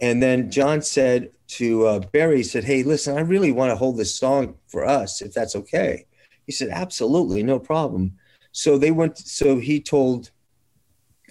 And 0.00 0.22
then 0.22 0.50
John 0.50 0.82
said 0.82 1.30
to 1.48 1.86
uh, 1.86 1.98
Barry, 2.12 2.38
he 2.38 2.42
said, 2.42 2.64
Hey, 2.64 2.82
listen, 2.82 3.16
I 3.16 3.20
really 3.20 3.52
want 3.52 3.70
to 3.70 3.76
hold 3.76 3.96
this 3.96 4.14
song 4.14 4.56
for 4.66 4.84
us, 4.84 5.22
if 5.22 5.32
that's 5.32 5.56
okay. 5.56 6.06
He 6.46 6.52
said, 6.52 6.68
Absolutely, 6.70 7.42
no 7.42 7.58
problem. 7.58 8.16
So 8.52 8.78
they 8.78 8.90
went, 8.90 9.18
so 9.18 9.58
he 9.58 9.80
told, 9.80 10.30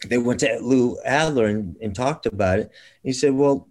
they 0.08 0.18
went 0.18 0.42
to 0.42 0.60
Lou 0.62 0.98
Adler 1.04 1.46
and, 1.46 1.76
and 1.82 1.96
talked 1.96 2.26
about 2.26 2.60
it. 2.60 2.72
He 3.04 3.14
said, 3.14 3.34
Well, 3.34 3.68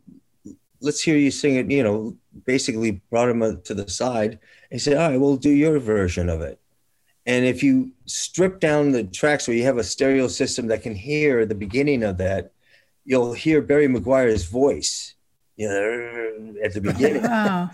let's 0.81 1.01
hear 1.01 1.17
you 1.17 1.31
sing 1.31 1.57
it, 1.57 1.71
you 1.71 1.83
know, 1.83 2.17
basically 2.45 3.03
brought 3.11 3.29
him 3.29 3.63
to 3.63 3.75
the 3.75 3.89
side. 3.89 4.39
He 4.71 4.79
said, 4.79 4.97
All 4.97 5.11
right, 5.11 5.21
we'll 5.21 5.37
do 5.37 5.51
your 5.51 5.79
version 5.79 6.29
of 6.29 6.41
it. 6.41 6.59
And 7.25 7.45
if 7.45 7.63
you 7.63 7.93
strip 8.07 8.59
down 8.59 8.91
the 8.91 9.05
tracks 9.05 9.47
where 9.47 9.57
you 9.57 9.63
have 9.65 9.79
a 9.79 9.85
stereo 9.85 10.27
system 10.27 10.67
that 10.69 10.83
can 10.83 10.95
hear 10.95 11.47
the 11.47 11.55
beginning 11.55 12.03
of 12.03 12.19
that, 12.19 12.52
you'll 13.05 13.33
hear 13.33 13.61
Barry 13.63 13.89
McGuire's 13.89 14.45
voice, 14.45 15.15
you 15.57 15.69
know, 15.69 16.55
at 16.65 16.75
the 16.75 16.81
beginning. 16.81 17.23
Wow. 17.29 17.71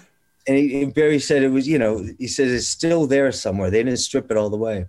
and, 0.46 0.56
he, 0.56 0.82
and 0.82 0.94
Barry 0.94 1.18
said 1.18 1.42
it 1.42 1.48
was, 1.50 1.66
you 1.68 1.78
know, 1.78 2.04
he 2.18 2.26
says 2.28 2.50
it's 2.52 2.68
still 2.68 3.06
there 3.06 3.30
somewhere. 3.32 3.70
They 3.70 3.82
didn't 3.82 3.98
strip 3.98 4.30
it 4.30 4.36
all 4.36 4.50
the 4.50 4.56
way. 4.56 4.86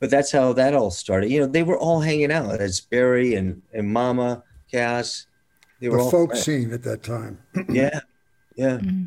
But 0.00 0.10
that's 0.10 0.32
how 0.32 0.52
that 0.54 0.74
all 0.74 0.90
started. 0.90 1.30
You 1.30 1.40
know, 1.40 1.46
they 1.46 1.62
were 1.62 1.78
all 1.78 2.00
hanging 2.00 2.32
out. 2.32 2.60
It's 2.60 2.80
Barry 2.80 3.34
and, 3.36 3.62
and 3.72 3.88
Mama, 3.92 4.42
Cass. 4.70 5.26
They 5.80 5.88
were 5.88 5.98
The 5.98 6.02
all 6.02 6.10
folk 6.10 6.30
friends. 6.30 6.44
scene 6.44 6.72
at 6.72 6.82
that 6.82 7.02
time. 7.02 7.38
Yeah. 7.68 8.00
Yeah. 8.56 8.78
Mm-hmm. 8.78 9.04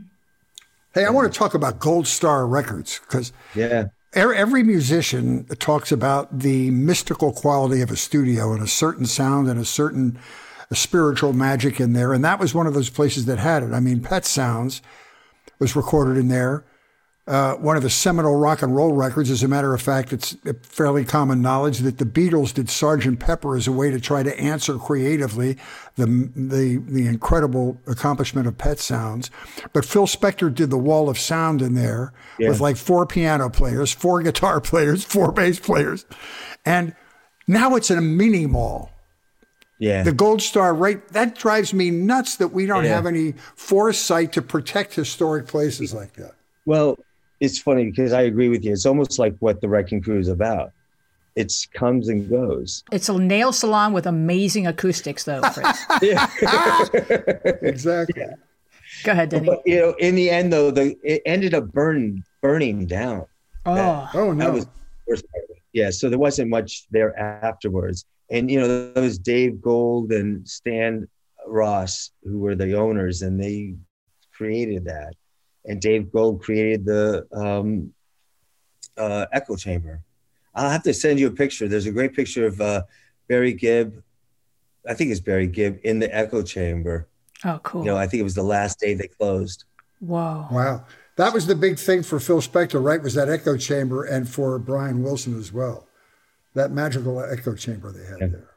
Hey, 0.93 1.05
I 1.05 1.09
want 1.09 1.31
to 1.31 1.37
talk 1.37 1.53
about 1.53 1.79
Gold 1.79 2.07
Star 2.07 2.47
Records 2.47 2.99
because 3.05 3.33
Yeah. 3.53 3.87
every, 4.13 4.37
every 4.37 4.63
musician 4.63 5.45
talks 5.59 5.91
about 5.91 6.39
the 6.39 6.71
mystical 6.71 7.33
quality 7.33 7.81
of 7.81 7.91
a 7.91 7.97
studio 7.97 8.53
and 8.53 8.63
a 8.63 8.67
certain 8.67 9.05
sound 9.05 9.49
and 9.49 9.59
a 9.59 9.65
certain 9.65 10.17
spiritual 10.73 11.33
magic 11.33 11.79
in 11.79 11.93
there. 11.93 12.13
And 12.13 12.23
that 12.23 12.39
was 12.39 12.53
one 12.53 12.67
of 12.67 12.73
those 12.73 12.89
places 12.89 13.25
that 13.25 13.37
had 13.37 13.63
it. 13.63 13.71
I 13.73 13.79
mean, 13.79 14.01
Pet 14.01 14.25
Sounds 14.25 14.81
was 15.59 15.75
recorded 15.75 16.17
in 16.17 16.27
there. 16.27 16.65
uh, 17.27 17.55
one 17.55 17.75
of 17.75 17.81
the 17.81 17.89
seminal 17.89 18.35
rock 18.35 18.61
and 18.61 18.75
roll 18.75 18.93
records. 18.93 19.31
As 19.31 19.41
a 19.41 19.47
matter 19.47 19.73
of 19.73 19.81
fact, 19.81 20.13
it's 20.13 20.37
fairly 20.61 21.03
common 21.03 21.41
knowledge 21.41 21.79
that 21.79 21.97
the 21.97 22.05
Beatles 22.05 22.53
did 22.53 22.67
Sgt. 22.67 23.19
Pepper 23.19 23.55
as 23.55 23.67
a 23.67 23.71
way 23.71 23.89
to 23.89 23.99
try 23.99 24.21
to 24.21 24.39
answer 24.39 24.77
creatively 24.77 25.57
the 25.95 26.05
the 26.35 26.77
the 26.87 27.07
incredible 27.07 27.81
accomplishment 27.87 28.45
of 28.47 28.57
Pet 28.57 28.79
Sounds. 28.79 29.31
But 29.73 29.85
Phil 29.85 30.05
Spector 30.05 30.53
did 30.53 30.69
the 30.69 30.77
Wall 30.77 31.09
of 31.09 31.17
Sound 31.17 31.63
in 31.63 31.73
there 31.73 32.13
yeah. 32.37 32.49
with 32.49 32.59
like 32.59 32.77
four 32.77 33.07
piano 33.07 33.49
players, 33.49 33.91
four 33.91 34.21
guitar 34.21 34.61
players, 34.71 35.03
four 35.03 35.31
bass 35.31 35.59
players, 35.59 36.05
and 36.63 36.95
now 37.47 37.75
it's 37.75 37.89
in 37.89 37.97
a 37.97 38.01
mini 38.01 38.45
mall. 38.45 38.91
Yeah. 39.79 40.03
The 40.03 40.13
Gold 40.13 40.41
Star, 40.41 40.73
right? 40.73 41.05
That 41.09 41.35
drives 41.35 41.73
me 41.73 41.91
nuts 41.91 42.37
that 42.37 42.49
we 42.49 42.65
don't 42.65 42.85
yeah. 42.85 42.95
have 42.95 43.05
any 43.05 43.33
foresight 43.55 44.31
to 44.33 44.41
protect 44.41 44.93
historic 44.93 45.47
places 45.47 45.93
like 45.93 46.13
that. 46.13 46.35
Well, 46.65 46.97
it's 47.39 47.59
funny 47.59 47.85
because 47.85 48.13
I 48.13 48.21
agree 48.21 48.49
with 48.49 48.63
you. 48.63 48.71
It's 48.71 48.85
almost 48.85 49.19
like 49.19 49.35
what 49.39 49.61
the 49.61 49.67
Wrecking 49.67 50.01
Crew 50.01 50.19
is 50.19 50.29
about. 50.29 50.71
It 51.35 51.53
comes 51.73 52.07
and 52.07 52.29
goes. 52.29 52.83
It's 52.93 53.09
a 53.09 53.17
nail 53.17 53.51
salon 53.51 53.91
with 53.91 54.07
amazing 54.07 54.67
acoustics, 54.67 55.25
though, 55.25 55.41
Chris. 55.41 55.85
exactly. 57.61 58.21
Yeah. 58.21 58.35
Go 59.03 59.11
ahead, 59.11 59.29
Denny. 59.29 59.47
But, 59.47 59.61
you 59.65 59.79
know, 59.79 59.95
in 59.99 60.15
the 60.15 60.29
end, 60.29 60.53
though, 60.53 60.71
the 60.71 60.95
it 61.03 61.21
ended 61.25 61.53
up 61.53 61.71
burning 61.73 62.23
burning 62.41 62.85
down. 62.85 63.25
Oh, 63.65 63.75
that, 63.75 64.15
oh 64.15 64.31
no! 64.31 64.45
That 64.45 64.67
was 65.07 65.23
Yeah, 65.73 65.89
so 65.89 66.09
there 66.09 66.19
wasn't 66.19 66.49
much 66.49 66.85
there 66.91 67.17
afterwards. 67.19 68.05
And 68.29 68.49
you 68.49 68.59
know, 68.59 68.91
there 68.91 69.03
was 69.03 69.17
Dave 69.17 69.61
Gold 69.61 70.11
and 70.11 70.47
Stan 70.47 71.07
Ross 71.47 72.11
who 72.23 72.39
were 72.39 72.55
the 72.55 72.75
owners, 72.77 73.21
and 73.21 73.41
they 73.41 73.75
created 74.33 74.85
that 74.85 75.13
and 75.67 75.81
Dave 75.81 76.11
Gold 76.11 76.41
created 76.41 76.85
the 76.85 77.27
um, 77.33 77.93
uh, 78.97 79.25
echo 79.31 79.55
chamber. 79.55 80.01
I'll 80.53 80.69
have 80.69 80.83
to 80.83 80.93
send 80.93 81.19
you 81.19 81.27
a 81.27 81.31
picture. 81.31 81.67
There's 81.67 81.85
a 81.85 81.91
great 81.91 82.13
picture 82.13 82.45
of 82.45 82.61
uh, 82.61 82.83
Barry 83.27 83.53
Gibb. 83.53 84.01
I 84.87 84.93
think 84.93 85.11
it's 85.11 85.19
Barry 85.19 85.47
Gibb 85.47 85.79
in 85.83 85.99
the 85.99 86.15
echo 86.15 86.43
chamber. 86.43 87.07
Oh, 87.43 87.59
cool. 87.63 87.81
You 87.83 87.91
know, 87.91 87.97
I 87.97 88.07
think 88.07 88.21
it 88.21 88.23
was 88.23 88.35
the 88.35 88.43
last 88.43 88.79
day 88.79 88.93
they 88.93 89.07
closed. 89.07 89.65
Wow. 89.99 90.47
Wow. 90.51 90.85
That 91.17 91.33
was 91.33 91.47
the 91.47 91.55
big 91.55 91.79
thing 91.79 92.03
for 92.03 92.19
Phil 92.19 92.41
Spector, 92.41 92.83
right? 92.83 93.01
Was 93.01 93.15
that 93.15 93.29
echo 93.29 93.57
chamber 93.57 94.03
and 94.03 94.29
for 94.29 94.59
Brian 94.59 95.01
Wilson 95.01 95.37
as 95.37 95.51
well. 95.51 95.87
That 96.55 96.71
magical 96.71 97.21
echo 97.21 97.53
chamber 97.55 97.91
they 97.91 98.05
had 98.05 98.19
yeah. 98.19 98.27
there. 98.27 98.49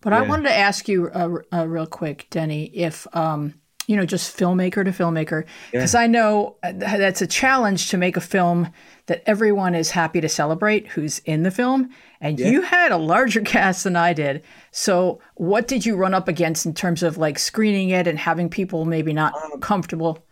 But 0.00 0.12
yeah. 0.12 0.20
I 0.20 0.22
wanted 0.22 0.44
to 0.44 0.56
ask 0.56 0.88
you 0.88 1.08
uh, 1.08 1.38
uh, 1.52 1.66
real 1.66 1.86
quick, 1.86 2.28
Denny, 2.30 2.64
if 2.66 3.06
um, 3.14 3.54
you 3.88 3.96
know, 3.96 4.04
just 4.04 4.36
filmmaker 4.36 4.84
to 4.84 4.92
filmmaker. 4.92 5.44
Because 5.72 5.94
yeah. 5.94 6.00
I 6.00 6.06
know 6.06 6.56
uh, 6.62 6.72
that's 6.72 7.22
a 7.22 7.26
challenge 7.26 7.88
to 7.88 7.96
make 7.96 8.16
a 8.16 8.20
film 8.20 8.70
that 9.06 9.22
everyone 9.26 9.74
is 9.74 9.90
happy 9.90 10.20
to 10.20 10.28
celebrate 10.28 10.86
who's 10.88 11.20
in 11.20 11.42
the 11.42 11.50
film. 11.50 11.88
And 12.20 12.38
yeah. 12.38 12.50
you 12.50 12.60
had 12.60 12.92
a 12.92 12.98
larger 12.98 13.40
cast 13.44 13.84
than 13.84 13.96
I 13.96 14.12
did. 14.12 14.44
So, 14.70 15.20
what 15.34 15.66
did 15.66 15.86
you 15.86 15.96
run 15.96 16.14
up 16.14 16.28
against 16.28 16.66
in 16.66 16.74
terms 16.74 17.02
of 17.02 17.16
like 17.16 17.38
screening 17.38 17.88
it 17.88 18.06
and 18.06 18.18
having 18.18 18.50
people 18.50 18.84
maybe 18.84 19.14
not 19.14 19.34
um, 19.34 19.58
comfortable? 19.60 20.24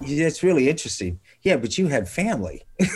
That's 0.00 0.42
really 0.42 0.68
interesting. 0.68 1.20
Yeah, 1.42 1.56
but 1.56 1.78
you 1.78 1.88
had 1.88 2.08
family. 2.08 2.64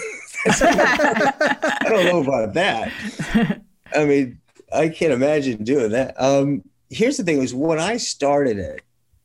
I 0.46 1.86
don't 1.88 2.06
know 2.06 2.22
about 2.22 2.54
that. 2.54 2.92
I 3.94 4.04
mean, 4.04 4.38
I 4.72 4.88
can't 4.88 5.12
imagine 5.12 5.64
doing 5.64 5.90
that. 5.90 6.14
Um, 6.20 6.62
here's 6.88 7.16
the 7.16 7.24
thing: 7.24 7.38
was 7.38 7.54
when 7.54 7.78
I 7.78 7.96
started 7.96 8.58
it, 8.58 8.82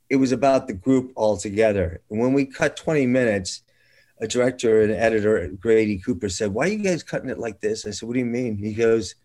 it 0.10 0.18
was 0.18 0.32
about 0.32 0.68
the 0.68 0.74
group 0.74 1.12
altogether. 1.16 2.02
And 2.10 2.20
when 2.20 2.34
we 2.34 2.46
cut 2.46 2.78
20 2.78 3.08
minutes, 3.08 3.64
a 4.20 4.28
director 4.28 4.82
and 4.82 4.92
editor, 4.92 5.48
Grady 5.60 5.98
Cooper, 5.98 6.30
said, 6.30 6.54
Why 6.54 6.66
are 6.66 6.70
you 6.70 6.84
guys 6.84 7.04
cutting 7.04 7.30
it 7.30 7.40
like 7.40 7.60
this? 7.60 7.86
I 7.86 7.92
said, 7.92 8.08
What 8.08 8.14
do 8.14 8.20
you 8.20 8.26
mean? 8.26 8.58
He 8.58 8.74
goes, 8.74 9.16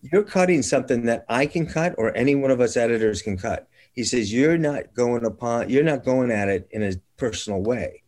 You're 0.00 0.24
cutting 0.24 0.62
something 0.62 1.06
that 1.06 1.24
I 1.28 1.46
can 1.46 1.66
cut 1.66 1.94
or 1.98 2.16
any 2.16 2.34
one 2.34 2.50
of 2.50 2.60
us 2.60 2.76
editors 2.76 3.22
can 3.22 3.36
cut. 3.36 3.68
He 3.92 4.04
says, 4.04 4.32
You're 4.32 4.58
not 4.58 4.94
going 4.94 5.24
upon, 5.24 5.70
you're 5.70 5.84
not 5.84 6.04
going 6.04 6.30
at 6.30 6.48
it 6.48 6.68
in 6.70 6.82
a 6.82 6.92
personal 7.16 7.60
way. 7.60 8.02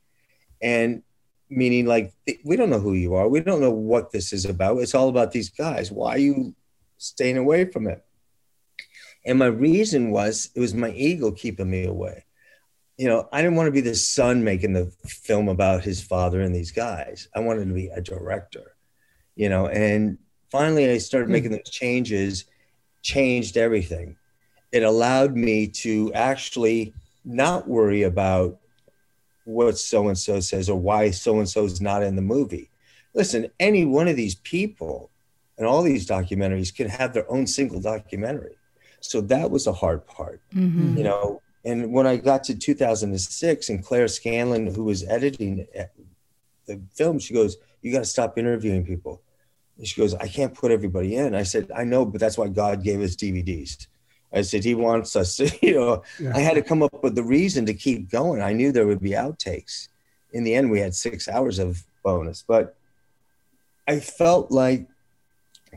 And 0.63 1.03
meaning, 1.51 1.87
like, 1.87 2.13
we 2.45 2.57
don't 2.57 2.71
know 2.71 2.81
who 2.81 2.95
you 2.95 3.15
are. 3.15 3.29
We 3.29 3.41
don't 3.41 3.61
know 3.61 3.71
what 3.71 4.11
this 4.11 4.33
is 4.33 4.45
about. 4.45 4.79
It's 4.79 4.95
all 4.95 5.09
about 5.09 5.33
these 5.33 5.51
guys. 5.51 5.91
Why 5.91 6.15
are 6.15 6.19
you 6.19 6.55
staying 6.99 7.39
away 7.39 7.65
from 7.65 7.87
it? 7.87 8.05
And 9.25 9.39
my 9.39 9.47
reason 9.47 10.11
was 10.11 10.51
it 10.55 10.61
was 10.61 10.75
my 10.75 10.91
ego 10.91 11.31
keeping 11.33 11.71
me 11.71 11.85
away. 11.85 12.25
You 12.97 13.09
know, 13.09 13.29
I 13.33 13.43
didn't 13.43 13.57
want 13.57 13.69
to 13.69 13.73
be 13.73 13.81
the 13.81 13.95
son 13.95 14.43
making 14.43 14.73
the 14.73 14.93
film 15.07 15.49
about 15.49 15.85
his 15.85 16.03
father 16.03 16.41
and 16.41 16.55
these 16.55 16.73
guys. 16.73 17.29
I 17.35 17.41
wanted 17.41 17.69
to 17.69 17.75
be 17.75 17.89
a 17.89 18.01
director, 18.01 18.75
you 19.37 19.49
know, 19.49 19.69
and 19.69 20.19
finally 20.51 20.91
I 20.91 20.99
started 20.99 21.27
hmm. 21.27 21.33
making 21.33 21.51
those 21.53 21.71
changes, 21.71 22.47
changed 23.03 23.57
everything. 23.57 24.17
It 24.73 24.83
allowed 24.83 25.37
me 25.37 25.69
to 25.69 26.13
actually 26.15 26.95
not 27.25 27.69
worry 27.69 28.03
about 28.03 28.58
what 29.49 29.79
so 29.79 30.09
and 30.09 30.19
so 30.19 30.41
says 30.41 30.69
or 30.69 30.79
why 30.79 31.11
so 31.11 31.39
and 31.39 31.49
so 31.49 31.65
is 31.65 31.81
not 31.81 32.03
in 32.03 32.17
the 32.17 32.23
movie. 32.23 32.71
Listen, 33.15 33.51
any 33.59 33.87
one 33.87 34.07
of 34.07 34.15
these 34.15 34.35
people 34.35 35.11
and 35.57 35.67
all 35.67 35.83
these 35.83 36.07
documentaries 36.07 36.75
can 36.75 36.87
have 36.87 37.15
their 37.15 37.31
own 37.33 37.47
single 37.47 37.81
documentary. 37.81 38.57
So 39.01 39.23
that 39.23 39.51
was 39.51 39.67
a 39.67 39.73
hard 39.73 40.07
part, 40.07 40.43
mm-hmm. 40.55 40.99
you 40.99 41.05
know. 41.05 41.41
And 41.65 41.93
when 41.93 42.07
I 42.07 42.17
got 42.17 42.45
to 42.45 42.55
2006, 42.55 43.69
and 43.71 43.83
Claire 43.83 44.09
Scanlon, 44.09 44.67
who 44.67 44.85
was 44.85 45.03
editing 45.05 45.67
the 46.67 46.81
film, 46.93 47.19
she 47.19 47.33
goes, 47.33 47.57
"You 47.81 47.91
got 47.91 48.01
to 48.01 48.05
stop 48.05 48.37
interviewing 48.37 48.85
people." 48.85 49.23
And 49.79 49.87
she 49.87 49.99
goes, 49.99 50.15
"I 50.15 50.29
can't 50.29 50.55
put 50.55 50.73
everybody 50.73 51.17
in." 51.17 51.35
I 51.35 51.45
said, 51.45 51.71
"I 51.75 51.85
know, 51.85 52.05
but 52.05 52.21
that's 52.21 52.37
why 52.37 52.49
God 52.49 52.85
gave 52.85 53.01
us 53.01 53.17
DVDs." 53.17 53.87
I 54.33 54.43
said, 54.43 54.65
"He 54.65 54.75
wants 54.75 55.17
us 55.17 55.37
to," 55.37 55.51
you 55.63 55.75
know. 55.75 56.03
Yeah. 56.19 56.33
I 56.35 56.41
had 56.41 56.55
to 56.55 56.63
come 56.63 56.83
up 56.83 57.03
with 57.03 57.15
the 57.15 57.23
reason 57.23 57.67
to 57.67 57.75
keep 57.75 58.11
going. 58.11 58.43
I 58.43 58.53
knew 58.53 58.73
there 58.73 58.87
would 58.87 59.01
be 59.01 59.11
outtakes. 59.11 59.89
In 60.33 60.45
the 60.45 60.55
end, 60.55 60.71
we 60.71 60.81
had 60.81 60.95
six 60.95 61.29
hours 61.29 61.59
of 61.59 61.83
bonus, 62.03 62.45
but 62.47 62.77
I 63.87 64.01
felt 64.01 64.51
like 64.51 64.87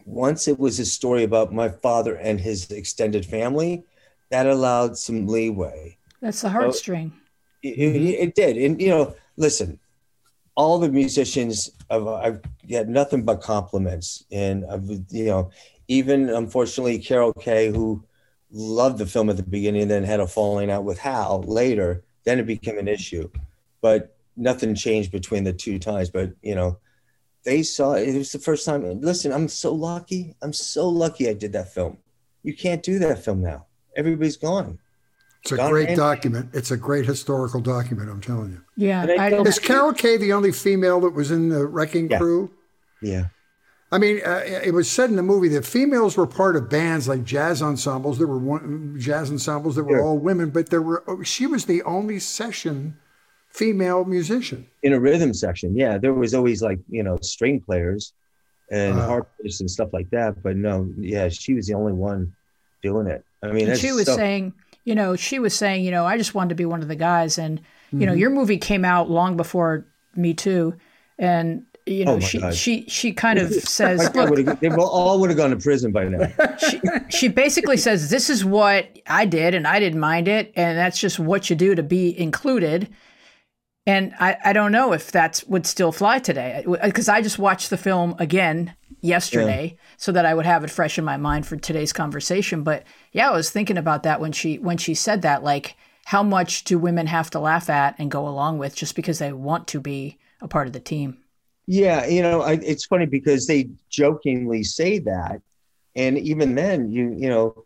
once 0.05 0.47
it 0.47 0.59
was 0.59 0.79
a 0.79 0.85
story 0.85 1.23
about 1.23 1.53
my 1.53 1.69
father 1.69 2.15
and 2.15 2.39
his 2.39 2.69
extended 2.71 3.25
family, 3.25 3.83
that 4.29 4.45
allowed 4.45 4.97
some 4.97 5.27
leeway. 5.27 5.97
That's 6.21 6.41
the 6.41 6.49
heartstring. 6.49 7.09
So 7.09 7.15
it, 7.63 7.67
it, 7.69 7.93
mm-hmm. 7.93 8.23
it, 8.23 8.35
did. 8.35 8.57
And, 8.57 8.81
you 8.81 8.89
know, 8.89 9.15
listen, 9.37 9.79
all 10.55 10.79
the 10.79 10.89
musicians, 10.89 11.71
I've, 11.89 12.07
I've 12.07 12.41
had 12.69 12.89
nothing 12.89 13.23
but 13.23 13.41
compliments. 13.41 14.25
And, 14.31 14.65
I've, 14.65 14.89
you 15.09 15.25
know, 15.25 15.51
even 15.87 16.29
unfortunately, 16.29 16.99
Carol 16.99 17.33
Kaye, 17.33 17.67
who 17.67 18.03
loved 18.51 18.97
the 18.97 19.05
film 19.05 19.29
at 19.29 19.37
the 19.37 19.43
beginning 19.43 19.87
then 19.87 20.03
had 20.03 20.19
a 20.19 20.27
falling 20.27 20.69
out 20.69 20.83
with 20.83 20.99
Hal 20.99 21.43
later, 21.43 22.03
then 22.23 22.39
it 22.39 22.45
became 22.45 22.77
an 22.77 22.87
issue. 22.87 23.29
But 23.81 24.15
nothing 24.37 24.75
changed 24.75 25.11
between 25.11 25.43
the 25.43 25.53
two 25.53 25.79
times. 25.79 26.09
But, 26.09 26.33
you 26.41 26.55
know, 26.55 26.77
they 27.43 27.63
saw 27.63 27.93
it. 27.93 28.09
it 28.09 28.17
was 28.17 28.31
the 28.31 28.39
first 28.39 28.65
time. 28.65 29.01
Listen, 29.01 29.31
I'm 29.31 29.47
so 29.47 29.73
lucky. 29.73 30.35
I'm 30.41 30.53
so 30.53 30.87
lucky 30.87 31.29
I 31.29 31.33
did 31.33 31.53
that 31.53 31.73
film. 31.73 31.97
You 32.43 32.55
can't 32.55 32.83
do 32.83 32.99
that 32.99 33.23
film 33.23 33.41
now. 33.41 33.65
Everybody's 33.95 34.37
gone. 34.37 34.79
It's 35.43 35.51
a 35.51 35.57
gone 35.57 35.71
great 35.71 35.95
document. 35.95 36.51
It's 36.53 36.69
a 36.71 36.77
great 36.77 37.05
historical 37.05 37.61
document. 37.61 38.09
I'm 38.09 38.21
telling 38.21 38.51
you. 38.51 38.61
Yeah. 38.77 39.05
Is 39.41 39.57
Carol 39.57 39.93
Kaye 39.93 40.17
the 40.17 40.33
only 40.33 40.51
female 40.51 40.99
that 41.01 41.11
was 41.11 41.31
in 41.31 41.49
the 41.49 41.65
Wrecking 41.65 42.11
yeah. 42.11 42.17
Crew? 42.19 42.51
Yeah. 43.01 43.25
I 43.93 43.97
mean, 43.97 44.21
uh, 44.25 44.41
it 44.45 44.73
was 44.73 44.89
said 44.89 45.09
in 45.09 45.17
the 45.17 45.23
movie 45.23 45.49
that 45.49 45.65
females 45.65 46.15
were 46.15 46.25
part 46.25 46.55
of 46.55 46.69
bands 46.69 47.09
like 47.09 47.25
jazz 47.25 47.61
ensembles. 47.61 48.17
There 48.17 48.27
were 48.27 48.39
one, 48.39 48.95
jazz 48.97 49.29
ensembles 49.29 49.75
that 49.75 49.83
were 49.83 50.01
all 50.01 50.17
women, 50.17 50.49
but 50.49 50.69
there 50.69 50.81
were. 50.81 51.03
She 51.23 51.45
was 51.45 51.65
the 51.65 51.83
only 51.83 52.19
session 52.19 52.97
female 53.49 54.05
musician 54.05 54.65
in 54.81 54.93
a 54.93 54.99
rhythm 54.99 55.33
section. 55.33 55.75
Yeah, 55.75 55.97
there 55.97 56.13
was 56.13 56.33
always 56.33 56.61
like 56.61 56.79
you 56.89 57.03
know 57.03 57.17
string 57.21 57.59
players 57.59 58.13
and 58.71 58.97
uh, 58.97 59.05
harpists 59.05 59.59
and 59.59 59.69
stuff 59.69 59.89
like 59.91 60.09
that. 60.11 60.41
But 60.41 60.55
no, 60.55 60.89
yeah, 60.97 61.27
she 61.27 61.53
was 61.53 61.67
the 61.67 61.73
only 61.73 61.93
one 61.93 62.33
doing 62.81 63.07
it. 63.07 63.25
I 63.43 63.51
mean, 63.51 63.75
she 63.75 63.91
was 63.91 64.07
saying, 64.07 64.53
you 64.85 64.95
know, 64.95 65.17
she 65.17 65.39
was 65.39 65.53
saying, 65.53 65.83
you 65.83 65.91
know, 65.91 66.05
I 66.05 66.17
just 66.17 66.33
wanted 66.33 66.49
to 66.49 66.55
be 66.55 66.65
one 66.65 66.81
of 66.81 66.87
the 66.87 66.95
guys, 66.95 67.37
and 67.37 67.59
you 67.59 67.97
mm-hmm. 67.97 68.05
know, 68.05 68.13
your 68.13 68.29
movie 68.29 68.57
came 68.57 68.85
out 68.85 69.09
long 69.09 69.35
before 69.35 69.85
Me 70.15 70.33
Too, 70.33 70.75
and 71.19 71.65
you 71.85 72.03
oh 72.03 72.05
know, 72.05 72.15
oh 72.15 72.19
she 72.19 72.39
God. 72.39 72.55
she 72.55 72.85
she 72.87 73.13
kind 73.13 73.39
of 73.39 73.51
says, 73.53 74.13
look, 74.15 74.59
they 74.59 74.69
all 74.69 75.19
would 75.19 75.29
have 75.29 75.37
gone 75.37 75.51
to 75.51 75.57
prison 75.57 75.91
by 75.91 76.07
now. 76.07 76.31
She, 76.59 76.79
she 77.09 77.27
basically 77.27 77.77
says, 77.77 78.09
this 78.09 78.29
is 78.29 78.45
what 78.45 78.99
I 79.07 79.25
did, 79.25 79.55
and 79.55 79.67
I 79.67 79.79
didn't 79.79 79.99
mind 79.99 80.27
it, 80.27 80.53
and 80.55 80.77
that's 80.77 80.99
just 80.99 81.17
what 81.17 81.49
you 81.49 81.55
do 81.55 81.75
to 81.75 81.83
be 81.83 82.17
included. 82.17 82.89
And 83.87 84.13
I, 84.19 84.37
I 84.45 84.53
don't 84.53 84.71
know 84.71 84.93
if 84.93 85.11
that 85.11 85.43
would 85.47 85.65
still 85.65 85.91
fly 85.91 86.19
today 86.19 86.63
because 86.83 87.09
I 87.09 87.21
just 87.21 87.39
watched 87.39 87.71
the 87.71 87.77
film 87.77 88.15
again 88.19 88.75
yesterday 89.01 89.75
yeah. 89.75 89.83
so 89.97 90.11
that 90.11 90.25
I 90.25 90.35
would 90.35 90.45
have 90.45 90.63
it 90.63 90.69
fresh 90.69 90.99
in 90.99 91.03
my 91.03 91.17
mind 91.17 91.47
for 91.47 91.57
today's 91.57 91.91
conversation. 91.91 92.63
But 92.63 92.83
yeah, 93.11 93.29
I 93.29 93.33
was 93.33 93.49
thinking 93.49 93.77
about 93.77 94.03
that 94.03 94.21
when 94.21 94.31
she 94.33 94.59
when 94.59 94.77
she 94.77 94.93
said 94.93 95.23
that, 95.23 95.43
like 95.43 95.75
how 96.05 96.21
much 96.21 96.63
do 96.63 96.77
women 96.77 97.07
have 97.07 97.29
to 97.31 97.39
laugh 97.39 97.69
at 97.69 97.95
and 97.97 98.11
go 98.11 98.27
along 98.27 98.59
with 98.59 98.75
just 98.75 98.95
because 98.95 99.19
they 99.19 99.33
want 99.33 99.67
to 99.69 99.79
be 99.79 100.19
a 100.41 100.47
part 100.47 100.67
of 100.67 100.73
the 100.73 100.79
team. 100.79 101.17
Yeah, 101.67 102.05
you 102.07 102.21
know, 102.21 102.41
I, 102.41 102.53
it's 102.53 102.85
funny 102.85 103.05
because 103.05 103.47
they 103.47 103.69
jokingly 103.89 104.63
say 104.63 104.99
that, 104.99 105.41
and 105.95 106.17
even 106.17 106.55
then, 106.55 106.91
you 106.91 107.15
you 107.17 107.29
know, 107.29 107.65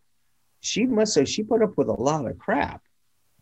she 0.59 0.85
must 0.85 1.15
have 1.15 1.27
she 1.29 1.43
put 1.43 1.61
up 1.63 1.77
with 1.77 1.87
a 1.87 1.93
lot 1.93 2.27
of 2.27 2.37
crap. 2.37 2.81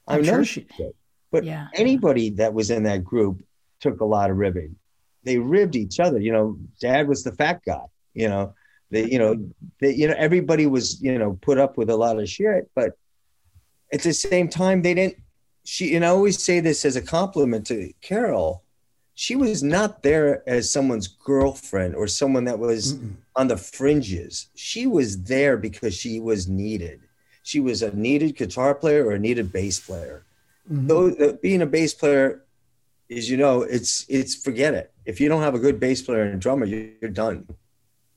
I'm 0.08 0.20
I 0.20 0.22
know 0.22 0.34
sure 0.34 0.46
she 0.46 0.62
she- 0.62 0.84
did, 0.84 0.94
but 1.32 1.44
Yeah. 1.44 1.68
anybody 1.74 2.30
that 2.32 2.54
was 2.54 2.70
in 2.70 2.84
that 2.84 3.04
group 3.04 3.44
took 3.80 4.00
a 4.02 4.06
lot 4.06 4.30
of 4.30 4.38
ribbing. 4.38 4.76
They 5.24 5.38
ribbed 5.38 5.76
each 5.76 6.00
other. 6.00 6.20
You 6.20 6.32
know, 6.34 6.58
Dad 6.82 7.08
was 7.08 7.24
the 7.24 7.32
fat 7.32 7.62
guy. 7.66 7.86
You 8.14 8.30
know, 8.30 8.54
they 8.92 9.06
you 9.10 9.18
know 9.20 9.36
they 9.80 9.94
you 9.94 10.08
know 10.08 10.16
everybody 10.18 10.68
was 10.68 11.02
you 11.02 11.18
know 11.18 11.38
put 11.42 11.58
up 11.58 11.78
with 11.78 11.90
a 11.90 11.96
lot 11.98 12.20
of 12.20 12.30
shit, 12.30 12.70
but 12.76 12.92
at 13.92 14.02
the 14.02 14.14
same 14.14 14.48
time 14.50 14.82
they 14.82 14.94
didn't. 14.94 15.18
She 15.66 15.96
and 15.96 16.04
I 16.06 16.10
always 16.10 16.42
say 16.44 16.60
this 16.60 16.86
as 16.86 16.96
a 16.96 17.02
compliment 17.02 17.66
to 17.68 17.92
Carol. 18.02 18.64
She 19.16 19.36
was 19.36 19.62
not 19.62 20.02
there 20.02 20.48
as 20.50 20.72
someone's 20.72 21.08
girlfriend 21.08 21.96
or 21.96 22.08
someone 22.08 22.46
that 22.46 22.58
was 22.58 22.96
Mm-mm. 22.96 23.14
on 23.36 23.48
the 23.48 23.58
fringes. 23.58 24.48
She 24.56 24.88
was 24.88 25.22
there 25.24 25.56
because 25.58 25.94
she 25.96 26.20
was 26.20 26.48
needed. 26.48 27.02
She 27.44 27.60
was 27.60 27.82
a 27.84 27.96
needed 27.96 28.36
guitar 28.36 28.74
player 28.74 29.06
or 29.06 29.12
a 29.12 29.20
needed 29.20 29.52
bass 29.52 29.80
player. 29.80 30.26
Mhm. 30.72 30.88
Though 30.88 31.10
the, 31.10 31.40
being 31.42 31.62
a 31.62 31.66
bass 31.68 31.94
player, 31.94 32.44
is 33.10 33.30
you 33.30 33.38
know, 33.38 33.62
it's 33.62 34.06
it's 34.10 34.34
forget 34.36 34.74
it. 34.74 34.92
If 35.06 35.20
you 35.22 35.30
don't 35.30 35.42
have 35.44 35.54
a 35.54 35.60
good 35.60 35.80
bass 35.80 36.02
player 36.02 36.24
and 36.24 36.36
a 36.36 36.38
drummer, 36.38 36.66
you're, 36.66 36.90
you're 37.02 37.12
done. 37.12 37.46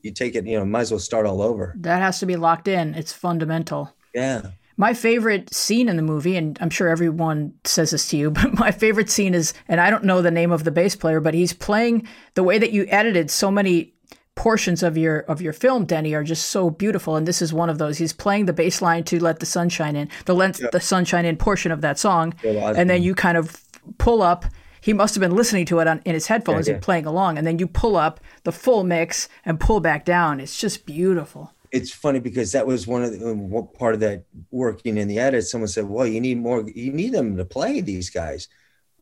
You 0.00 0.12
take 0.12 0.36
it, 0.36 0.46
you 0.46 0.56
know, 0.58 0.64
might 0.64 0.82
as 0.82 0.90
well 0.92 1.00
start 1.00 1.26
all 1.26 1.42
over. 1.42 1.74
That 1.80 2.00
has 2.00 2.20
to 2.20 2.26
be 2.26 2.36
locked 2.36 2.68
in. 2.68 2.94
It's 2.94 3.12
fundamental. 3.12 3.92
Yeah, 4.14 4.42
My 4.78 4.92
favorite 4.92 5.52
scene 5.54 5.88
in 5.88 5.96
the 5.96 6.02
movie, 6.02 6.36
and 6.36 6.58
I'm 6.60 6.70
sure 6.70 6.88
everyone 6.88 7.54
says 7.64 7.90
this 7.90 8.08
to 8.10 8.16
you, 8.16 8.30
but 8.38 8.54
my 8.54 8.70
favorite 8.70 9.10
scene 9.10 9.34
is, 9.34 9.54
and 9.68 9.80
I 9.80 9.90
don't 9.90 10.04
know 10.04 10.22
the 10.22 10.30
name 10.30 10.52
of 10.52 10.64
the 10.64 10.70
bass 10.70 10.94
player, 10.96 11.20
but 11.20 11.34
he's 11.34 11.52
playing 11.52 12.06
the 12.34 12.42
way 12.42 12.58
that 12.58 12.72
you 12.72 12.86
edited 12.88 13.30
so 13.30 13.50
many 13.50 13.94
portions 14.34 14.82
of 14.82 14.98
your 14.98 15.20
of 15.20 15.40
your 15.40 15.54
film, 15.54 15.86
Denny, 15.86 16.14
are 16.14 16.22
just 16.22 16.48
so 16.48 16.70
beautiful. 16.70 17.16
And 17.16 17.26
this 17.26 17.40
is 17.42 17.52
one 17.52 17.70
of 17.70 17.78
those. 17.78 17.98
He's 17.98 18.12
playing 18.12 18.46
the 18.46 18.52
bass 18.52 18.80
line 18.82 19.02
to 19.04 19.18
"Let 19.18 19.40
the 19.40 19.46
Sunshine 19.46 19.96
In," 19.96 20.08
the 20.26 20.34
let 20.34 20.60
the 20.72 20.80
sunshine 20.80 21.24
in 21.24 21.36
portion 21.36 21.72
of 21.72 21.80
that 21.80 21.98
song, 21.98 22.34
Osborn. 22.44 22.76
and 22.76 22.90
then 22.90 23.02
you 23.02 23.14
kind 23.14 23.36
of 23.38 23.56
pull 23.98 24.22
up. 24.22 24.44
He 24.82 24.92
must 24.92 25.16
have 25.16 25.20
been 25.20 25.34
listening 25.34 25.66
to 25.66 25.80
it 25.80 25.88
on, 25.88 26.00
in 26.04 26.14
his 26.14 26.28
headphones 26.28 26.68
Yeah, 26.68 26.74
and 26.74 26.82
playing 26.82 27.06
along, 27.06 27.38
and 27.38 27.46
then 27.46 27.58
you 27.58 27.66
pull 27.66 27.96
up 27.96 28.20
the 28.44 28.52
full 28.52 28.84
mix 28.84 29.28
and 29.44 29.58
pull 29.58 29.80
back 29.80 30.04
down. 30.04 30.38
It's 30.38 30.60
just 30.60 30.86
beautiful. 30.86 31.52
It's 31.76 31.92
funny 31.92 32.20
because 32.20 32.52
that 32.52 32.66
was 32.66 32.86
one 32.86 33.04
of 33.04 33.12
the 33.12 33.68
part 33.78 33.94
of 33.94 34.00
that 34.00 34.24
working 34.50 34.96
in 34.96 35.08
the 35.08 35.18
edit. 35.18 35.44
Someone 35.44 35.68
said, 35.68 35.88
"Well, 35.88 36.06
you 36.06 36.20
need 36.20 36.38
more. 36.38 36.68
You 36.68 36.92
need 36.92 37.12
them 37.12 37.36
to 37.36 37.44
play 37.44 37.80
these 37.80 38.08
guys." 38.10 38.48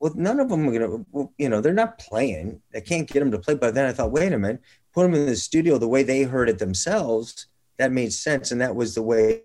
Well, 0.01 0.13
none 0.17 0.41
of 0.41 0.49
them 0.49 0.69
are 0.69 0.73
gonna. 0.73 1.31
You 1.39 1.49
know, 1.49 1.61
they're 1.61 1.73
not 1.73 1.99
playing. 1.99 2.61
I 2.75 2.81
can't 2.81 3.09
get 3.09 3.21
them 3.21 3.31
to 3.31 3.39
play. 3.39 3.55
But 3.55 3.75
then 3.75 3.87
I 3.87 3.93
thought, 3.93 4.13
wait 4.13 4.33
a 4.33 4.39
minute, 4.39 4.61
put 4.93 5.05
them 5.05 5.15
in 5.15 5.27
the 5.27 5.37
studio 5.37 5.79
the 5.79 5.89
way 5.89 6.03
they 6.03 6.23
heard 6.25 6.49
it 6.49 6.59
themselves. 6.59 7.47
That 7.79 7.93
made 7.93 8.13
sense, 8.13 8.51
and 8.51 8.61
that 8.61 8.75
was 8.75 8.95
the 8.95 9.03
way 9.03 9.43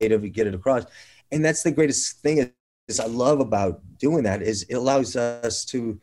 to 0.00 0.18
get 0.18 0.46
it 0.46 0.54
across. 0.54 0.84
And 1.32 1.44
that's 1.44 1.62
the 1.62 1.72
greatest 1.72 2.20
thing 2.20 2.52
is 2.88 3.00
I 3.00 3.06
love 3.06 3.40
about 3.40 3.82
doing 3.98 4.22
that 4.24 4.42
is 4.42 4.62
it 4.64 4.74
allows 4.74 5.16
us 5.16 5.64
to, 5.66 6.00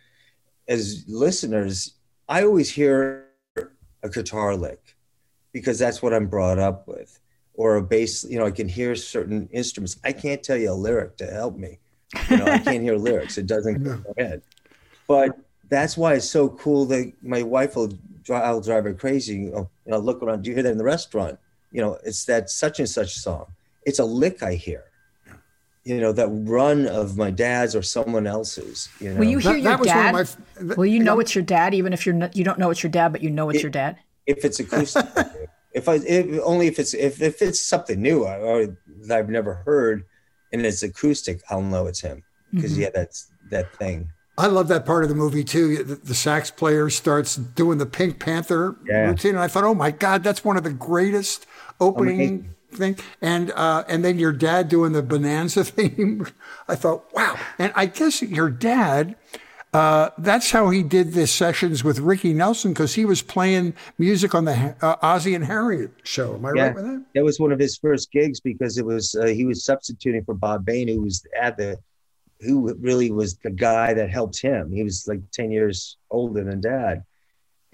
as 0.68 1.04
listeners, 1.08 1.96
I 2.28 2.44
always 2.44 2.70
hear 2.70 3.28
a 4.04 4.10
guitar 4.10 4.56
lick 4.56 4.95
because 5.56 5.80
that's 5.80 6.02
what 6.02 6.14
I'm 6.14 6.28
brought 6.28 6.60
up 6.60 6.86
with, 6.86 7.18
or 7.54 7.78
a 7.78 7.82
bass. 7.82 8.26
You 8.26 8.38
know, 8.40 8.46
I 8.46 8.52
can 8.52 8.68
hear 8.68 8.94
certain 8.94 9.48
instruments. 9.54 9.96
I 10.04 10.12
can't 10.12 10.44
tell 10.44 10.58
you 10.58 10.70
a 10.70 10.74
lyric 10.76 11.16
to 11.18 11.28
help 11.28 11.56
me. 11.56 11.80
You 12.30 12.38
know, 12.38 12.46
I 12.46 12.58
can't 12.60 12.84
hear 12.84 12.98
lyrics. 13.10 13.38
It 13.38 13.48
doesn't 13.48 13.82
go 13.84 13.92
in 13.94 14.04
my 14.18 14.24
head. 14.24 14.42
But 15.08 15.38
that's 15.70 15.96
why 15.98 16.16
it's 16.16 16.30
so 16.30 16.50
cool 16.50 16.86
that 16.88 17.14
my 17.24 17.42
wife 17.42 17.78
will 17.78 17.94
drive, 18.24 18.44
I'll 18.44 18.60
drive 18.60 18.84
her 18.84 18.94
crazy. 18.94 19.36
You 19.38 19.52
know, 19.52 19.70
you 19.86 19.92
know, 19.94 20.00
look 20.00 20.22
around. 20.22 20.42
Do 20.44 20.50
you 20.50 20.56
hear 20.56 20.64
that 20.64 20.72
in 20.74 20.78
the 20.78 20.84
restaurant? 20.84 21.40
You 21.72 21.82
know, 21.82 21.98
it's 22.04 22.26
that 22.26 22.50
such 22.50 22.80
and 22.80 22.90
such 22.90 23.16
song. 23.16 23.46
It's 23.86 24.00
a 24.00 24.06
lick 24.06 24.44
I 24.44 24.56
hear. 24.56 24.84
You 25.86 26.02
know, 26.02 26.12
that 26.14 26.28
run 26.30 26.88
of 26.88 27.16
my 27.16 27.30
dad's 27.32 27.76
or 27.76 27.84
someone 27.84 28.26
else's. 28.28 28.90
You 29.00 29.14
know, 29.14 29.20
Will 29.20 29.26
you 29.30 29.38
hear 29.38 29.52
That, 29.54 29.58
your 29.62 29.64
that 29.72 29.80
was 29.80 29.88
dad? 29.88 30.12
one 30.14 30.22
of 30.22 30.38
my. 30.68 30.72
f- 30.72 30.78
Will 30.78 30.86
you 30.88 31.00
know 31.00 31.20
it's 31.22 31.34
your 31.36 31.44
dad, 31.44 31.74
even 31.76 31.94
if 31.94 32.06
you're 32.06 32.16
not, 32.16 32.36
you 32.36 32.44
don't 32.44 32.58
know 32.60 32.72
it's 32.72 32.82
your 32.84 32.90
dad, 32.92 33.12
but 33.14 33.22
you 33.22 33.30
know 33.30 33.50
it's 33.50 33.60
It- 33.60 33.64
your 33.64 33.72
dad? 33.72 33.98
If 34.28 34.44
it's 34.46 34.60
acoustic. 34.60 35.06
if 35.74 35.90
I 35.90 35.96
if, 35.96 36.42
only 36.44 36.68
if 36.68 36.80
it's 36.80 36.94
if, 36.94 37.22
if 37.22 37.42
it's 37.42 37.60
something 37.62 38.02
new 38.02 38.24
or, 38.26 38.36
or 38.38 38.78
that 39.08 39.18
I've 39.18 39.30
never 39.30 39.56
heard 39.56 40.06
and 40.52 40.66
it's 40.66 40.84
acoustic, 40.84 41.42
I'll 41.50 41.62
know 41.62 41.88
it's 41.88 42.02
him 42.02 42.24
because 42.54 42.78
yeah, 42.78 42.90
that's 42.94 43.32
that 43.52 43.76
thing. 43.76 44.10
I 44.38 44.48
love 44.48 44.68
that 44.68 44.86
part 44.86 45.04
of 45.04 45.10
the 45.10 45.16
movie 45.16 45.44
too. 45.46 45.84
The, 45.84 45.96
the 45.96 46.16
sax 46.16 46.52
player 46.52 46.90
starts 46.90 47.36
doing 47.38 47.78
the 47.78 47.86
Pink 47.86 48.20
Panther 48.20 48.76
Yeah. 48.86 49.10
routine, 49.10 49.32
and 49.32 49.40
I 49.40 49.48
thought, 49.48 49.64
oh 49.64 49.74
my 49.76 49.92
god, 49.92 50.24
that's 50.24 50.44
one 50.44 50.58
of 50.58 50.64
the 50.64 50.74
greatest 50.74 51.46
opening 51.80 52.54
thing. 52.72 52.98
And 53.22 53.52
uh, 53.52 53.84
and 53.88 54.04
then 54.04 54.20
your 54.20 54.34
dad 54.34 54.68
doing 54.70 54.92
the 54.92 55.02
Bonanza 55.02 55.64
theme. 55.66 56.28
I 56.68 56.76
thought, 56.76 57.14
wow. 57.14 57.38
And 57.60 57.72
I 57.76 57.86
guess 57.86 58.22
your 58.22 58.50
dad. 58.50 59.16
Uh, 59.76 60.10
that's 60.20 60.52
how 60.52 60.70
he 60.70 60.84
did 60.84 61.12
the 61.12 61.28
sessions 61.28 61.84
with 61.84 62.00
Ricky 62.00 62.34
Nelson 62.34 62.72
because 62.72 62.94
he 62.96 63.04
was 63.04 63.22
playing 63.22 63.74
music 63.98 64.34
on 64.34 64.46
the 64.46 64.74
uh, 64.82 64.96
Ozzie 65.02 65.36
and 65.36 65.44
Harriet 65.44 65.92
show. 66.04 66.36
Am 66.36 66.46
I 66.46 66.54
Yeah. 66.56 66.68
right 66.68 66.76
with 66.76 66.86
that? 66.86 67.06
That 67.14 67.24
was 67.26 67.42
one 67.42 67.52
of 67.52 67.60
his 67.60 67.76
first 67.78 68.10
gigs 68.10 68.40
because 68.40 68.78
it 68.78 68.86
was 68.86 69.16
uh, 69.16 69.26
he 69.26 69.44
was 69.46 69.66
substituting 69.66 70.24
for 70.24 70.34
Bob 70.34 70.64
Bain, 70.64 70.88
who 70.88 71.02
was 71.02 71.26
at 71.38 71.58
the 71.58 71.78
who 72.40 72.74
really 72.76 73.12
was 73.12 73.36
the 73.40 73.52
guy 73.52 73.94
that 73.94 74.10
helped 74.10 74.40
him. 74.40 74.72
He 74.72 74.82
was 74.82 75.08
like 75.10 75.20
ten 75.34 75.52
years 75.52 75.98
older 76.10 76.46
than 76.46 76.62
Dad, 76.62 77.04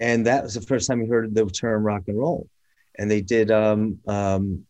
and 0.00 0.26
that 0.26 0.42
was 0.42 0.54
the 0.54 0.60
first 0.60 0.88
time 0.88 1.00
he 1.00 1.06
heard 1.06 1.32
the 1.32 1.46
term 1.46 1.84
rock 1.84 2.02
and 2.08 2.18
roll. 2.18 2.48
And 2.98 3.08
they 3.08 3.20
did, 3.20 3.52
um, 3.52 4.00
um, 4.08 4.66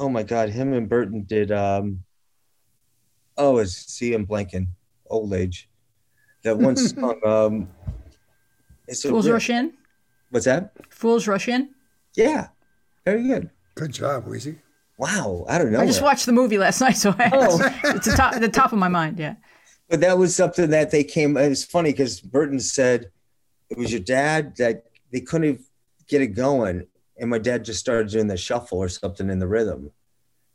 oh 0.00 0.08
my 0.08 0.24
God, 0.24 0.48
him 0.48 0.72
and 0.72 0.88
Burton 0.88 1.26
did. 1.28 1.52
Um, 1.52 2.02
oh, 3.36 3.58
it's 3.58 3.76
see, 3.92 4.14
I'm 4.14 4.26
blanking, 4.26 4.66
old 5.08 5.32
age. 5.32 5.68
That 6.44 6.58
one 6.58 6.76
song. 6.76 7.20
Um, 7.24 7.68
it's 8.88 9.04
a 9.04 9.08
Fools 9.08 9.26
riff. 9.26 9.34
Rush 9.34 9.50
In? 9.50 9.72
What's 10.30 10.46
that? 10.46 10.72
Fools 10.90 11.26
Rush 11.28 11.48
In? 11.48 11.70
Yeah, 12.14 12.48
very 13.04 13.26
good. 13.26 13.50
Good 13.74 13.92
job, 13.92 14.26
Wheezy. 14.26 14.58
Wow, 14.98 15.44
I 15.48 15.58
don't 15.58 15.72
know. 15.72 15.80
I 15.80 15.86
just 15.86 16.02
watched 16.02 16.26
the 16.26 16.32
movie 16.32 16.58
last 16.58 16.80
night, 16.80 16.96
so 16.96 17.14
I, 17.18 17.30
Oh. 17.32 17.58
it's 17.84 18.06
the 18.06 18.14
top, 18.16 18.34
the 18.38 18.48
top 18.48 18.72
of 18.72 18.78
my 18.78 18.88
mind. 18.88 19.18
Yeah. 19.18 19.34
but 19.88 20.00
that 20.00 20.18
was 20.18 20.36
something 20.36 20.70
that 20.70 20.90
they 20.90 21.02
came. 21.04 21.36
It 21.36 21.48
was 21.48 21.64
funny 21.64 21.90
because 21.92 22.20
Burton 22.20 22.60
said 22.60 23.10
it 23.70 23.78
was 23.78 23.90
your 23.90 24.00
dad 24.00 24.56
that 24.56 24.84
they 25.10 25.20
couldn't 25.20 25.60
get 26.08 26.20
it 26.20 26.28
going, 26.28 26.86
and 27.18 27.30
my 27.30 27.38
dad 27.38 27.64
just 27.64 27.80
started 27.80 28.08
doing 28.10 28.26
the 28.26 28.36
shuffle 28.36 28.78
or 28.78 28.88
something 28.88 29.30
in 29.30 29.38
the 29.38 29.46
rhythm, 29.48 29.90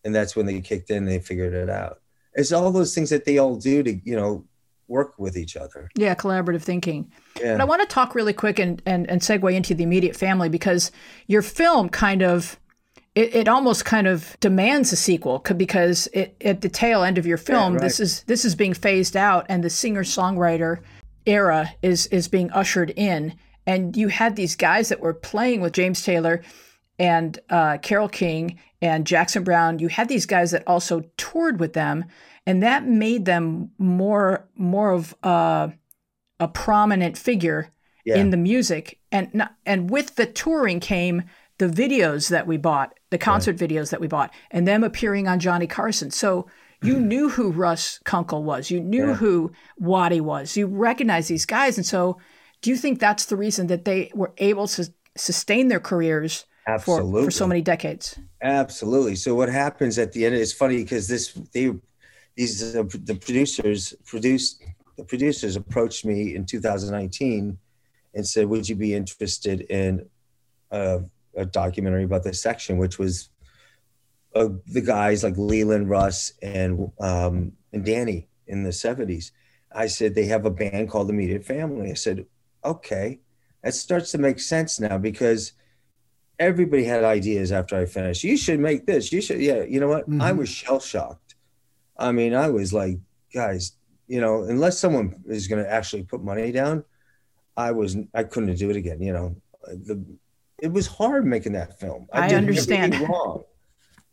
and 0.05 0.13
that's 0.13 0.35
when 0.35 0.45
they 0.45 0.61
kicked 0.61 0.91
in. 0.91 0.97
and 0.97 1.07
They 1.07 1.19
figured 1.19 1.53
it 1.53 1.69
out. 1.69 2.01
It's 2.33 2.51
all 2.51 2.71
those 2.71 2.93
things 2.93 3.09
that 3.09 3.25
they 3.25 3.39
all 3.39 3.55
do 3.55 3.81
to 3.83 3.93
you 4.03 4.15
know 4.15 4.45
work 4.88 5.17
with 5.17 5.38
each 5.38 5.57
other. 5.57 5.89
Yeah, 5.95 6.15
collaborative 6.15 6.61
thinking. 6.61 7.11
Yeah. 7.39 7.53
But 7.53 7.61
I 7.61 7.65
want 7.65 7.81
to 7.81 7.88
talk 7.88 8.15
really 8.15 8.33
quick 8.33 8.59
and, 8.59 8.81
and, 8.85 9.09
and 9.09 9.21
segue 9.21 9.53
into 9.53 9.73
the 9.75 9.83
immediate 9.83 10.15
family 10.15 10.49
because 10.49 10.91
your 11.27 11.41
film 11.41 11.89
kind 11.89 12.21
of 12.21 12.59
it, 13.15 13.33
it 13.33 13.47
almost 13.47 13.83
kind 13.83 14.05
of 14.05 14.38
demands 14.41 14.93
a 14.93 14.95
sequel 14.95 15.39
because 15.57 16.07
it, 16.13 16.35
at 16.41 16.61
the 16.61 16.69
tail 16.69 17.03
end 17.03 17.17
of 17.17 17.25
your 17.25 17.38
film 17.38 17.73
right. 17.73 17.81
this 17.81 17.99
is 17.99 18.21
this 18.23 18.45
is 18.45 18.53
being 18.53 18.75
phased 18.75 19.17
out 19.17 19.45
and 19.49 19.63
the 19.63 19.71
singer 19.71 20.03
songwriter 20.03 20.81
era 21.25 21.73
is 21.81 22.05
is 22.07 22.27
being 22.27 22.51
ushered 22.51 22.91
in 22.91 23.33
and 23.67 23.97
you 23.97 24.07
had 24.07 24.35
these 24.35 24.55
guys 24.55 24.89
that 24.89 25.01
were 25.01 25.13
playing 25.13 25.61
with 25.61 25.73
James 25.73 26.01
Taylor 26.03 26.41
and 26.97 27.38
uh, 27.49 27.77
Carole 27.79 28.09
King 28.09 28.59
and 28.81 29.05
Jackson 29.05 29.43
Browne. 29.43 29.79
You 29.79 29.89
had 29.89 30.07
these 30.07 30.25
guys 30.25 30.51
that 30.51 30.63
also 30.65 31.03
toured 31.17 31.59
with 31.59 31.73
them, 31.73 32.05
and 32.48 32.64
that 32.64 32.88
made 32.88 33.26
them 33.26 33.70
more 33.78 34.48
more 34.56 34.91
of 34.91 35.14
a, 35.22 35.74
a 36.39 36.48
prominent 36.48 37.18
figure 37.18 37.72
Yeah. 38.06 38.18
in 38.18 38.32
the 38.32 38.38
music. 38.38 39.00
And 39.12 39.48
and 39.66 39.91
with 39.91 40.16
the 40.16 40.26
touring 40.26 40.80
came 40.80 41.24
the 41.60 41.68
videos 41.68 42.30
that 42.30 42.48
we 42.48 42.58
bought, 42.58 42.93
the 43.10 43.18
concert 43.18 43.58
videos 43.58 43.89
that 43.89 44.00
we 44.00 44.08
bought, 44.08 44.34
and 44.50 44.68
them 44.68 44.84
appearing 44.84 45.28
on 45.28 45.39
Johnny 45.39 45.68
Carson. 45.68 46.10
So 46.10 46.48
you 46.82 46.95
mm-hmm. 46.95 47.08
knew 47.08 47.30
who 47.30 47.52
Russ 47.52 48.00
Kunkel 48.06 48.43
was. 48.43 48.72
You 48.72 48.80
knew 48.80 49.08
Yeah. 49.08 49.16
who 49.16 49.52
Waddy 49.78 50.22
was. 50.22 50.56
You 50.56 50.68
recognized 50.68 51.30
these 51.30 51.45
guys, 51.45 51.78
and 51.78 51.86
so 51.86 52.18
do 52.62 52.70
you 52.70 52.78
think 52.78 53.00
that's 53.00 53.26
the 53.26 53.36
reason 53.36 53.68
that 53.68 53.84
they 53.86 54.12
were 54.16 54.34
able 54.38 54.68
to 54.68 54.88
sustain 55.16 55.68
their 55.68 55.80
careers 55.80 56.45
for, 56.82 57.02
for 57.02 57.32
so 57.32 57.48
many 57.48 57.62
decades? 57.62 58.20
Absolutely. 58.41 59.16
So 59.16 59.36
what 59.36 59.50
happens 59.50 59.98
at 59.98 60.12
the 60.12 60.26
end? 60.26 60.36
It's 60.36 60.54
funny 60.54 60.78
because 60.78 61.08
this 61.08 61.34
they 61.54 61.74
these 62.38 62.75
uh, 62.75 62.83
the 63.03 63.15
producers 63.15 63.93
produced 64.05 64.63
the 64.95 65.03
producers 65.03 65.55
approached 65.55 66.05
me 66.05 66.35
in 66.35 66.45
2019 66.45 67.57
and 68.13 68.27
said, 68.27 68.47
"Would 68.47 68.69
you 68.69 68.75
be 68.75 68.93
interested 68.93 69.61
in 69.61 70.07
a, 70.71 71.01
a 71.35 71.45
documentary 71.45 72.03
about 72.03 72.23
this 72.23 72.41
section?" 72.41 72.77
Which 72.77 72.97
was 72.97 73.29
uh, 74.35 74.49
the 74.67 74.81
guys 74.81 75.23
like 75.23 75.38
Leland, 75.38 75.89
Russ, 75.89 76.31
and 76.41 76.91
um, 76.99 77.51
and 77.73 77.83
Danny 77.83 78.29
in 78.47 78.63
the 78.63 78.69
70s. 78.69 79.31
I 79.73 79.88
said 79.88 80.15
they 80.15 80.25
have 80.25 80.45
a 80.45 80.51
band 80.51 80.89
called 80.89 81.09
Immediate 81.09 81.43
Family. 81.43 81.91
I 81.91 81.95
said, 81.95 82.25
okay, 82.63 83.19
that 83.63 83.73
starts 83.73 84.11
to 84.11 84.17
make 84.17 84.39
sense 84.39 84.79
now 84.79 84.97
because 84.97 85.51
everybody 86.39 86.85
had 86.85 87.03
ideas 87.03 87.51
after 87.51 87.75
I 87.75 87.85
finished. 87.85 88.23
You 88.23 88.38
should 88.38 88.59
make 88.59 88.85
this. 88.85 89.11
You 89.11 89.21
should, 89.21 89.41
yeah. 89.41 89.63
You 89.63 89.79
know 89.81 89.89
what? 89.89 90.09
Mm-hmm. 90.09 90.21
I 90.21 90.31
was 90.31 90.47
shell 90.47 90.79
shocked. 90.79 91.26
I 91.98 92.12
mean, 92.12 92.34
I 92.34 92.50
was 92.50 92.74
like, 92.74 92.98
guys, 93.34 93.74
you 94.08 94.22
know, 94.22 94.43
unless 94.43 94.80
someone 94.80 95.24
is 95.28 95.48
going 95.48 95.64
to 95.64 95.72
actually 95.72 96.04
put 96.04 96.24
money 96.24 96.52
down, 96.52 96.84
I 97.56 97.72
was, 97.72 97.98
I 98.14 98.24
couldn't 98.24 98.56
do 98.56 98.70
it 98.70 98.76
again. 98.76 99.02
You 99.02 99.14
know, 99.14 99.36
the, 99.66 100.04
it 100.62 100.72
was 100.72 100.88
hard 100.88 101.26
making 101.26 101.54
that 101.54 101.80
film. 101.80 102.08
I, 102.14 102.32
I 102.32 102.36
understand. 102.36 103.00
Wrong. 103.00 103.43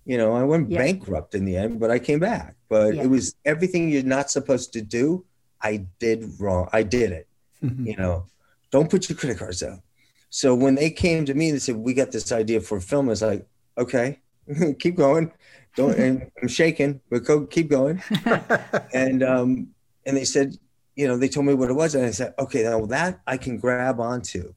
You 0.04 0.18
know, 0.18 0.32
I 0.34 0.42
went 0.42 0.70
yeah. 0.70 0.78
bankrupt 0.78 1.34
in 1.34 1.44
the 1.44 1.56
end, 1.56 1.80
but 1.80 1.90
I 1.90 1.98
came 1.98 2.18
back. 2.18 2.56
But 2.68 2.94
yeah. 2.94 3.02
it 3.02 3.06
was 3.06 3.36
everything 3.44 3.88
you're 3.88 4.02
not 4.02 4.30
supposed 4.30 4.72
to 4.74 4.82
do. 4.82 5.24
I 5.62 5.86
did 5.98 6.38
wrong. 6.38 6.68
I 6.72 6.82
did 6.82 7.12
it. 7.12 7.28
Mm-hmm. 7.64 7.86
you 7.86 7.96
know, 7.96 8.26
don't 8.70 8.90
put 8.90 9.08
your 9.08 9.16
credit 9.16 9.38
cards 9.38 9.62
out. 9.62 9.80
So 10.28 10.54
when 10.54 10.74
they 10.74 10.90
came 10.90 11.24
to 11.26 11.34
me, 11.34 11.50
they 11.50 11.58
said, 11.58 11.76
"We 11.76 11.94
got 11.94 12.12
this 12.12 12.32
idea 12.32 12.60
for 12.60 12.78
a 12.78 12.80
film." 12.80 13.08
I 13.08 13.10
was 13.10 13.22
like, 13.22 13.46
"Okay, 13.78 14.18
keep 14.78 14.96
going." 14.96 15.32
Don't. 15.76 15.98
and 15.98 16.30
I'm 16.40 16.48
shaking, 16.48 17.00
but 17.10 17.24
go, 17.24 17.46
keep 17.46 17.68
going. 17.68 18.02
and 18.94 19.22
um, 19.22 19.68
and 20.06 20.16
they 20.16 20.24
said, 20.24 20.56
you 20.94 21.08
know, 21.08 21.16
they 21.16 21.28
told 21.28 21.46
me 21.46 21.54
what 21.54 21.70
it 21.70 21.74
was, 21.74 21.94
and 21.94 22.04
I 22.06 22.10
said, 22.10 22.34
"Okay, 22.38 22.62
now 22.62 22.86
that 22.86 23.20
I 23.26 23.36
can 23.36 23.58
grab 23.58 24.00
onto." 24.00 24.54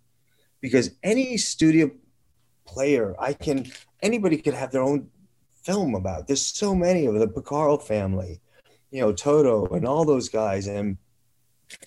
because 0.61 0.91
any 1.03 1.37
studio 1.37 1.91
player, 2.65 3.15
I 3.19 3.33
can 3.33 3.71
anybody 4.01 4.37
could 4.37 4.53
have 4.53 4.71
their 4.71 4.81
own 4.81 5.09
film 5.63 5.95
about. 5.95 6.27
There's 6.27 6.45
so 6.45 6.75
many 6.75 7.05
of 7.05 7.15
the 7.15 7.27
Porcaro 7.27 7.81
family, 7.81 8.41
you 8.91 9.01
know, 9.01 9.13
Toto 9.13 9.67
and 9.67 9.85
all 9.85 10.05
those 10.05 10.29
guys, 10.29 10.67
and 10.67 10.97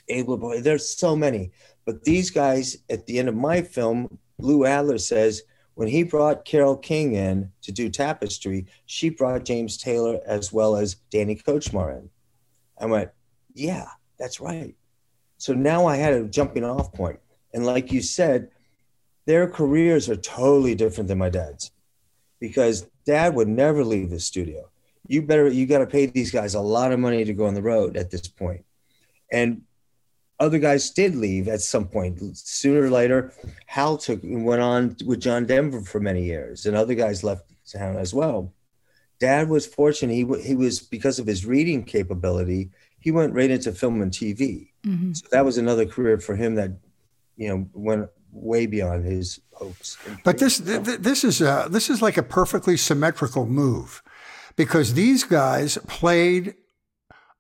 Abel 0.09 0.37
Boy. 0.37 0.61
There's 0.61 0.97
so 0.97 1.17
many, 1.17 1.53
but 1.85 2.05
these 2.05 2.31
guys 2.31 2.79
at 2.89 3.07
the 3.07 3.19
end 3.19 3.29
of 3.29 3.35
my 3.35 3.63
film, 3.63 4.19
Lou 4.39 4.65
Adler 4.65 4.99
says 4.99 5.43
when 5.81 5.89
he 5.89 6.03
brought 6.03 6.45
Carole 6.45 6.77
King 6.77 7.15
in 7.15 7.53
to 7.63 7.73
do 7.73 7.89
Tapestry, 7.89 8.67
she 8.85 9.09
brought 9.09 9.47
James 9.47 9.79
Taylor 9.79 10.21
as 10.27 10.53
well 10.53 10.77
as 10.77 10.97
Danny 11.11 11.35
Kortchmar 11.35 11.97
in. 11.97 12.11
I 12.79 12.85
went, 12.85 13.09
yeah, 13.55 13.87
that's 14.19 14.41
right. 14.41 14.75
So 15.39 15.55
now 15.55 15.87
I 15.87 15.97
had 15.97 16.13
a 16.13 16.25
jumping 16.25 16.65
off 16.65 16.93
point. 16.93 17.19
And 17.55 17.65
like 17.65 17.93
you 17.93 18.03
said, 18.03 18.51
their 19.25 19.49
careers 19.49 20.11
are 20.11 20.17
totally 20.17 20.75
different 20.75 21.09
than 21.09 21.17
my 21.17 21.31
dad's 21.31 21.71
because 22.41 22.87
dad 23.07 23.35
would 23.35 23.49
never 23.49 23.83
leave 23.83 24.11
the 24.11 24.21
studio. 24.21 24.69
You 25.09 25.23
better, 25.23 25.49
you 25.49 25.65
got 25.65 25.79
to 25.79 25.87
pay 25.87 26.05
these 26.05 26.31
guys 26.31 26.53
a 26.53 26.61
lot 26.61 26.93
of 26.93 27.01
money 27.01 27.25
to 27.25 27.33
go 27.33 27.47
on 27.47 27.55
the 27.55 27.63
road 27.63 27.97
at 27.97 28.11
this 28.11 28.29
point. 28.29 28.67
And 29.33 29.63
other 30.41 30.59
guys 30.59 30.91
did 30.91 31.15
leave 31.15 31.47
at 31.47 31.61
some 31.61 31.87
point. 31.87 32.19
Sooner 32.37 32.83
or 32.83 32.91
later, 32.91 33.33
Hal 33.67 33.99
took 33.99 34.23
and 34.25 34.45
went 34.45 34.63
on 34.63 34.97
with 35.07 35.21
John 35.21 35.47
Denver 35.47 35.83
for 35.83 36.01
many 36.01 36.25
years, 36.25 36.67
and 36.67 36.75
other 36.75 36.95
guys 36.95 37.23
left 37.23 37.45
town 37.71 37.97
as 37.97 38.13
well. 38.13 38.53
Dad 39.21 39.49
was 39.49 39.67
fortunate. 39.67 40.15
He 40.15 40.27
he 40.43 40.55
was 40.55 40.81
because 40.81 41.19
of 41.19 41.27
his 41.27 41.47
reading 41.47 41.85
capability. 41.85 42.71
He 42.99 43.11
went 43.11 43.35
right 43.35 43.51
into 43.51 43.73
film 43.73 44.03
and 44.03 44.11
TV. 44.11 44.71
Mm-hmm. 44.85 45.13
So 45.13 45.27
that 45.31 45.45
was 45.45 45.59
another 45.59 45.87
career 45.87 46.19
for 46.19 46.37
him 46.37 46.55
that, 46.57 46.71
you 47.37 47.49
know, 47.49 47.69
went 47.73 48.09
way 48.33 48.67
beyond 48.67 49.05
his 49.05 49.41
hopes. 49.53 49.99
But 50.25 50.39
this 50.39 50.59
this 50.59 51.25
is 51.25 51.41
a, 51.41 51.67
this 51.71 51.91
is 51.91 52.01
like 52.01 52.17
a 52.17 52.23
perfectly 52.23 52.77
symmetrical 52.77 53.47
move, 53.47 54.03
because 54.57 54.95
these 54.95 55.25
guys 55.25 55.79
played 55.87 56.55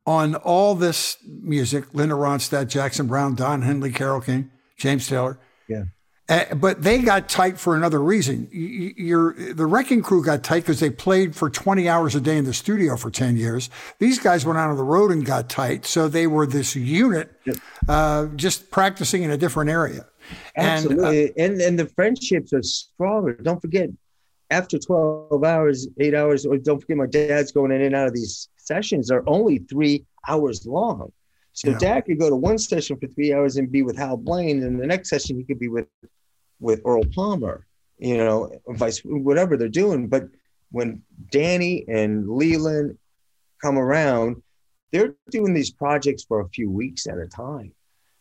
on 0.06 0.34
all 0.36 0.74
this 0.74 1.16
music: 1.24 1.94
Linda 1.94 2.14
Ronstadt, 2.14 2.68
Jackson 2.68 3.06
Browne, 3.06 3.34
Don 3.34 3.62
Henley, 3.62 3.92
Carole 3.92 4.20
King, 4.20 4.50
James 4.76 5.08
Taylor. 5.08 5.38
Yeah. 5.68 5.84
Uh, 6.30 6.54
but 6.54 6.80
they 6.80 6.98
got 6.98 7.28
tight 7.28 7.58
for 7.58 7.74
another 7.74 8.00
reason. 8.00 8.48
You're, 8.52 9.34
the 9.34 9.66
Wrecking 9.66 10.00
Crew 10.00 10.24
got 10.24 10.44
tight 10.44 10.60
because 10.60 10.78
they 10.78 10.88
played 10.88 11.34
for 11.34 11.50
20 11.50 11.88
hours 11.88 12.14
a 12.14 12.20
day 12.20 12.36
in 12.36 12.44
the 12.44 12.54
studio 12.54 12.96
for 12.96 13.10
10 13.10 13.36
years. 13.36 13.68
These 13.98 14.20
guys 14.20 14.46
went 14.46 14.56
out 14.56 14.70
on 14.70 14.76
the 14.76 14.84
road 14.84 15.10
and 15.10 15.26
got 15.26 15.48
tight. 15.48 15.84
So 15.84 16.06
they 16.06 16.28
were 16.28 16.46
this 16.46 16.76
unit, 16.76 17.32
uh, 17.88 18.26
just 18.36 18.70
practicing 18.70 19.24
in 19.24 19.32
a 19.32 19.36
different 19.36 19.70
area. 19.70 20.06
Absolutely. 20.56 21.20
And, 21.20 21.30
uh, 21.30 21.42
and, 21.42 21.60
and 21.60 21.78
the 21.80 21.86
friendships 21.86 22.52
are 22.52 22.62
stronger. 22.62 23.32
Don't 23.34 23.60
forget, 23.60 23.90
after 24.50 24.78
12 24.78 25.42
hours, 25.42 25.88
eight 25.98 26.14
hours, 26.14 26.46
or 26.46 26.58
don't 26.58 26.80
forget 26.80 26.96
my 26.96 27.06
dad's 27.06 27.50
going 27.50 27.72
in 27.72 27.82
and 27.82 27.96
out 27.96 28.06
of 28.06 28.14
these 28.14 28.48
sessions 28.70 29.10
are 29.10 29.24
only 29.26 29.58
three 29.58 30.04
hours 30.28 30.66
long. 30.66 31.10
So 31.52 31.70
yeah. 31.70 31.78
dad 31.78 32.00
could 32.02 32.20
go 32.20 32.30
to 32.30 32.36
one 32.36 32.58
session 32.58 32.96
for 33.00 33.08
three 33.08 33.32
hours 33.34 33.56
and 33.56 33.70
be 33.70 33.82
with 33.82 33.96
Hal 33.96 34.16
Blaine, 34.16 34.62
and 34.62 34.80
the 34.80 34.86
next 34.86 35.08
session 35.10 35.36
he 35.36 35.44
could 35.44 35.58
be 35.58 35.68
with 35.68 35.88
with 36.60 36.80
Earl 36.84 37.04
Palmer, 37.14 37.66
you 37.98 38.18
know, 38.18 38.52
vice 38.68 39.00
whatever 39.00 39.56
they're 39.56 39.80
doing. 39.84 40.06
But 40.06 40.28
when 40.70 41.02
Danny 41.30 41.84
and 41.88 42.28
Leland 42.28 42.96
come 43.60 43.76
around, 43.78 44.42
they're 44.92 45.14
doing 45.30 45.52
these 45.54 45.72
projects 45.72 46.22
for 46.28 46.40
a 46.40 46.48
few 46.50 46.70
weeks 46.70 47.06
at 47.06 47.18
a 47.18 47.26
time. 47.26 47.72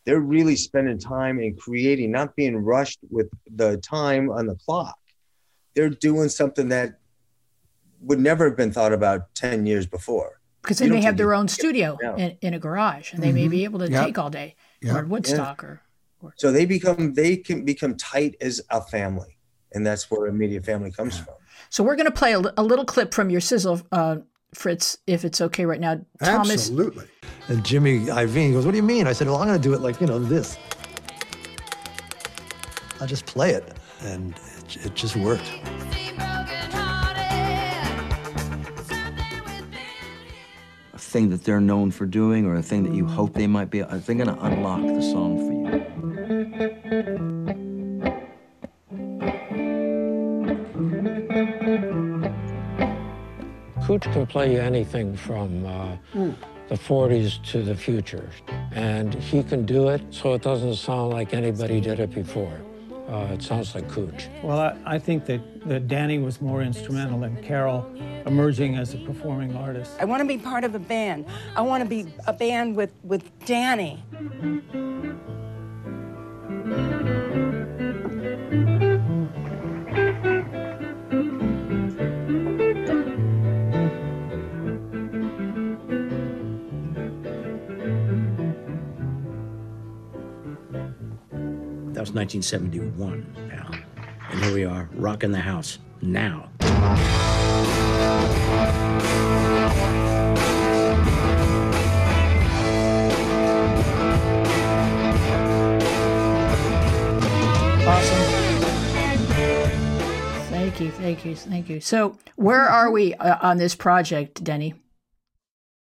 They're 0.06 0.28
really 0.36 0.56
spending 0.56 0.97
time 0.97 1.39
in 1.39 1.56
creating, 1.56 2.12
not 2.12 2.36
being 2.36 2.58
rushed 2.58 3.00
with 3.12 3.30
the 3.62 3.78
time 3.78 4.32
on 4.32 4.47
the 4.47 4.56
clock. 4.56 4.97
They're 5.76 5.89
doing 5.89 6.30
something 6.30 6.70
that 6.70 7.00
would 8.02 8.20
never 8.20 8.45
have 8.45 8.58
been 8.58 8.72
thought 8.72 8.93
about 8.93 9.36
10 9.36 9.66
years 9.66 9.86
before. 9.86 10.39
Because 10.62 10.80
they 10.80 10.89
may 10.89 11.01
have 11.01 11.16
their 11.16 11.34
own 11.34 11.47
studio 11.47 11.97
in, 12.18 12.38
in, 12.41 12.53
a 12.53 12.60
garage 12.60 13.14
and 13.14 13.24
they 13.24 13.28
mm-hmm. 13.28 13.36
may 13.36 13.47
be 13.47 13.64
able 13.64 13.80
to 13.80 13.89
yep. 13.89 14.05
take 14.05 14.18
all 14.18 14.30
day 14.30 14.55
yep. 14.82 14.95
or 14.95 15.05
Woodstock 15.05 15.62
yeah. 15.62 15.70
or 15.70 15.82
so 16.36 16.51
they 16.51 16.66
become 16.66 17.14
they 17.14 17.38
can 17.38 17.66
become 17.66 17.95
tight 17.95 18.36
as 18.41 18.62
a 18.70 18.82
family, 18.82 19.38
and 19.72 19.86
that's 19.86 20.12
where 20.12 20.28
immediate 20.28 20.66
family 20.66 20.91
comes 20.91 21.18
from. 21.18 21.36
So 21.70 21.84
we're 21.84 21.95
going 21.95 22.07
to 22.07 22.12
play 22.12 22.34
a, 22.34 22.41
a, 22.57 22.64
little 22.64 22.86
clip 22.86 23.14
from 23.14 23.30
your 23.30 23.41
sizzle, 23.41 23.82
uh, 23.91 24.18
Fritz, 24.53 24.97
if 25.07 25.24
it's 25.24 25.39
okay 25.39 25.66
right 25.66 25.80
now. 25.80 26.01
Thomas, 26.24 26.51
Absolutely. 26.51 27.05
And 27.47 27.64
Jimmy 27.64 28.05
Iovine 28.07 28.53
goes, 28.53 28.66
"What 28.66 28.72
do 28.72 28.78
you 28.78 28.84
mean?" 28.84 29.07
I 29.07 29.14
said, 29.14 29.28
"Well, 29.28 29.38
I'm 29.38 29.47
going 29.47 29.62
to 29.62 29.68
do 29.68 29.74
it 29.74 29.82
like 29.82 30.01
you 30.01 30.07
know 30.07 30.20
this. 30.20 30.57
I'll 32.99 33.07
just 33.07 33.26
play 33.26 33.51
it, 33.51 33.74
and 34.01 34.36
it, 34.57 34.86
it 34.88 34.95
just 34.95 35.16
worked." 35.16 35.51
Thing 41.10 41.30
that 41.32 41.43
they're 41.43 41.60
known 41.60 41.91
for 41.91 42.05
doing 42.05 42.45
or 42.45 42.55
a 42.55 42.62
thing 42.62 42.84
that 42.84 42.93
you 42.93 43.05
hope 43.05 43.34
they 43.34 43.47
might 43.47 43.70
be, 43.72 43.82
they're 43.82 44.16
going 44.16 44.28
to 44.28 44.39
unlock 44.41 44.82
the 44.82 45.01
song 45.01 45.38
for 45.38 45.53
you. 45.53 45.60
Cooch 53.86 54.03
can 54.14 54.28
play 54.28 54.53
you 54.53 54.60
anything 54.60 55.16
from 55.16 55.66
uh, 55.66 55.97
mm. 56.14 56.36
the 56.68 56.76
40s 56.76 57.43
to 57.51 57.64
the 57.64 57.74
future, 57.74 58.30
and 58.72 59.16
he 59.16 59.41
can 59.41 59.66
do 59.66 59.89
it 59.89 60.01
so 60.12 60.36
it 60.36 60.43
doesn't 60.43 60.76
sound 60.76 61.12
like 61.12 61.34
anybody 61.34 61.82
did 61.82 61.99
it 61.99 62.14
before. 62.14 62.62
Uh, 63.10 63.34
it 63.34 63.41
sounds 63.41 63.74
like 63.74 63.89
Cooch. 63.89 64.28
Well, 64.43 64.60
I, 64.60 64.78
I, 64.86 64.99
think 64.99 65.26
that, 65.26 65.41
that 65.68 65.88
Danny 65.88 66.20
was 66.20 66.39
more 66.41 66.62
instrumental 66.62 67.24
in 67.24 67.41
Carol 67.41 67.91
emerging 68.28 68.76
as 68.76 68.93
a 68.93 68.97
performing 68.99 69.55
artist. 69.55 69.97
I 69.99 70.05
want 70.05 70.22
to 70.22 70.28
be 70.28 70.38
part 70.38 70.64
of 70.64 70.76
a 70.76 70.80
band. 70.80 71.26
I 71.55 71.62
want 71.62 71.82
to 71.82 71.89
be 71.89 72.05
a 72.28 72.34
band 72.34 72.76
with, 72.76 72.91
with 73.03 73.24
Danny. 73.45 74.03
Was 92.10 92.16
1971, 92.16 93.49
pal. 93.49 93.72
And 94.32 94.43
here 94.43 94.53
we 94.53 94.66
are, 94.66 94.89
rocking 94.93 95.32
the 95.32 95.39
house 95.39 95.78
now. 96.01 96.49
Awesome. 107.86 108.18
Thank 110.49 110.80
you, 110.80 110.91
thank 110.91 111.26
you, 111.26 111.36
thank 111.36 111.70
you. 111.70 111.80
So, 111.80 112.18
where 112.36 112.62
are 112.62 112.91
we 112.91 113.14
uh, 113.16 113.38
on 113.41 113.57
this 113.57 113.76
project, 113.76 114.43
Denny? 114.43 114.74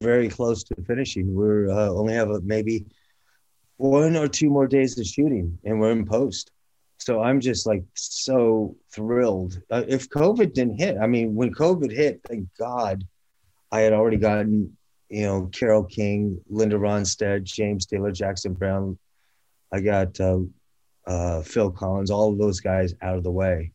Very 0.02 0.30
close 0.30 0.64
to 0.66 0.76
finishing. 0.86 1.34
We're 1.34 1.70
uh, 1.70 1.90
only 1.90 2.14
have 2.14 2.30
a, 2.30 2.42
maybe 2.42 2.86
one 3.78 4.16
or 4.16 4.28
two 4.28 4.50
more 4.50 4.68
days 4.68 5.00
of 5.00 5.06
shooting 5.06 5.58
and 5.64 5.80
we're 5.80 5.92
in 5.92 6.06
post. 6.06 6.52
So 7.00 7.22
I'm 7.22 7.40
just 7.40 7.68
like 7.68 7.84
so 7.94 8.76
thrilled. 8.92 9.62
Uh, 9.70 9.84
if 9.88 10.10
COVID 10.10 10.54
didn't 10.54 10.80
hit, 10.80 10.98
I 11.00 11.08
mean, 11.08 11.36
when 11.36 11.54
COVID 11.54 11.92
hit, 11.92 12.22
thank 12.28 12.48
God 12.60 13.04
I 13.72 13.82
had 13.82 13.94
already 13.94 14.18
gotten, 14.18 14.76
you 15.10 15.24
know, 15.24 15.50
Carole 15.54 15.84
King, 15.84 16.42
Linda 16.50 16.76
Ronstadt, 16.78 17.44
James 17.44 17.86
Taylor, 17.86 18.12
Jackson 18.12 18.54
Browne. 18.54 18.98
I 19.72 19.80
got 19.82 20.20
uh, 20.20 20.40
uh, 21.06 21.42
Phil 21.44 21.72
Collins, 21.72 22.10
all 22.10 22.32
of 22.32 22.40
those 22.40 22.60
guys 22.60 22.94
out 23.02 23.18
of 23.18 23.24
the 23.24 23.32
way, 23.32 23.72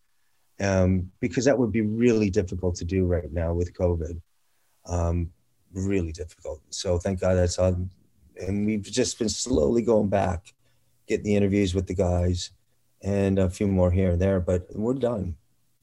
um, 0.60 1.10
because 1.20 1.44
that 1.44 1.58
would 1.58 1.70
be 1.70 1.82
really 1.82 2.28
difficult 2.28 2.74
to 2.76 2.84
do 2.84 3.04
right 3.06 3.32
now 3.32 3.54
with 3.54 3.72
COVID. 3.74 4.20
Um, 4.86 5.30
really 5.72 6.12
difficult. 6.12 6.60
So 6.70 6.98
thank 6.98 7.20
God 7.20 7.34
that's 7.34 7.58
on. 7.58 7.88
And 8.40 8.66
we've 8.66 8.82
just 8.82 9.18
been 9.18 9.28
slowly 9.28 9.82
going 9.82 10.08
back, 10.08 10.54
getting 11.06 11.24
the 11.24 11.36
interviews 11.36 11.74
with 11.74 11.86
the 11.86 11.94
guys, 11.94 12.50
and 13.02 13.38
a 13.38 13.50
few 13.50 13.66
more 13.66 13.90
here 13.90 14.12
and 14.12 14.20
there. 14.20 14.40
But 14.40 14.66
we're 14.74 14.94
done. 14.94 15.36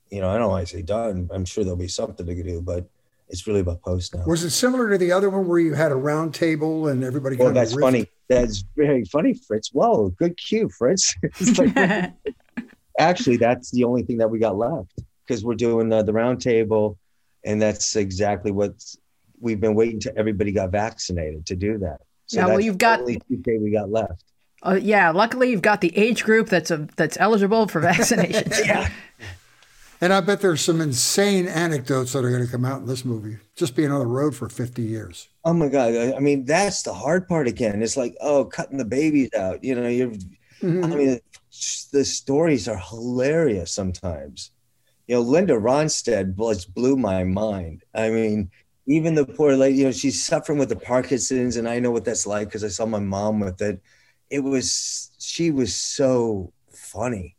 You 0.10 0.22
know, 0.22 0.30
I 0.30 0.38
don't 0.38 0.50
want 0.50 0.68
to 0.68 0.76
say 0.78 0.82
done. 0.82 1.30
I'm 1.32 1.46
sure 1.46 1.64
there'll 1.64 1.78
be 1.78 1.88
something 1.88 2.26
to 2.26 2.44
do, 2.44 2.62
but 2.62 2.88
it's 3.30 3.46
really 3.46 3.60
about 3.60 3.82
post 3.84 4.16
now. 4.16 4.24
Was 4.26 4.44
it 4.44 4.50
similar 4.50 4.90
to 4.90 4.98
the 4.98 5.12
other 5.12 5.30
one 5.30 5.48
where 5.48 5.60
you 5.60 5.74
had 5.76 5.92
a 5.92 5.96
round 5.96 6.34
table 6.34 6.88
and 6.88 7.04
everybody? 7.04 7.36
Well, 7.36 7.48
kind 7.48 7.58
of 7.58 7.62
that's 7.62 7.76
riffed? 7.76 7.82
funny. 7.82 8.08
That's 8.28 8.64
very 8.76 9.06
funny, 9.06 9.36
Fritz. 9.36 9.70
Whoa, 9.72 10.10
good 10.10 10.38
cue, 10.38 10.70
Fritz. 10.70 11.16
It's 11.24 11.58
like- 11.58 12.14
actually, 13.00 13.38
that's 13.38 13.72
the 13.72 13.84
only 13.84 14.02
thing 14.04 14.18
that 14.18 14.30
we 14.30 14.40
got 14.40 14.58
left 14.58 15.00
because 15.26 15.44
we're 15.44 15.56
doing 15.56 15.90
the, 15.90 16.02
the 16.02 16.14
round 16.14 16.42
table, 16.42 16.98
and 17.46 17.62
that's 17.62 17.96
exactly 17.96 18.52
what 18.52 18.74
we've 19.40 19.62
been 19.62 19.76
waiting 19.76 20.00
till 20.00 20.14
everybody 20.16 20.52
got 20.52 20.72
vaccinated 20.72 21.46
to 21.46 21.56
do 21.56 21.78
that. 21.78 22.02
So 22.30 22.40
Yeah, 22.40 22.46
well, 22.48 22.60
you've 22.62 22.76
the 22.76 22.86
got- 22.86 23.00
only 23.02 23.20
2K 23.30 23.62
we 23.62 23.72
got 23.72 23.90
left. 23.92 24.24
Uh, 24.62 24.78
yeah, 24.82 25.10
luckily 25.12 25.50
you've 25.50 25.62
got 25.62 25.80
the 25.82 25.96
age 25.98 26.24
group 26.24 26.48
that's 26.50 26.70
a, 26.70 26.88
that's 26.96 27.18
eligible 27.20 27.68
for 27.68 27.82
vaccinations. 27.92 28.66
Yeah. 28.66 28.90
And 30.02 30.14
I 30.14 30.22
bet 30.22 30.40
there's 30.42 30.62
some 30.62 30.80
insane 30.80 31.48
anecdotes 31.48 32.14
that 32.14 32.24
are 32.24 32.30
going 32.30 32.46
to 32.46 32.52
come 32.52 32.64
out 32.66 32.82
in 32.82 32.86
this 32.88 33.04
movie. 33.04 33.38
Just 33.56 33.76
being 33.76 33.92
on 33.92 34.00
the 34.00 34.06
road 34.06 34.36
for 34.36 34.48
50 34.48 34.82
years. 34.82 35.28
Oh 35.44 35.54
my 35.54 35.68
god! 35.68 35.94
I 35.96 36.14
I 36.16 36.20
mean, 36.20 36.46
that's 36.46 36.84
the 36.84 36.94
hard 36.94 37.28
part 37.28 37.48
again. 37.48 37.82
It's 37.82 37.98
like, 37.98 38.16
oh, 38.22 38.46
cutting 38.46 38.78
the 38.78 38.86
babies 38.86 39.30
out. 39.34 39.62
You 39.64 39.76
know, 39.76 39.88
you're. 39.88 40.12
I 40.62 40.66
mean, 40.88 41.20
the 41.92 42.06
stories 42.06 42.68
are 42.70 42.78
hilarious 42.78 43.72
sometimes. 43.72 44.52
You 45.08 45.16
know, 45.16 45.22
Linda 45.22 45.54
Ronstadt 45.54 46.36
just 46.38 46.74
blew 46.74 46.96
my 46.96 47.24
mind. 47.24 47.84
I 47.96 48.10
mean, 48.10 48.52
even 48.90 49.14
the 49.14 49.26
poor 49.26 49.56
lady. 49.56 49.78
You 49.78 49.86
know, 49.86 49.92
she's 49.92 50.22
suffering 50.22 50.58
with 50.58 50.70
the 50.70 50.76
Parkinson's, 50.76 51.56
and 51.56 51.70
I 51.70 51.80
know 51.80 51.92
what 51.92 52.04
that's 52.04 52.28
like 52.28 52.48
because 52.50 52.64
I 52.64 52.70
saw 52.70 52.86
my 52.86 53.00
mom 53.00 53.40
with 53.40 53.62
it. 53.62 53.82
It 54.30 54.40
was 54.40 55.12
she 55.20 55.52
was 55.52 55.76
so 55.76 56.52
funny, 56.72 57.38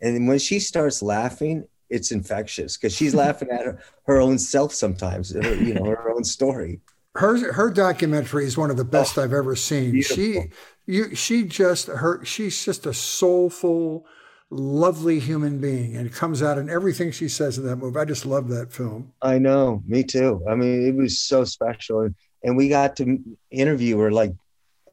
and 0.00 0.28
when 0.28 0.38
she 0.38 0.58
starts 0.58 1.00
laughing, 1.00 1.66
it's 1.88 2.10
infectious 2.10 2.76
because 2.76 2.94
she's 2.94 3.14
laughing 3.24 3.48
at 3.50 3.64
her, 3.64 3.82
her 4.06 4.20
own 4.20 4.38
self 4.38 4.74
sometimes. 4.74 5.32
her- 5.32 5.54
you 5.54 5.74
know, 5.74 5.84
her 5.84 6.10
own 6.10 6.24
story. 6.24 6.80
Her 7.14 7.52
her 7.52 7.70
documentary 7.70 8.44
is 8.44 8.58
one 8.58 8.70
of 8.70 8.76
the 8.76 8.82
oh, 8.82 8.86
best 8.86 9.18
I've 9.18 9.32
ever 9.32 9.56
seen. 9.56 10.02
She 10.02 10.50
you 10.86 11.14
she 11.14 11.44
just 11.44 11.86
her 11.86 12.24
she's 12.24 12.64
just 12.64 12.86
a 12.86 12.94
soulful, 12.94 14.04
lovely 14.50 15.18
human 15.18 15.58
being, 15.58 15.96
and 15.96 16.06
it 16.06 16.12
comes 16.12 16.42
out 16.42 16.58
in 16.58 16.70
everything 16.70 17.10
she 17.12 17.28
says 17.28 17.58
in 17.58 17.66
that 17.66 17.76
movie. 17.76 17.98
I 17.98 18.04
just 18.04 18.26
love 18.26 18.48
that 18.48 18.72
film. 18.72 19.12
I 19.20 19.38
know, 19.38 19.82
me 19.86 20.02
too. 20.02 20.42
I 20.48 20.54
mean, 20.54 20.86
it 20.86 20.94
was 20.94 21.20
so 21.20 21.44
special, 21.44 22.08
and, 22.42 22.56
we 22.56 22.68
got 22.68 22.96
to 22.96 23.18
interview 23.50 23.98
her 23.98 24.10
like 24.10 24.32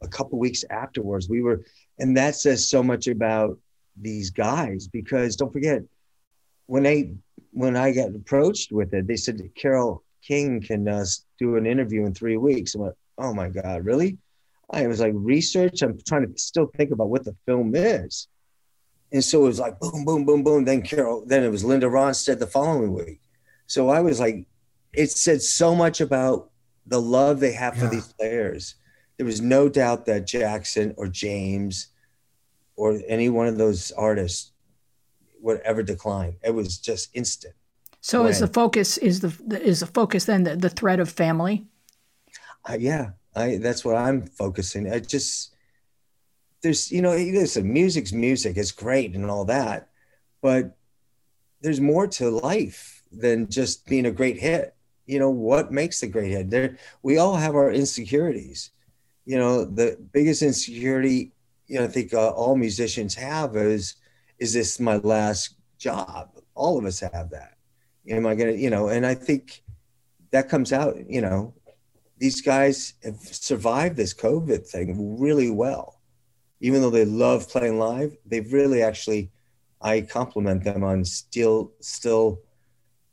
a 0.02 0.08
couple 0.08 0.38
weeks 0.38 0.64
afterwards. 0.68 1.28
We 1.28 1.42
were, 1.42 1.64
and 1.98 2.16
that 2.16 2.34
says 2.34 2.68
so 2.68 2.82
much 2.82 3.06
about 3.06 3.58
these 3.98 4.30
guys 4.30 4.88
because 4.88 5.36
don't 5.36 5.52
forget 5.52 5.82
when 6.66 6.82
they 6.82 7.14
when 7.52 7.76
I 7.76 7.92
got 7.92 8.14
approached 8.14 8.72
with 8.72 8.92
it, 8.92 9.06
they 9.06 9.16
said 9.16 9.40
Carole 9.54 10.02
King 10.22 10.60
can 10.60 10.86
uh, 10.86 11.06
do 11.38 11.56
an 11.56 11.66
interview 11.66 12.04
in 12.04 12.12
three 12.12 12.36
weeks. 12.36 12.76
I 12.76 12.80
went, 12.80 12.94
oh 13.16 13.32
my 13.32 13.48
god, 13.48 13.84
really? 13.84 14.18
I 14.70 14.86
was 14.86 15.00
like 15.00 15.12
research. 15.14 15.82
I'm 15.82 15.98
trying 16.06 16.30
to 16.30 16.38
still 16.38 16.66
think 16.76 16.90
about 16.90 17.08
what 17.08 17.24
the 17.24 17.36
film 17.46 17.74
is. 17.74 18.28
And 19.12 19.24
so 19.24 19.44
it 19.44 19.48
was 19.48 19.60
like 19.60 19.78
boom, 19.78 20.04
boom, 20.04 20.24
boom, 20.24 20.42
boom. 20.42 20.64
Then 20.64 20.82
Carol, 20.82 21.24
then 21.26 21.42
it 21.42 21.50
was 21.50 21.64
Linda 21.64 21.86
Ronstadt 21.86 22.38
the 22.38 22.46
following 22.46 22.92
week. 22.92 23.20
So 23.66 23.88
I 23.88 24.00
was 24.00 24.20
like, 24.20 24.46
it 24.92 25.10
said 25.10 25.42
so 25.42 25.74
much 25.74 26.00
about 26.00 26.50
the 26.86 27.00
love 27.00 27.40
they 27.40 27.52
have 27.52 27.76
for 27.76 27.88
these 27.88 28.12
players. 28.18 28.76
There 29.16 29.26
was 29.26 29.40
no 29.40 29.68
doubt 29.68 30.06
that 30.06 30.26
Jackson 30.26 30.94
or 30.96 31.08
James 31.08 31.88
or 32.76 33.00
any 33.08 33.28
one 33.28 33.46
of 33.46 33.58
those 33.58 33.90
artists 33.92 34.52
would 35.40 35.60
ever 35.60 35.82
decline. 35.82 36.36
It 36.42 36.50
was 36.50 36.78
just 36.78 37.10
instant. 37.14 37.54
So 38.00 38.26
is 38.26 38.38
the 38.38 38.46
focus 38.46 38.98
is 38.98 39.20
the 39.20 39.60
is 39.60 39.80
the 39.80 39.86
focus 39.86 40.26
then 40.26 40.44
the, 40.44 40.54
the 40.54 40.68
threat 40.68 41.00
of 41.00 41.10
family? 41.10 41.66
I, 42.64 42.76
yeah, 42.76 43.10
I 43.34 43.58
that's 43.58 43.84
what 43.84 43.96
I'm 43.96 44.26
focusing. 44.26 44.92
I 44.92 45.00
just 45.00 45.55
there's 46.62 46.90
you 46.90 47.02
know 47.02 47.12
listen, 47.14 47.72
music's 47.72 48.12
music. 48.12 48.56
It's 48.56 48.72
great 48.72 49.14
and 49.14 49.30
all 49.30 49.44
that, 49.46 49.88
but 50.42 50.76
there's 51.60 51.80
more 51.80 52.06
to 52.06 52.30
life 52.30 53.02
than 53.12 53.48
just 53.48 53.86
being 53.86 54.06
a 54.06 54.10
great 54.10 54.38
hit. 54.38 54.74
You 55.06 55.18
know 55.18 55.30
what 55.30 55.72
makes 55.72 56.02
a 56.02 56.08
great 56.08 56.30
hit? 56.30 56.50
There, 56.50 56.78
we 57.02 57.18
all 57.18 57.36
have 57.36 57.54
our 57.54 57.70
insecurities. 57.70 58.70
You 59.24 59.38
know, 59.38 59.64
the 59.64 59.98
biggest 60.12 60.42
insecurity 60.42 61.32
you 61.66 61.78
know 61.78 61.84
I 61.84 61.88
think 61.88 62.14
uh, 62.14 62.30
all 62.30 62.56
musicians 62.56 63.14
have 63.14 63.56
is 63.56 63.96
is 64.38 64.52
this 64.52 64.78
my 64.80 64.96
last 64.96 65.54
job? 65.78 66.30
All 66.54 66.78
of 66.78 66.84
us 66.84 67.00
have 67.00 67.30
that. 67.30 67.56
Am 68.08 68.26
I 68.26 68.34
gonna 68.34 68.52
you 68.52 68.70
know? 68.70 68.88
And 68.88 69.04
I 69.04 69.14
think 69.14 69.62
that 70.30 70.48
comes 70.48 70.72
out. 70.72 70.96
You 71.08 71.20
know, 71.20 71.54
these 72.18 72.40
guys 72.40 72.94
have 73.02 73.18
survived 73.20 73.96
this 73.96 74.14
COVID 74.14 74.66
thing 74.66 75.18
really 75.20 75.50
well. 75.50 75.95
Even 76.60 76.80
though 76.80 76.90
they 76.90 77.04
love 77.04 77.48
playing 77.48 77.78
live, 77.78 78.16
they've 78.26 78.50
really 78.52 78.82
actually, 78.82 79.30
I 79.82 80.00
compliment 80.00 80.64
them 80.64 80.82
on 80.84 81.04
still, 81.04 81.72
still, 81.80 82.40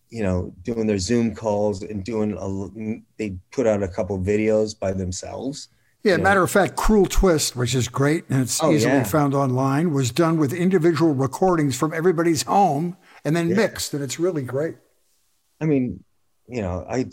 you 0.10 0.24
know, 0.24 0.54
doing 0.64 0.88
their 0.88 1.00
Zoom 1.00 1.36
calls 1.36 1.82
and 1.84 2.04
doing, 2.04 2.38
a, 2.39 3.02
they 3.18 3.36
put 3.52 3.68
out 3.68 3.84
a 3.84 3.88
couple 3.88 4.18
videos 4.20 4.78
by 4.78 4.94
themselves. 4.94 5.70
Yeah, 6.04 6.18
Yeah. 6.18 6.24
matter 6.24 6.44
of 6.44 6.52
fact, 6.52 6.76
Cruel 6.76 7.06
Twist, 7.06 7.56
which 7.56 7.74
is 7.76 7.88
great 7.88 8.26
and 8.30 8.41
it's 8.41 8.62
Oh, 8.62 8.72
easily 8.72 8.94
yeah. 8.94 9.04
found 9.04 9.34
online, 9.34 9.91
was 9.94 10.12
done 10.12 10.38
with 10.38 10.54
individual 10.54 11.14
recordings 11.14 11.76
from 11.76 11.94
everybody's 11.94 12.44
home 12.44 12.96
and 13.26 13.36
then 13.36 13.56
mixed, 13.56 13.94
and 13.94 14.04
it's 14.04 14.20
really 14.20 14.44
great. 14.44 14.76
I 15.62 15.66
mean, 15.66 16.04
you 16.48 16.62
know, 16.62 16.86
I, 16.89 17.06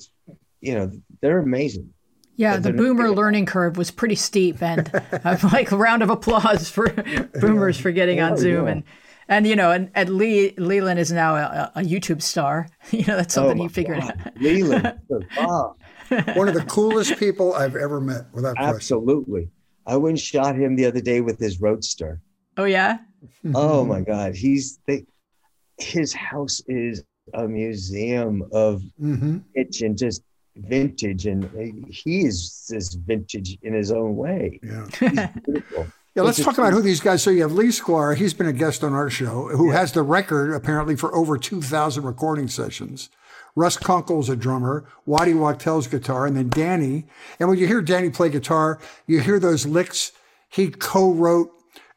you 0.61 0.75
know, 0.75 0.91
they're 1.23 1.39
amazing. 1.39 1.95
Yeah, 2.41 2.57
the 2.57 2.73
boomer 2.73 3.11
learning 3.11 3.47
curve 3.47 3.77
was 3.77 3.91
pretty 3.91 4.15
steep, 4.17 4.63
and 4.63 4.91
I'm 5.25 5.39
like 5.53 5.71
a 5.73 5.77
round 5.77 6.03
of 6.03 6.11
applause 6.11 6.71
for 6.71 6.89
boomers 7.41 7.79
for 7.79 7.91
getting 7.93 8.21
on 8.21 8.33
Oh, 8.33 8.37
Zoom 8.37 8.67
yeah. 8.67 8.73
and 8.73 8.83
and 9.29 9.47
you 9.47 9.55
know 9.57 9.71
and, 9.71 9.91
and 9.95 10.09
Lee 10.11 10.55
Leland 10.57 10.99
is 10.99 11.13
now 11.13 11.37
a, 11.37 11.73
a 11.77 11.81
YouTube 11.83 12.23
star. 12.23 12.69
You 12.91 13.05
know 13.07 13.17
that's 13.17 13.35
something 13.35 13.59
Oh, 13.59 13.63
he 13.63 13.69
figured 13.69 14.01
God. 14.01 14.15
out. 14.27 14.33
Leland, 14.41 14.93
good 15.09 15.27
One 16.37 16.49
of 16.49 16.55
the 16.55 16.65
coolest 16.69 17.17
people 17.19 17.55
I've 17.55 17.77
ever 17.77 18.01
met, 18.01 18.25
without 18.33 18.57
question. 18.57 18.75
Absolutely. 18.77 19.51
I 19.87 19.97
went 19.97 20.13
and 20.13 20.21
shot 20.21 20.57
him 20.57 20.77
the 20.77 20.87
other 20.87 21.01
day 21.01 21.21
with 21.21 21.39
his 21.39 21.61
roadster. 21.61 22.21
Oh 22.57 22.65
yeah, 22.65 22.99
Oh 23.55 23.85
my 23.85 24.01
God. 24.01 24.35
He's 24.35 24.79
they, 24.87 25.05
his 25.79 26.13
house 26.13 26.63
is 26.69 27.05
a 27.35 27.47
museum 27.47 28.43
of 28.53 28.83
hmm 28.99 29.39
kitchen, 29.55 29.97
just 29.97 30.23
vintage, 30.67 31.27
and 31.27 31.45
he 31.91 32.23
is 32.27 32.67
this 32.69 32.95
vintage 32.95 33.59
in 33.63 33.73
his 33.75 33.91
own 33.93 34.17
way. 34.17 34.61
Yeah. 34.63 35.31
Yeah, 36.17 36.23
let's 36.23 36.43
talk 36.43 36.59
about 36.59 36.73
who 36.73 36.83
these 36.83 36.99
guys. 36.99 37.23
So 37.23 37.31
you 37.31 37.43
have 37.43 37.53
Lee 37.53 37.69
Sklar. 37.69 38.17
He's 38.17 38.35
been 38.35 38.49
a 38.49 38.53
guest 38.53 38.83
on 38.83 38.93
our 38.95 39.09
show, 39.09 39.47
who 39.57 39.71
has 39.71 39.93
the 39.93 40.03
record 40.03 40.53
apparently 40.53 40.97
for 40.97 41.15
over 41.15 41.39
two 41.39 41.63
thousand 41.63 42.03
recording 42.03 42.49
sessions. 42.49 43.11
Russ 43.55 43.77
Kunkel's 43.77 44.29
a 44.29 44.35
drummer. 44.35 44.89
Waddy 45.07 45.35
Wachtel's 45.35 45.87
guitar, 45.87 46.27
and 46.27 46.37
then 46.37 46.49
Danny. 46.49 47.07
And 47.39 47.49
when 47.49 47.59
you 47.59 47.69
hear 47.69 47.81
Danny 47.81 48.11
play 48.11 48.29
guitar, 48.29 48.81
you 49.07 49.21
hear 49.21 49.39
those 49.39 49.67
licks. 49.67 50.11
He 50.49 50.71
co-wrote 50.71 51.53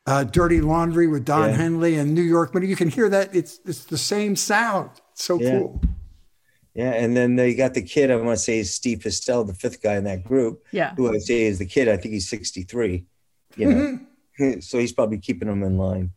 uh, 0.05 0.25
"Dirty 0.25 0.61
Laundry" 0.61 1.07
with 1.07 1.25
Don 1.25 1.49
Yeah. 1.49 1.55
Henley 1.55 1.95
and 1.95 2.13
New 2.13 2.21
York, 2.21 2.53
but 2.53 2.61
you 2.61 2.75
can 2.75 2.89
hear 2.89 3.09
that 3.09 3.35
it's 3.35 3.61
it's 3.65 3.83
the 3.85 3.97
same 3.97 4.35
sound. 4.35 4.91
It's 5.13 5.23
so 5.23 5.39
Yeah. 5.41 5.57
cool. 5.57 5.81
Yeah, 6.75 6.91
and 6.91 7.15
then 7.15 7.35
they 7.35 7.53
got 7.53 7.75
the 7.75 7.83
kid. 7.83 8.09
I 8.09 8.15
want 8.15 8.37
to 8.37 8.43
say 8.43 8.59
is 8.59 8.73
Steve 8.73 8.99
Postell, 8.99 9.45
the 9.45 9.53
fifth 9.53 9.81
guy 9.81 9.95
in 9.95 10.05
that 10.05 10.23
group. 10.23 10.65
Yeah. 10.71 10.95
Who 10.95 11.13
I 11.13 11.19
say 11.19 11.43
is 11.43 11.59
the 11.59 11.65
kid. 11.65 11.87
I 11.87 11.97
think 11.97 12.13
he's 12.13 12.29
sixty 12.29 12.63
three. 12.63 13.05
You 13.55 13.99
know, 14.39 14.59
so 14.59 14.79
he's 14.79 14.93
probably 14.93 15.19
keeping 15.19 15.47
them 15.47 15.61
in 15.61 15.77
line. 15.77 16.11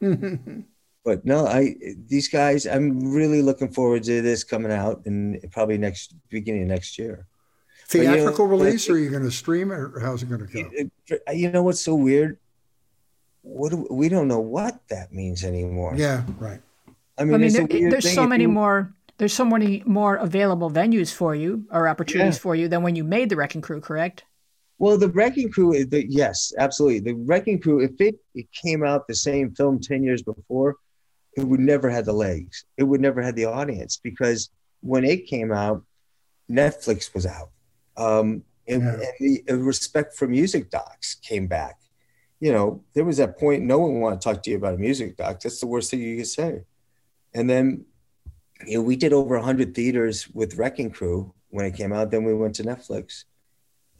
but 1.04 1.24
no, 1.24 1.46
I 1.46 1.76
these 2.08 2.28
guys. 2.28 2.66
I'm 2.66 3.12
really 3.12 3.40
looking 3.40 3.70
forward 3.70 4.02
to 4.04 4.20
this 4.20 4.42
coming 4.42 4.72
out 4.72 5.02
and 5.06 5.40
probably 5.52 5.78
next 5.78 6.14
beginning 6.28 6.62
of 6.62 6.68
next 6.68 6.98
year. 6.98 7.26
Theatrical 7.86 8.46
but 8.46 8.54
I 8.54 8.56
release, 8.56 8.88
or 8.88 8.94
are 8.94 8.98
you 8.98 9.10
going 9.10 9.24
to 9.24 9.30
stream 9.30 9.70
it, 9.72 9.76
or 9.76 10.00
how's 10.00 10.22
it 10.22 10.28
going 10.28 10.46
to 10.46 10.88
go? 11.08 11.32
You 11.32 11.50
know 11.50 11.62
what's 11.62 11.80
so 11.80 11.94
weird? 11.94 12.38
What 13.42 13.70
do, 13.70 13.86
we 13.90 14.08
don't 14.08 14.28
know 14.28 14.40
what 14.40 14.80
that 14.88 15.12
means 15.12 15.44
anymore. 15.44 15.94
Yeah, 15.96 16.24
right. 16.38 16.60
I 17.18 17.24
mean, 17.24 17.34
I 17.34 17.38
mean 17.38 17.52
there, 17.52 17.90
there's 17.90 18.12
so 18.12 18.26
many 18.26 18.44
you- 18.44 18.48
more. 18.48 18.92
There's 19.20 19.34
so 19.34 19.44
many 19.44 19.82
more 19.84 20.16
available 20.16 20.70
venues 20.70 21.12
for 21.12 21.34
you 21.34 21.66
or 21.70 21.86
opportunities 21.86 22.36
Yeah. 22.36 22.40
for 22.40 22.56
you 22.56 22.68
than 22.68 22.82
when 22.82 22.96
you 22.96 23.04
made 23.04 23.28
the 23.28 23.36
Wrecking 23.36 23.60
Crew. 23.60 23.78
Correct? 23.78 24.24
Well, 24.78 24.96
the 24.96 25.10
Wrecking 25.10 25.50
Crew, 25.52 25.84
the, 25.84 26.06
yes, 26.08 26.54
absolutely. 26.56 27.00
The 27.00 27.12
Wrecking 27.12 27.60
Crew, 27.60 27.80
if 27.82 28.00
it, 28.00 28.14
it 28.34 28.46
came 28.52 28.82
out 28.82 29.06
the 29.06 29.14
same 29.14 29.54
film 29.54 29.78
10 29.78 30.02
years 30.02 30.22
before, 30.22 30.76
it 31.36 31.44
would 31.44 31.60
never 31.60 31.90
have 31.90 32.06
the 32.06 32.14
legs. 32.14 32.64
It 32.78 32.84
would 32.84 33.02
never 33.02 33.20
have 33.20 33.34
the 33.34 33.44
audience 33.44 34.00
because 34.02 34.48
when 34.80 35.04
it 35.04 35.26
came 35.26 35.52
out, 35.52 35.84
Netflix 36.50 37.12
was 37.12 37.26
out. 37.26 37.50
Um, 37.98 38.42
and, 38.66 38.82
Yeah. 38.82 38.92
and 38.92 39.02
the 39.20 39.44
uh, 39.50 39.56
respect 39.56 40.14
for 40.14 40.28
music 40.28 40.70
docs 40.70 41.16
came 41.16 41.46
back. 41.46 41.76
You 42.40 42.52
know, 42.52 42.82
there 42.94 43.04
was 43.04 43.18
that 43.18 43.38
point 43.38 43.64
no 43.64 43.80
one 43.80 44.00
wanted 44.00 44.22
to 44.22 44.24
talk 44.24 44.42
to 44.44 44.50
you 44.50 44.56
about 44.56 44.76
a 44.76 44.78
music 44.78 45.18
doc. 45.18 45.40
That's 45.40 45.60
the 45.60 45.66
worst 45.66 45.90
thing 45.90 46.00
you 46.00 46.16
could 46.16 46.26
say. 46.26 46.62
And 47.34 47.50
then, 47.50 47.84
you 48.66 48.78
know, 48.78 48.82
we 48.82 48.96
did 48.96 49.12
over 49.12 49.36
100 49.36 49.74
theaters 49.74 50.28
with 50.28 50.56
Wrecking 50.56 50.90
Crew 50.90 51.32
when 51.48 51.64
it 51.66 51.74
came 51.74 51.92
out. 51.92 52.10
Then 52.10 52.24
we 52.24 52.34
went 52.34 52.54
to 52.56 52.64
Netflix 52.64 53.24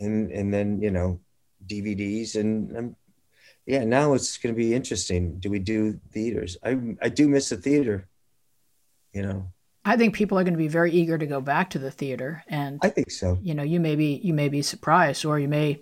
and 0.01 0.31
and 0.33 0.53
then 0.53 0.81
you 0.81 0.91
know 0.91 1.21
DVDs 1.67 2.35
and, 2.35 2.71
and 2.73 2.97
yeah 3.67 3.85
now 3.85 4.15
it's 4.15 4.39
going 4.39 4.55
to 4.55 4.59
be 4.59 4.75
interesting 4.75 5.39
do 5.39 5.51
we 5.51 5.59
do 5.59 6.01
theaters 6.11 6.57
I 6.65 6.97
I 7.01 7.09
do 7.11 7.29
miss 7.29 7.51
the 7.51 7.57
theater 7.57 8.09
you 9.13 9.23
know 9.23 9.53
I 9.85 9.97
think 9.97 10.15
people 10.15 10.39
are 10.39 10.45
going 10.45 10.55
to 10.55 10.59
be 10.59 10.69
very 10.69 10.93
eager 10.93 11.17
to 11.17 11.27
go 11.27 11.41
back 11.41 11.71
to 11.71 11.79
the 11.79 11.91
theater, 11.91 12.45
and 12.49 12.79
I 12.83 12.91
think 12.91 13.11
so 13.11 13.39
you 13.43 13.55
know, 13.55 13.63
you 13.63 13.81
may 13.81 13.97
be 13.97 14.21
you 14.23 14.35
may 14.35 14.51
be 14.51 14.61
surprised, 14.61 15.25
or 15.25 15.39
you 15.39 15.49
may 15.49 15.81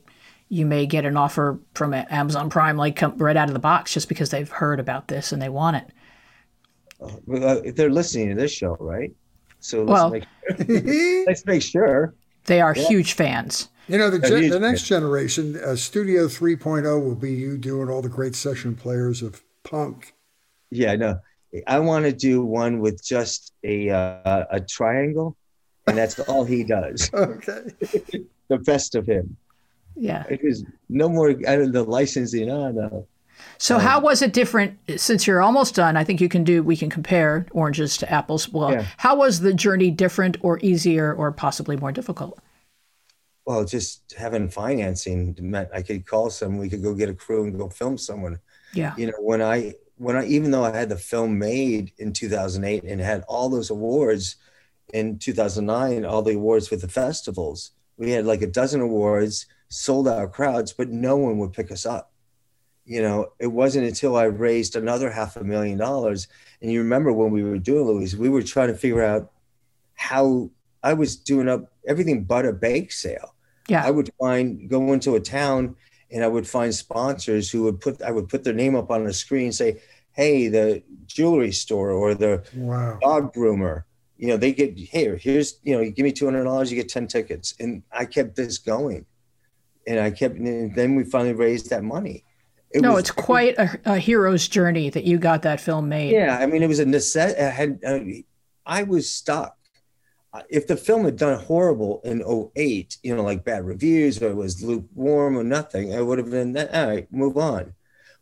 you 0.49 0.67
may 0.67 0.87
get 0.87 1.05
an 1.05 1.17
offer 1.17 1.59
from 1.75 1.93
Amazon 1.93 2.49
Prime 2.49 2.77
like 2.77 2.95
come 2.95 3.19
right 3.19 3.37
out 3.37 3.49
of 3.49 3.55
the 3.55 3.59
box 3.59 3.93
just 3.93 4.09
because 4.09 4.31
they've 4.31 4.49
heard 4.49 4.79
about 4.79 5.09
this 5.09 5.33
and 5.33 5.43
they 5.43 5.49
want 5.49 5.79
it. 5.79 5.91
Well, 6.99 7.45
uh, 7.49 7.55
if 7.65 7.77
they're 7.77 7.91
listening 7.91 8.29
to 8.31 8.35
this 8.35 8.53
show 8.53 8.77
right 8.81 9.13
so 9.61 9.83
let's 9.85 9.91
Well- 9.91 10.11
make 10.11 10.25
let's 11.27 11.45
make 11.47 11.63
sure 11.63 12.15
They 12.47 12.61
are 12.61 12.75
Yeah. 12.77 12.89
huge 12.89 13.13
fans. 13.13 13.69
You 13.89 13.97
know, 13.99 14.11
the, 14.11 14.19
gen- 14.19 14.51
the 14.51 14.61
next 14.61 14.83
good. 14.83 14.89
generation, 14.97 15.57
uh, 15.65 15.75
Studio 15.75 16.29
3.0 16.29 16.85
will 17.03 17.15
be 17.15 17.33
you 17.33 17.57
doing 17.59 17.89
all 17.89 18.03
the 18.03 18.09
great 18.09 18.35
session 18.35 18.75
players 18.75 19.23
of 19.23 19.43
punk. 19.65 20.15
yeah 20.71 20.95
no 20.97 21.19
I 21.67 21.79
want 21.79 22.05
to 22.05 22.13
do 22.13 22.45
one 22.45 22.81
with 22.81 23.03
just 23.03 23.53
a 23.65 23.89
uh, 23.91 24.45
a 24.51 24.61
triangle 24.61 25.37
and 25.87 25.97
that's 25.97 26.19
all 26.31 26.45
he 26.45 26.65
does 26.65 27.11
Okay. 27.15 27.63
the 28.53 28.59
best 28.59 28.95
of 28.95 29.07
him 29.07 29.37
Yeah. 29.97 30.25
it 30.29 30.41
is 30.43 30.65
no 30.89 31.09
more 31.09 31.31
out 31.47 31.61
of 31.61 31.73
the 31.73 31.85
licensing 31.85 32.51
oh 32.51 32.71
no 32.71 33.07
So 33.59 33.77
um, 33.77 33.81
how 33.83 34.01
was 34.01 34.23
it 34.23 34.33
different 34.33 34.79
uh, 34.89 34.97
since 34.97 35.27
you're 35.27 35.43
almost 35.43 35.75
done? 35.75 35.97
I 35.97 36.05
think 36.05 36.21
you 36.21 36.29
can 36.29 36.45
do 36.45 36.63
we 36.63 36.77
can 36.77 36.91
compare 36.91 37.47
oranges 37.53 37.97
to 37.99 38.11
apples. 38.13 38.49
Well, 38.49 38.73
Yeah. 38.73 38.85
how 38.99 39.17
was 39.17 39.41
the 39.41 39.53
journey 39.55 39.91
different 39.91 40.37
or 40.41 40.59
easier 40.63 41.13
or 41.15 41.33
possibly 41.33 41.77
more 41.77 41.93
difficult? 41.93 42.39
well, 43.47 43.65
just 43.65 44.13
having 44.19 44.47
financing 44.51 45.35
meant 45.41 45.71
I 45.73 45.81
could 45.81 46.05
call 46.05 46.29
someone, 46.29 46.61
we 46.61 46.69
could 46.69 46.83
go 46.83 46.93
get 46.93 47.09
a 47.09 47.15
crew 47.15 47.45
and 47.45 47.57
go 47.59 47.71
film 47.71 47.97
someone. 47.97 48.39
Yeah. 48.75 48.93
You 48.99 49.07
know, 49.07 49.15
when 49.21 49.41
I, 49.41 49.73
when 49.97 50.17
I, 50.17 50.27
even 50.27 50.51
though 50.51 50.65
I 50.65 50.77
had 50.77 50.91
the 50.91 50.99
film 50.99 51.39
made 51.39 51.93
in 51.97 52.13
2008 52.13 52.85
and 52.85 53.01
had 53.01 53.25
all 53.27 53.49
those 53.49 53.71
awards 53.71 54.37
in 54.93 55.19
2009, 55.19 56.05
all 56.05 56.21
the 56.21 56.35
awards 56.35 56.71
with 56.71 56.83
the 56.83 56.89
festivals, 56.89 57.71
we 57.97 58.11
had 58.11 58.27
like 58.27 58.43
a 58.43 58.47
dozen 58.47 58.83
awards, 58.83 59.47
sold 59.71 60.09
out 60.09 60.31
crowds, 60.35 60.75
but 60.75 60.91
no 60.91 61.17
one 61.17 61.39
would 61.39 61.55
pick 61.55 61.73
us 61.73 61.87
up. 61.87 62.13
You 62.89 63.03
know, 63.03 63.33
it 63.39 63.49
wasn't 63.49 63.87
until 63.87 64.17
I 64.17 64.25
raised 64.25 64.75
another 64.75 65.11
half 65.11 65.37
a 65.37 65.45
million 65.45 65.77
dollars. 65.77 66.27
And 66.63 66.73
you 66.73 66.79
remember 66.79 67.13
when 67.13 67.31
we 67.31 67.45
were 67.45 67.59
doing 67.59 67.85
Louis, 67.85 68.17
we 68.17 68.31
were 68.31 68.43
trying 68.43 68.69
to 68.69 68.75
figure 68.75 69.03
out 69.03 69.31
how 69.95 70.51
I 70.83 70.95
was 70.95 71.15
doing 71.15 71.51
up 71.51 71.71
everything 71.87 72.25
but 72.25 72.47
a 72.47 72.53
bake 72.53 72.91
sale. 72.91 73.35
Yeah. 73.69 73.85
I 73.85 73.91
would 73.91 74.11
find 74.19 74.71
go 74.71 74.95
into 74.95 75.17
a 75.17 75.21
town 75.21 75.77
and 76.11 76.25
I 76.25 76.29
would 76.29 76.49
find 76.49 76.75
sponsors 76.75 77.51
who 77.51 77.65
would 77.65 77.79
put 77.79 78.01
I 78.01 78.11
would 78.11 78.31
put 78.31 78.43
their 78.43 78.55
name 78.55 78.75
up 78.75 78.91
on 78.91 79.05
the 79.05 79.13
screen, 79.13 79.53
say, 79.53 79.83
"Hey, 80.13 80.49
the 80.49 80.83
jewelry 81.07 81.53
store 81.53 81.91
or 81.91 82.15
the 82.15 82.43
Wow. 82.57 82.99
dog 83.03 83.35
groomer." 83.35 83.83
You 84.17 84.29
know, 84.29 84.39
they 84.39 84.53
get 84.55 84.79
here. 84.79 85.17
Here's 85.17 85.61
you 85.63 85.75
know, 85.77 85.83
you 85.83 85.91
give 85.91 86.05
me 86.05 86.13
two 86.13 86.25
hundred 86.25 86.45
dollars, 86.45 86.73
you 86.73 86.77
get 86.81 86.89
ten 86.89 87.07
tickets, 87.07 87.55
and 87.61 87.83
I 87.93 88.07
kept 88.07 88.35
this 88.35 88.57
going, 88.57 89.05
and 89.87 90.01
I 90.01 90.11
kept. 90.11 90.37
And 90.37 90.75
then 90.75 90.95
we 90.95 91.05
finally 91.05 91.35
raised 91.35 91.69
that 91.69 91.85
money. 91.85 92.25
It 92.71 92.83
no, 92.83 92.93
was- 92.93 93.01
it's 93.01 93.11
quite 93.11 93.57
a, 93.59 93.79
a 93.85 93.99
hero's 93.99 94.47
journey 94.49 94.91
that 94.91 95.05
you 95.05 95.19
got 95.19 95.43
that 95.43 95.61
film 95.61 95.89
made. 95.89 96.13
yeah, 96.13 96.39
I 96.39 96.47
mean, 96.47 96.63
it 96.63 96.69
was 96.69 96.79
a 96.79 96.87
necessity. 96.87 97.41
I 97.41 97.49
had, 97.51 97.81
uh, 97.85 98.01
I 98.67 98.83
was 98.83 99.11
stuck. 99.11 99.55
If 100.51 100.67
the 100.67 100.77
film 100.77 101.05
had 101.07 101.17
done 101.17 101.41
horrible 101.41 102.03
in 102.05 102.23
08, 102.55 102.99
you 103.03 103.17
know, 103.17 103.23
like 103.23 103.45
bad 103.45 103.65
reviews 103.65 104.23
or 104.23 104.29
it 104.29 104.37
was 104.37 104.63
lukewarm 104.63 105.39
or 105.39 105.43
nothing, 105.43 105.95
I 105.95 106.03
would 106.03 106.19
have 106.19 106.31
been, 106.31 106.57
all 106.57 106.87
right, 106.87 107.11
move 107.11 107.39
on. 107.39 107.75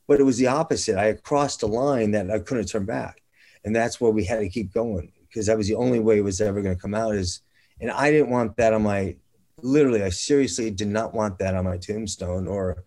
But 0.07 0.21
it 0.21 0.23
was 0.23 0.39
the 0.39 0.47
opposite. 0.47 0.97
I 0.97 1.07
had 1.07 1.25
crossed 1.25 1.65
a 1.65 1.67
line 1.67 2.13
that 2.13 2.31
I 2.31 2.39
couldn't 2.39 2.67
turn 2.67 2.85
back. 2.85 3.23
And 3.65 3.75
that's 3.75 4.01
where 4.01 4.13
we 4.13 4.25
had 4.25 4.39
to 4.39 4.49
keep 4.49 4.73
going 4.73 5.11
because 5.29 5.47
that 5.47 5.59
was 5.59 5.67
the 5.67 5.75
only 5.75 5.99
way 5.99 6.19
it 6.19 6.25
was 6.25 6.41
ever 6.41 6.63
going 6.63 6.77
to 6.77 6.81
come 6.81 6.95
out 6.95 7.17
is, 7.17 7.41
and 7.81 7.91
I 7.91 8.13
didn't 8.13 8.31
want 8.31 8.57
that 8.57 8.73
on 8.73 8.85
my, 8.85 9.17
literally, 9.61 10.05
I 10.05 10.11
seriously 10.11 10.71
did 10.71 10.89
not 10.89 11.13
want 11.13 11.39
that 11.41 11.57
on 11.57 11.65
my 11.65 11.77
tombstone 11.77 12.47
or 12.47 12.85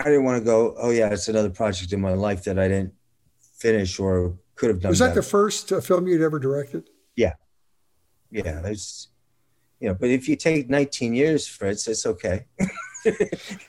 I 0.00 0.04
didn't 0.04 0.24
want 0.24 0.38
to 0.38 0.44
go, 0.44 0.74
oh 0.78 0.90
yeah, 0.90 1.08
it's 1.12 1.28
another 1.28 1.50
project 1.50 1.92
in 1.92 2.00
my 2.00 2.14
life 2.14 2.44
that 2.44 2.58
I 2.58 2.68
didn't 2.68 2.94
finish 3.58 3.98
or 3.98 4.34
could 4.54 4.70
have 4.70 4.80
done. 4.80 4.90
Was 4.90 4.98
that 5.00 5.08
better. 5.08 5.20
the 5.20 5.26
first 5.26 5.72
uh, 5.72 5.80
film 5.80 6.06
you'd 6.08 6.22
ever 6.22 6.38
directed? 6.38 6.88
yeah, 7.16 7.34
yeah. 8.30 8.60
it's 8.64 9.08
you 9.80 9.88
know, 9.88 9.94
but 9.94 10.10
if 10.10 10.28
you 10.28 10.36
take 10.36 10.68
19 10.68 11.14
years, 11.14 11.46
Fritz, 11.46 11.86
it's 11.88 12.04
okay. 12.06 12.44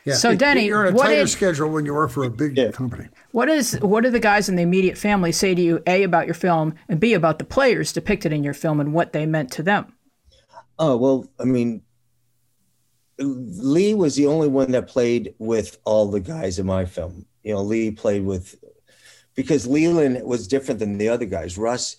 Yeah. 0.03 0.15
So, 0.15 0.35
Denny, 0.35 0.65
you're 0.65 0.85
on 0.87 0.93
a 0.93 0.95
what 0.97 1.03
tighter 1.05 1.21
did- 1.21 1.29
schedule 1.29 1.69
when 1.69 1.85
you 1.85 1.93
work 1.93 2.11
for 2.11 2.25
a 2.25 2.29
big 2.29 2.57
Yeah. 2.57 2.71
company. 2.71 3.07
What 3.31 3.47
is 3.47 3.79
what 3.79 4.03
do 4.03 4.09
the 4.09 4.19
guys 4.19 4.49
in 4.49 4.57
the 4.57 4.61
immediate 4.63 4.97
family 4.97 5.31
say 5.31 5.55
to 5.55 5.61
you? 5.61 5.81
A 5.87 6.03
about 6.03 6.25
your 6.25 6.33
film 6.33 6.73
and 6.89 6.99
B 6.99 7.13
about 7.13 7.39
the 7.39 7.45
players 7.45 7.93
depicted 7.93 8.33
in 8.33 8.43
your 8.43 8.53
film 8.53 8.81
and 8.81 8.93
what 8.93 9.13
they 9.13 9.25
meant 9.25 9.49
to 9.53 9.63
them. 9.63 9.93
Oh 10.77 10.97
well, 10.97 11.25
I 11.39 11.45
mean, 11.45 11.81
Lee 13.23 13.93
was 13.93 14.15
the 14.15 14.27
only 14.27 14.47
one 14.47 14.71
that 14.71 14.87
played 14.87 15.33
with 15.37 15.77
all 15.85 16.09
the 16.09 16.19
guys 16.19 16.59
in 16.59 16.65
my 16.65 16.85
film. 16.85 17.25
You 17.43 17.53
know, 17.53 17.61
Lee 17.61 17.91
played 17.91 18.25
with 18.25 18.55
because 19.35 19.65
Leland 19.67 20.23
was 20.23 20.47
different 20.47 20.79
than 20.79 20.97
the 20.97 21.09
other 21.09 21.25
guys. 21.25 21.57
Russ 21.57 21.97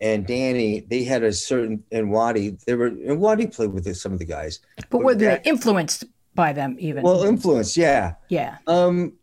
and 0.00 0.26
Danny, 0.26 0.80
they 0.80 1.04
had 1.04 1.22
a 1.22 1.32
certain 1.32 1.84
and 1.92 2.10
Waddy. 2.10 2.58
They 2.66 2.74
were 2.74 2.86
and 2.86 3.20
Waddy 3.20 3.46
played 3.46 3.72
with 3.72 3.96
some 3.96 4.12
of 4.12 4.18
the 4.18 4.24
guys. 4.24 4.60
But 4.90 5.02
were 5.02 5.14
they 5.14 5.40
influenced 5.44 6.04
by 6.34 6.52
them 6.52 6.76
even? 6.78 7.02
Well, 7.02 7.22
influenced, 7.22 7.76
yeah. 7.76 8.14
yeah. 8.28 8.58
Um, 8.66 9.14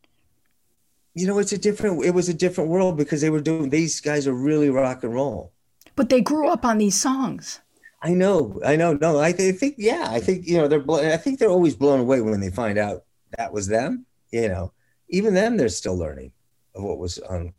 you 1.14 1.28
know, 1.28 1.39
it's 1.39 1.52
a 1.52 1.58
different. 1.58 2.04
It 2.06 2.12
was 2.12 2.30
a 2.30 2.34
different 2.34 2.70
world 2.70 2.97
because 2.97 3.22
they 3.22 3.30
were 3.30 3.41
doing. 3.41 3.70
These 3.70 4.00
guys 4.02 4.28
are 4.28 4.34
really 4.34 4.70
rock 4.70 5.04
and 5.04 5.14
roll. 5.14 5.52
But 5.95 6.10
they 6.10 6.22
grew 6.22 6.50
up 6.50 6.64
on 6.64 6.78
these 6.78 7.00
songs. 7.00 7.60
I 8.02 8.14
know, 8.14 8.60
I 8.66 8.76
know. 8.76 8.93
No, 8.93 9.20
I 9.20 9.34
th- 9.34 9.56
think, 9.56 9.76
yeah, 9.78 10.08
I 10.10 10.20
think 10.20 10.47
you 10.47 10.58
know 10.58 10.68
they're. 10.68 10.80
Blo- 10.80 11.04
I 11.04 11.18
think 11.18 11.38
they're 11.38 11.50
always 11.50 11.76
blown 11.76 12.00
away 12.00 12.22
when 12.22 12.39
they 12.39 12.50
find 12.50 12.78
out 12.78 13.04
that 13.38 13.52
was 13.52 13.68
them. 13.68 14.06
You 14.32 14.47
know, 14.47 14.72
even 15.10 15.34
then 15.34 15.58
they're 15.58 15.70
still 15.70 15.97
learning 15.97 16.32
of 16.76 16.84
what 16.84 16.97
was 16.97 17.20
on. 17.20 17.54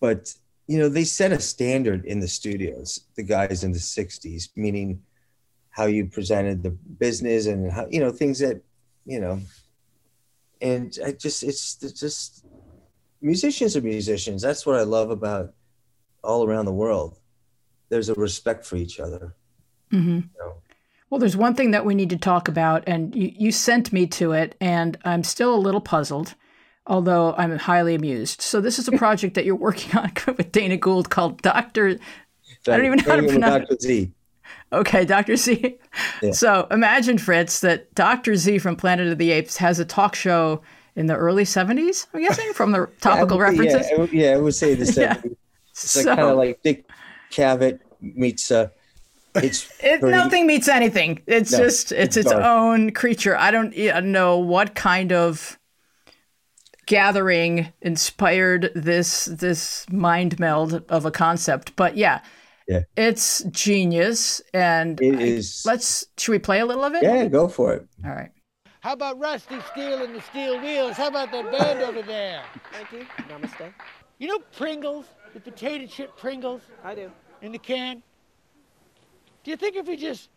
But 0.00 0.34
you 0.66 0.78
know, 0.78 0.88
they 0.88 1.04
set 1.04 1.32
a 1.32 1.40
standard 1.40 2.04
in 2.04 2.20
the 2.20 2.28
studios. 2.28 3.06
The 3.16 3.22
guys 3.22 3.64
in 3.64 3.72
the 3.72 3.78
'60s, 3.78 4.50
meaning 4.56 5.02
how 5.70 5.86
you 5.86 6.06
presented 6.06 6.62
the 6.62 6.70
business 6.70 7.46
and 7.46 7.72
how 7.72 7.86
you 7.90 8.00
know 8.00 8.10
things 8.10 8.38
that 8.40 8.62
you 9.06 9.20
know. 9.20 9.40
And 10.60 10.96
I 11.04 11.10
just, 11.12 11.42
it's, 11.42 11.82
it's 11.82 11.98
just 11.98 12.44
musicians 13.20 13.76
are 13.76 13.80
musicians. 13.80 14.42
That's 14.42 14.64
what 14.64 14.76
I 14.76 14.82
love 14.82 15.10
about 15.10 15.54
all 16.22 16.46
around 16.46 16.66
the 16.66 16.72
world. 16.72 17.18
There's 17.88 18.08
a 18.08 18.14
respect 18.14 18.64
for 18.64 18.76
each 18.76 19.00
other. 19.00 19.34
Hmm 19.92 20.20
know? 20.38 20.54
Well, 21.10 21.18
there's 21.18 21.36
one 21.36 21.54
thing 21.54 21.72
that 21.72 21.84
we 21.84 21.94
need 21.94 22.08
to 22.10 22.16
talk 22.16 22.48
about, 22.48 22.84
and 22.86 23.14
you, 23.14 23.30
you 23.36 23.52
sent 23.52 23.92
me 23.92 24.06
to 24.08 24.32
it, 24.32 24.54
and 24.62 24.96
I'm 25.04 25.22
still 25.22 25.54
a 25.54 25.56
little 25.60 25.82
puzzled, 25.82 26.34
although 26.86 27.34
I'm 27.36 27.58
highly 27.58 27.94
amused. 27.94 28.40
So 28.40 28.62
this 28.62 28.78
is 28.78 28.88
a 28.88 28.92
project 28.92 29.34
that 29.34 29.44
you're 29.44 29.54
working 29.54 29.94
on 29.98 30.10
with 30.38 30.50
Dana 30.52 30.78
Gould 30.78 31.10
called 31.10 31.42
Doctor. 31.42 31.98
I 32.66 32.76
don't 32.76 32.86
even 32.86 32.98
know 33.00 33.04
how 33.10 33.16
to 33.16 33.28
pronounce 33.28 33.68
Dr. 33.68 33.76
Z. 33.80 34.10
Okay, 34.72 35.04
Dr. 35.04 35.36
Z. 35.36 35.76
Yeah. 36.22 36.32
So 36.32 36.66
imagine, 36.70 37.18
Fritz, 37.18 37.60
that 37.60 37.94
Dr. 37.94 38.34
Z 38.36 38.58
from 38.60 38.74
Planet 38.76 39.08
of 39.08 39.18
the 39.18 39.32
Apes 39.32 39.58
has 39.58 39.78
a 39.78 39.84
talk 39.84 40.14
show 40.14 40.62
in 40.96 41.06
the 41.06 41.14
early 41.16 41.44
70s, 41.44 42.06
I'm 42.14 42.22
guessing, 42.22 42.54
from 42.54 42.72
the 42.72 42.88
topical 43.02 43.36
Yeah, 43.36 43.42
references. 43.42 43.86
Yeah, 43.90 43.96
I 43.96 44.00
would- 44.00 44.12
yeah, 44.12 44.30
I 44.30 44.36
would 44.38 44.54
say 44.54 44.74
the 44.74 44.84
Yeah. 45.00 45.14
70s. 45.16 45.36
It's 45.72 45.90
So- 45.90 46.00
like 46.00 46.16
kind 46.16 46.30
of 46.30 46.36
like 46.38 46.62
Dick 46.62 46.86
Cavett 47.30 47.80
meets 48.00 48.50
uh 48.50 48.68
it's 49.36 49.68
It, 49.82 50.00
pretty- 50.00 50.16
nothing 50.16 50.46
meets 50.46 50.68
anything. 50.68 51.22
It's 51.26 51.52
No, 51.52 51.58
just 51.58 51.92
it's 51.92 52.16
it's 52.16 52.16
its 52.18 52.30
dark. 52.30 52.44
own 52.44 52.90
creature. 52.92 53.36
I 53.36 53.50
don't 53.50 53.74
know 54.12 54.38
what 54.38 54.74
kind 54.74 55.12
of 55.12 55.58
gathering 56.86 57.72
inspired 57.80 58.70
this 58.74 59.26
this 59.26 59.86
mind 59.90 60.38
meld 60.40 60.82
of 60.88 61.04
a 61.06 61.10
concept, 61.10 61.74
but 61.76 61.96
yeah, 61.96 62.20
Yeah. 62.68 62.80
it's 62.96 63.42
genius. 63.44 64.40
And 64.52 65.00
It 65.00 65.16
I- 65.16 65.22
is- 65.22 65.62
let's 65.64 66.06
should 66.18 66.32
we 66.32 66.38
play 66.38 66.60
a 66.60 66.66
little 66.66 66.84
of 66.84 66.94
it? 66.94 67.02
Yeah, 67.02 67.26
go 67.26 67.48
for 67.48 67.72
it. 67.74 67.86
All 68.04 68.10
right. 68.10 68.30
How 68.80 68.94
about 68.94 69.16
Rusty 69.20 69.60
Steel 69.70 70.02
and 70.02 70.12
the 70.12 70.20
Steel 70.20 70.60
Wheels? 70.60 70.96
How 70.96 71.06
about 71.06 71.30
that 71.30 71.52
band 71.52 71.82
over 71.82 72.02
there? 72.02 72.42
Thank 72.72 72.90
you. 72.92 73.06
Namaste. 73.28 73.72
You 74.18 74.26
know 74.28 74.38
Pringles, 74.56 75.06
the 75.34 75.40
potato 75.40 75.86
chip 75.86 76.16
Pringles? 76.16 76.62
I 76.82 76.96
do. 76.96 77.12
In 77.42 77.52
the 77.52 77.58
can? 77.58 78.02
Do 79.44 79.50
you 79.50 79.56
think 79.56 79.76
if 79.76 79.86
he 79.86 79.96
just 79.96 80.28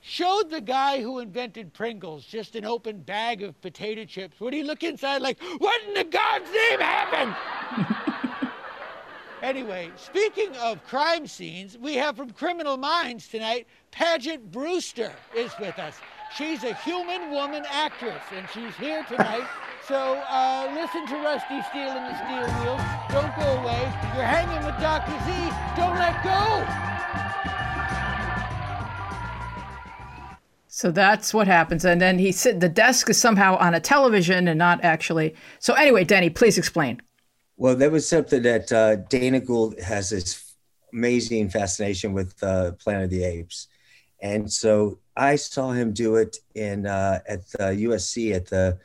showed 0.00 0.50
the 0.50 0.60
guy 0.60 1.00
who 1.00 1.20
invented 1.20 1.72
Pringles 1.72 2.24
just 2.24 2.56
an 2.56 2.64
open 2.64 2.98
bag 2.98 3.42
of 3.42 3.60
potato 3.62 4.04
chips, 4.04 4.40
would 4.40 4.52
he 4.52 4.62
look 4.62 4.82
inside 4.82 5.22
like, 5.22 5.40
what 5.58 5.82
in 5.84 5.94
the 5.94 6.04
God's 6.04 6.50
name 6.50 6.80
happened? 6.80 8.50
anyway, 9.42 9.90
speaking 9.96 10.54
of 10.56 10.84
crime 10.86 11.26
scenes, 11.26 11.78
we 11.78 11.94
have 11.94 12.16
from 12.16 12.30
Criminal 12.30 12.76
Minds 12.76 13.28
tonight, 13.28 13.66
Paget 13.92 14.50
Brewster 14.50 15.12
is 15.36 15.52
with 15.60 15.78
us. 15.78 15.98
She's 16.36 16.64
a 16.64 16.74
human 16.74 17.30
woman 17.30 17.64
actress, 17.70 18.22
and 18.32 18.48
she's 18.52 18.74
here 18.76 19.04
tonight. 19.04 19.46
So 19.86 20.14
uh, 20.30 20.72
listen 20.72 21.06
to 21.08 21.22
Rusty 21.22 21.60
Steel 21.68 21.90
and 21.90 22.08
the 22.08 22.16
Steel 22.16 22.48
Wheels. 22.64 22.80
Don't 23.10 23.36
go 23.36 23.60
away. 23.60 23.82
You're 24.16 24.24
hanging 24.24 24.64
with 24.64 24.80
Dr. 24.80 25.12
Z. 25.26 25.52
Don't 25.76 25.98
let 25.98 26.24
go. 26.24 26.94
So 30.76 30.90
that's 30.90 31.32
what 31.32 31.46
happens. 31.46 31.84
And 31.84 32.00
then 32.00 32.18
he 32.18 32.32
sit 32.32 32.58
the 32.58 32.68
desk 32.68 33.08
is 33.08 33.16
somehow 33.16 33.56
on 33.58 33.74
a 33.74 33.80
television 33.80 34.48
and 34.48 34.58
not 34.58 34.82
actually. 34.82 35.36
So 35.60 35.74
anyway, 35.74 36.02
Danny, 36.02 36.30
please 36.30 36.58
explain. 36.58 37.00
Well, 37.56 37.76
that 37.76 37.92
was 37.92 38.08
something 38.08 38.42
that 38.42 38.72
uh, 38.72 38.96
Dana 38.96 39.38
Gould 39.38 39.78
has 39.78 40.10
this 40.10 40.56
amazing 40.92 41.50
fascination 41.50 42.12
with 42.12 42.42
uh, 42.42 42.72
Planet 42.72 43.04
of 43.04 43.10
the 43.10 43.22
Apes, 43.22 43.68
and 44.20 44.52
so 44.52 44.98
I 45.16 45.36
saw 45.36 45.70
him 45.70 45.92
do 45.92 46.16
it 46.16 46.38
in 46.56 46.86
uh, 46.86 47.20
at 47.28 47.48
the 47.50 47.86
USC 47.86 48.34
at 48.34 48.46
the 48.46 48.76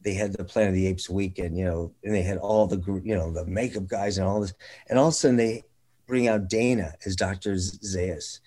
they 0.00 0.14
had 0.14 0.32
the 0.32 0.44
Planet 0.44 0.70
of 0.70 0.76
the 0.76 0.86
Apes 0.86 1.10
weekend, 1.10 1.58
you 1.58 1.66
know, 1.66 1.92
and 2.04 2.14
they 2.14 2.22
had 2.22 2.38
all 2.38 2.66
the 2.66 2.80
you 3.04 3.14
know 3.14 3.30
the 3.30 3.44
makeup 3.44 3.86
guys 3.86 4.16
and 4.16 4.26
all 4.26 4.40
this, 4.40 4.54
and 4.88 4.98
all 4.98 5.08
of 5.08 5.12
a 5.12 5.14
sudden 5.14 5.36
they 5.36 5.62
bring 6.06 6.26
out 6.26 6.48
Dana 6.48 6.94
as 7.04 7.16
Dr. 7.16 7.52
Zaius, 7.56 8.40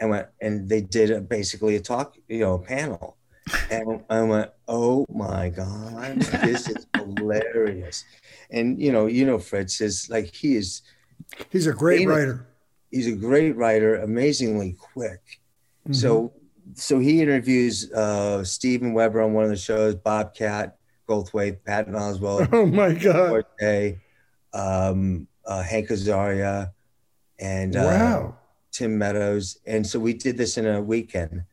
and 0.00 0.10
went 0.10 0.26
and 0.40 0.68
they 0.68 0.80
did 0.80 1.10
a, 1.10 1.20
basically 1.20 1.76
a 1.76 1.80
talk, 1.80 2.16
you 2.26 2.40
know, 2.40 2.54
a 2.54 2.58
panel, 2.58 3.16
and 3.70 4.02
I 4.10 4.22
went, 4.22 4.50
oh 4.66 5.06
my 5.12 5.50
god, 5.50 6.16
this 6.16 6.68
is 6.68 6.86
hilarious, 6.96 8.04
and 8.50 8.80
you 8.80 8.90
know, 8.90 9.06
you 9.06 9.26
know, 9.26 9.38
Fred 9.38 9.70
says 9.70 10.08
like 10.10 10.34
he 10.34 10.56
is, 10.56 10.82
he's 11.50 11.66
a 11.66 11.72
great 11.72 12.08
writer. 12.08 12.46
He's 12.90 13.06
a 13.06 13.12
great 13.12 13.56
writer, 13.56 13.96
amazingly 13.96 14.72
quick. 14.72 15.20
Mm-hmm. 15.84 15.92
So 15.92 16.32
so 16.74 16.98
he 16.98 17.20
interviews 17.20 17.92
uh, 17.92 18.42
Steven 18.42 18.94
Weber 18.94 19.20
on 19.20 19.32
one 19.32 19.44
of 19.44 19.50
the 19.50 19.56
shows, 19.56 19.94
Bobcat 19.94 20.76
Goldthwait, 21.08 21.58
Patton 21.64 21.94
Oswalt. 21.94 22.48
Oh 22.52 22.66
my 22.66 22.94
God. 22.94 23.44
Forte, 23.60 23.98
um, 24.52 25.26
uh, 25.44 25.62
Hank 25.62 25.88
Azaria, 25.88 26.72
and 27.38 27.76
uh, 27.76 27.82
wow. 27.84 28.36
Tim 28.72 28.98
Meadows. 28.98 29.58
And 29.66 29.86
so 29.86 29.98
we 29.98 30.12
did 30.14 30.36
this 30.36 30.58
in 30.58 30.66
a 30.66 30.80
weekend, 30.80 31.44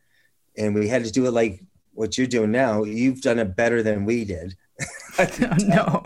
and 0.57 0.75
we 0.75 0.87
had 0.87 1.03
to 1.05 1.11
do 1.11 1.25
it 1.25 1.31
like 1.31 1.63
what 1.93 2.17
you're 2.17 2.27
doing 2.27 2.51
now. 2.51 2.83
You've 2.83 3.21
done 3.21 3.39
it 3.39 3.55
better 3.55 3.81
than 3.83 4.05
we 4.05 4.25
did. 4.25 4.55
no, 5.59 6.03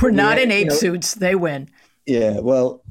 we're 0.00 0.10
not 0.10 0.38
in 0.38 0.50
ape 0.50 0.64
you 0.64 0.70
know, 0.70 0.74
suits. 0.74 1.14
They 1.14 1.34
win. 1.34 1.68
Yeah. 2.06 2.40
Well, 2.40 2.82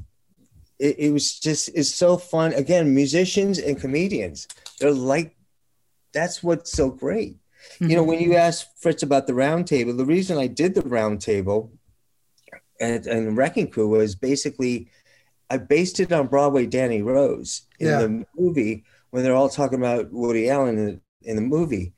it, 0.78 0.98
it 0.98 1.12
was 1.12 1.38
just 1.38 1.68
it's 1.74 1.94
so 1.94 2.16
fun. 2.16 2.52
Again, 2.54 2.94
musicians 2.94 3.58
and 3.58 3.78
comedians 3.78 4.48
they're 4.78 4.92
like, 4.92 5.36
that's 6.12 6.42
what's 6.42 6.72
so 6.72 6.90
great. 6.90 7.36
Mm-hmm. 7.74 7.90
You 7.90 7.96
know, 7.96 8.04
when 8.04 8.20
you 8.20 8.30
mm-hmm. 8.30 8.38
asked 8.38 8.80
Fritz 8.80 9.02
about 9.02 9.26
the 9.26 9.34
round 9.34 9.66
table, 9.66 9.92
the 9.92 10.04
reason 10.04 10.38
I 10.38 10.46
did 10.46 10.74
the 10.74 10.82
round 10.82 11.20
table 11.20 11.72
and, 12.80 13.06
and 13.06 13.36
Wrecking 13.36 13.70
Crew 13.70 13.88
was 13.88 14.14
basically 14.14 14.88
I 15.50 15.58
based 15.58 16.00
it 16.00 16.12
on 16.12 16.26
Broadway 16.26 16.66
Danny 16.66 17.02
Rose 17.02 17.62
in 17.78 17.88
yeah. 17.88 18.00
the 18.02 18.26
movie 18.36 18.84
when 19.10 19.22
they're 19.22 19.34
all 19.34 19.48
talking 19.48 19.78
about 19.78 20.12
Woody 20.12 20.50
Allen 20.50 20.78
in, 20.78 21.00
in 21.22 21.36
the 21.36 21.42
movie. 21.42 21.94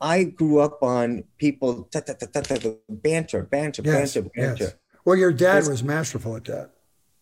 I 0.00 0.24
grew 0.24 0.60
up 0.60 0.82
on 0.82 1.24
people 1.38 1.88
banter, 1.92 3.42
banter, 3.42 3.82
yes, 3.82 4.14
banter, 4.14 4.22
banter. 4.34 4.64
Yes. 4.64 4.74
Well, 5.06 5.16
your 5.16 5.32
dad 5.32 5.66
was 5.66 5.82
masterful 5.82 6.36
at 6.36 6.44
that. 6.44 6.70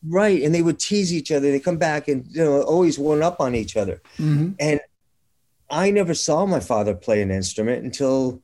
Right. 0.06 0.42
And 0.42 0.54
they 0.54 0.62
would 0.62 0.80
tease 0.80 1.14
each 1.14 1.30
other. 1.30 1.50
They 1.50 1.60
come 1.60 1.78
back 1.78 2.08
and 2.08 2.26
you 2.30 2.44
know 2.44 2.62
always 2.62 2.98
one 2.98 3.22
up 3.22 3.40
on 3.40 3.54
each 3.54 3.76
other. 3.76 4.02
Mm-hmm. 4.18 4.52
And 4.58 4.80
I 5.70 5.90
never 5.90 6.14
saw 6.14 6.46
my 6.46 6.60
father 6.60 6.94
play 6.94 7.22
an 7.22 7.30
instrument 7.30 7.84
until 7.84 8.42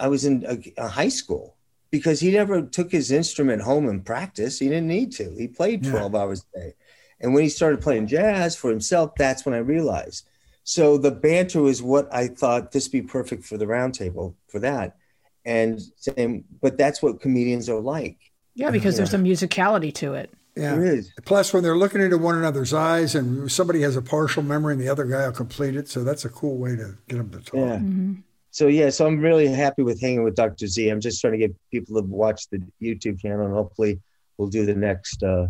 I 0.00 0.08
was 0.08 0.24
in 0.24 0.44
a, 0.48 0.82
a, 0.82 0.88
high 0.88 1.08
school 1.08 1.56
because 1.90 2.20
he 2.20 2.30
never 2.30 2.62
took 2.62 2.92
his 2.92 3.10
instrument 3.10 3.62
home 3.62 3.88
and 3.88 4.04
practice. 4.04 4.58
He 4.58 4.68
didn't 4.68 4.88
need 4.88 5.12
to. 5.12 5.34
He 5.36 5.48
played 5.48 5.84
12 5.84 6.12
yeah. 6.12 6.18
hours 6.18 6.44
a 6.54 6.58
day. 6.58 6.74
And 7.20 7.34
when 7.34 7.42
he 7.42 7.48
started 7.48 7.80
playing 7.80 8.06
jazz 8.06 8.54
for 8.56 8.70
himself, 8.70 9.12
that's 9.16 9.44
when 9.44 9.54
I 9.54 9.58
realized. 9.58 10.28
So 10.64 10.98
the 10.98 11.10
banter 11.10 11.62
was 11.62 11.82
what 11.82 12.12
I 12.14 12.28
thought 12.28 12.72
this 12.72 12.88
be 12.88 13.02
perfect 13.02 13.44
for 13.44 13.56
the 13.56 13.64
roundtable 13.64 14.34
for 14.48 14.58
that. 14.60 14.96
And 15.44 15.80
same, 15.96 16.44
but 16.60 16.76
that's 16.76 17.02
what 17.02 17.20
comedians 17.20 17.68
are 17.68 17.80
like. 17.80 18.18
Yeah, 18.54 18.70
because 18.70 18.94
yeah. 18.94 19.04
there's 19.06 19.14
a 19.14 19.18
musicality 19.18 19.94
to 19.94 20.14
it. 20.14 20.30
Yeah. 20.56 20.74
There 20.74 20.84
is. 20.84 21.12
Plus, 21.24 21.54
when 21.54 21.62
they're 21.62 21.78
looking 21.78 22.00
into 22.00 22.18
one 22.18 22.36
another's 22.36 22.74
eyes 22.74 23.14
and 23.14 23.50
somebody 23.50 23.80
has 23.82 23.96
a 23.96 24.02
partial 24.02 24.42
memory 24.42 24.74
and 24.74 24.82
the 24.82 24.88
other 24.88 25.04
guy 25.04 25.24
will 25.24 25.32
complete 25.32 25.76
it. 25.76 25.88
So 25.88 26.02
that's 26.02 26.24
a 26.24 26.28
cool 26.28 26.58
way 26.58 26.76
to 26.76 26.98
get 27.06 27.16
them 27.16 27.30
to 27.30 27.38
talk. 27.38 27.54
Yeah. 27.54 27.76
Mm-hmm. 27.76 28.14
So, 28.58 28.66
yeah, 28.66 28.90
so 28.90 29.06
I'm 29.06 29.20
really 29.20 29.46
happy 29.46 29.84
with 29.84 30.00
hanging 30.00 30.24
with 30.24 30.34
Dr. 30.34 30.66
Z. 30.66 30.88
I'm 30.88 31.00
just 31.00 31.20
trying 31.20 31.34
to 31.34 31.38
get 31.38 31.54
people 31.70 31.94
to 31.94 32.02
watch 32.04 32.48
the 32.48 32.60
YouTube 32.82 33.20
channel 33.20 33.46
and 33.46 33.54
hopefully 33.54 34.00
we'll 34.36 34.48
do 34.48 34.66
the 34.66 34.74
next 34.74 35.22
uh, 35.22 35.46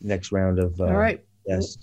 next 0.00 0.32
round 0.32 0.58
of 0.58 0.80
uh, 0.80 0.84
All 0.84 0.96
right. 0.96 1.22
Yes. 1.46 1.76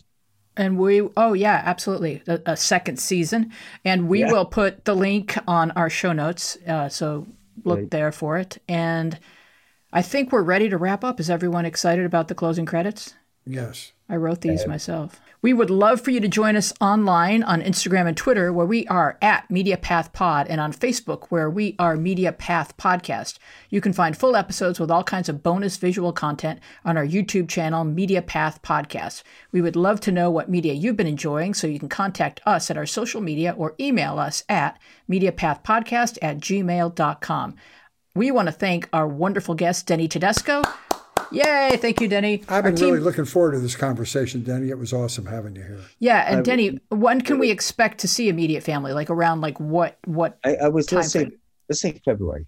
And 0.57 0.79
we, 0.79 1.07
oh, 1.17 1.33
yeah, 1.33 1.61
absolutely. 1.63 2.23
A, 2.25 2.39
a 2.47 2.57
second 2.57 2.97
season. 2.97 3.51
And 3.83 4.09
we 4.09 4.21
yeah. 4.21 4.31
will 4.31 4.45
put 4.45 4.85
the 4.85 4.95
link 4.95 5.37
on 5.47 5.69
our 5.71 5.87
show 5.87 6.13
notes. 6.13 6.57
Uh, 6.67 6.89
so 6.89 7.27
look 7.63 7.77
right. 7.77 7.91
there 7.91 8.11
for 8.11 8.39
it. 8.39 8.57
And 8.67 9.19
I 9.93 10.01
think 10.01 10.31
we're 10.31 10.41
ready 10.41 10.67
to 10.69 10.77
wrap 10.77 11.03
up. 11.03 11.19
Is 11.19 11.29
everyone 11.29 11.65
excited 11.65 12.05
about 12.05 12.27
the 12.27 12.33
closing 12.33 12.65
credits? 12.65 13.13
Yes. 13.45 13.91
I 14.07 14.17
wrote 14.17 14.41
these 14.41 14.67
myself. 14.67 15.19
We 15.41 15.53
would 15.53 15.69
love 15.69 16.01
for 16.01 16.11
you 16.11 16.19
to 16.19 16.27
join 16.27 16.55
us 16.55 16.73
online 16.79 17.41
on 17.43 17.61
Instagram 17.61 18.07
and 18.07 18.15
Twitter, 18.15 18.53
where 18.53 18.65
we 18.65 18.87
are 18.87 19.17
at 19.21 19.47
MediaPath 19.49 20.13
Pod, 20.13 20.47
and 20.47 20.61
on 20.61 20.73
Facebook, 20.73 21.25
where 21.29 21.49
we 21.49 21.75
are 21.79 21.95
MediaPath 21.97 22.75
Podcast. 22.77 23.37
You 23.69 23.81
can 23.81 23.93
find 23.93 24.17
full 24.17 24.35
episodes 24.35 24.79
with 24.79 24.91
all 24.91 25.03
kinds 25.03 25.27
of 25.27 25.41
bonus 25.41 25.77
visual 25.77 26.13
content 26.13 26.59
on 26.83 26.97
our 26.97 27.05
YouTube 27.05 27.49
channel, 27.49 27.83
MediaPath 27.83 28.61
Podcast. 28.61 29.23
We 29.51 29.61
would 29.61 29.75
love 29.75 29.99
to 30.01 30.11
know 30.11 30.29
what 30.29 30.49
media 30.49 30.73
you've 30.73 30.97
been 30.97 31.07
enjoying, 31.07 31.53
so 31.53 31.67
you 31.67 31.79
can 31.79 31.89
contact 31.89 32.41
us 32.45 32.69
at 32.69 32.77
our 32.77 32.85
social 32.87 33.21
media 33.21 33.55
or 33.57 33.75
email 33.79 34.19
us 34.19 34.43
at 34.49 34.79
MediaPathPodcast 35.09 36.19
at 36.21 36.37
gmail.com. 36.37 37.55
We 38.15 38.31
want 38.31 38.47
to 38.47 38.51
thank 38.51 38.87
our 38.93 39.07
wonderful 39.07 39.55
guest, 39.55 39.87
Denny 39.87 40.07
Tedesco. 40.07 40.61
Yay! 41.31 41.77
Thank 41.77 42.01
you, 42.01 42.07
Denny. 42.07 42.43
I've 42.47 42.63
been 42.63 42.75
team... 42.75 42.87
really 42.91 42.99
looking 42.99 43.25
forward 43.25 43.53
to 43.53 43.59
this 43.59 43.75
conversation, 43.75 44.43
Denny. 44.43 44.69
It 44.69 44.77
was 44.77 44.93
awesome 44.93 45.25
having 45.25 45.55
you 45.55 45.63
here. 45.63 45.81
Yeah, 45.99 46.25
and 46.27 46.39
I, 46.39 46.41
Denny, 46.41 46.79
when 46.89 47.21
can 47.21 47.39
we 47.39 47.51
expect 47.51 47.99
to 47.99 48.07
see 48.07 48.29
immediate 48.29 48.63
family? 48.63 48.93
Like 48.93 49.09
around 49.09 49.41
like 49.41 49.59
what 49.59 49.97
what? 50.05 50.37
I, 50.43 50.55
I 50.55 50.67
was 50.69 50.91
let's 50.91 51.11
say 51.11 51.31
let's 51.69 51.81
say 51.81 51.99
February. 52.05 52.45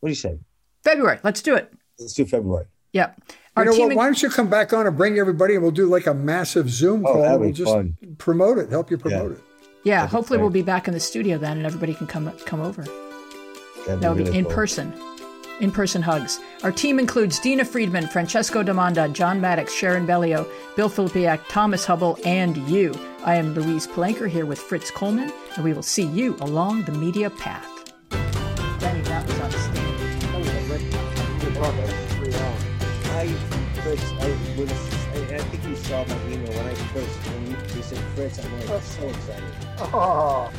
What 0.00 0.08
do 0.08 0.10
you 0.10 0.16
say? 0.16 0.38
February. 0.82 1.18
Let's 1.22 1.42
do 1.42 1.54
it. 1.54 1.72
Let's 1.98 2.14
do 2.14 2.24
February. 2.24 2.66
Yep. 2.92 3.20
Our 3.56 3.64
you 3.64 3.70
know 3.70 3.78
what? 3.78 3.90
In... 3.92 3.96
Why 3.96 4.04
don't 4.04 4.22
you 4.22 4.30
come 4.30 4.48
back 4.48 4.72
on 4.72 4.86
and 4.86 4.96
bring 4.96 5.18
everybody, 5.18 5.54
and 5.54 5.62
we'll 5.62 5.72
do 5.72 5.86
like 5.86 6.06
a 6.06 6.14
massive 6.14 6.70
Zoom 6.70 7.04
oh, 7.06 7.12
call. 7.12 7.38
We'll 7.38 7.52
just 7.52 7.72
fun. 7.72 7.96
promote 8.18 8.58
it, 8.58 8.70
help 8.70 8.90
you 8.90 8.98
promote 8.98 9.32
yeah. 9.32 9.36
it. 9.36 9.44
Yeah. 9.84 9.96
That'd 10.00 10.10
hopefully, 10.10 10.38
we'll 10.38 10.50
be 10.50 10.62
back 10.62 10.88
in 10.88 10.94
the 10.94 11.00
studio 11.00 11.38
then, 11.38 11.58
and 11.58 11.66
everybody 11.66 11.94
can 11.94 12.06
come 12.06 12.32
come 12.46 12.60
over. 12.60 12.82
That'd 13.86 14.00
that 14.00 14.08
would 14.08 14.18
be, 14.18 14.24
really 14.24 14.38
in 14.38 14.44
cool. 14.44 14.54
person 14.54 14.92
in 15.60 15.70
person 15.70 16.02
hugs. 16.02 16.40
Our 16.62 16.72
team 16.72 16.98
includes 16.98 17.38
Dina 17.38 17.64
Friedman, 17.64 18.08
Francesco 18.08 18.62
Damanda, 18.62 19.12
John 19.12 19.40
Maddox, 19.40 19.72
Sharon 19.72 20.06
Bellio, 20.06 20.46
Bill 20.76 20.88
Filipiak, 20.88 21.40
Thomas 21.48 21.84
Hubble, 21.84 22.18
and 22.24 22.56
you. 22.68 22.94
I 23.24 23.36
am 23.36 23.54
Louise 23.54 23.86
Palanker 23.86 24.28
here 24.28 24.46
with 24.46 24.58
Fritz 24.58 24.90
Coleman, 24.90 25.32
and 25.56 25.64
we 25.64 25.72
will 25.72 25.82
see 25.82 26.04
you 26.04 26.36
along 26.40 26.84
the 26.84 26.92
media 26.92 27.30
path. 27.30 27.66
Danny, 28.10 29.00
that 29.02 29.26
was 29.26 29.40
outstanding. 29.40 29.84
I, 33.14 33.28
Fritz, 33.80 34.02
I 34.12 34.28
was, 34.58 34.70
I, 34.72 35.36
I 35.36 35.38
think 35.38 35.64
you 35.68 35.76
saw 35.76 36.04
my 36.04 36.16
email 36.26 36.52
when 36.52 36.66
I 36.66 36.74
first, 36.74 37.16
when 37.30 37.46
you, 37.46 37.56
you 37.76 37.82
said 37.82 37.98
Fritz, 38.14 38.44
I'm 38.44 38.68
like, 38.68 38.82
so 38.82 39.08
excited. 39.08 39.44
Oh. 39.78 40.50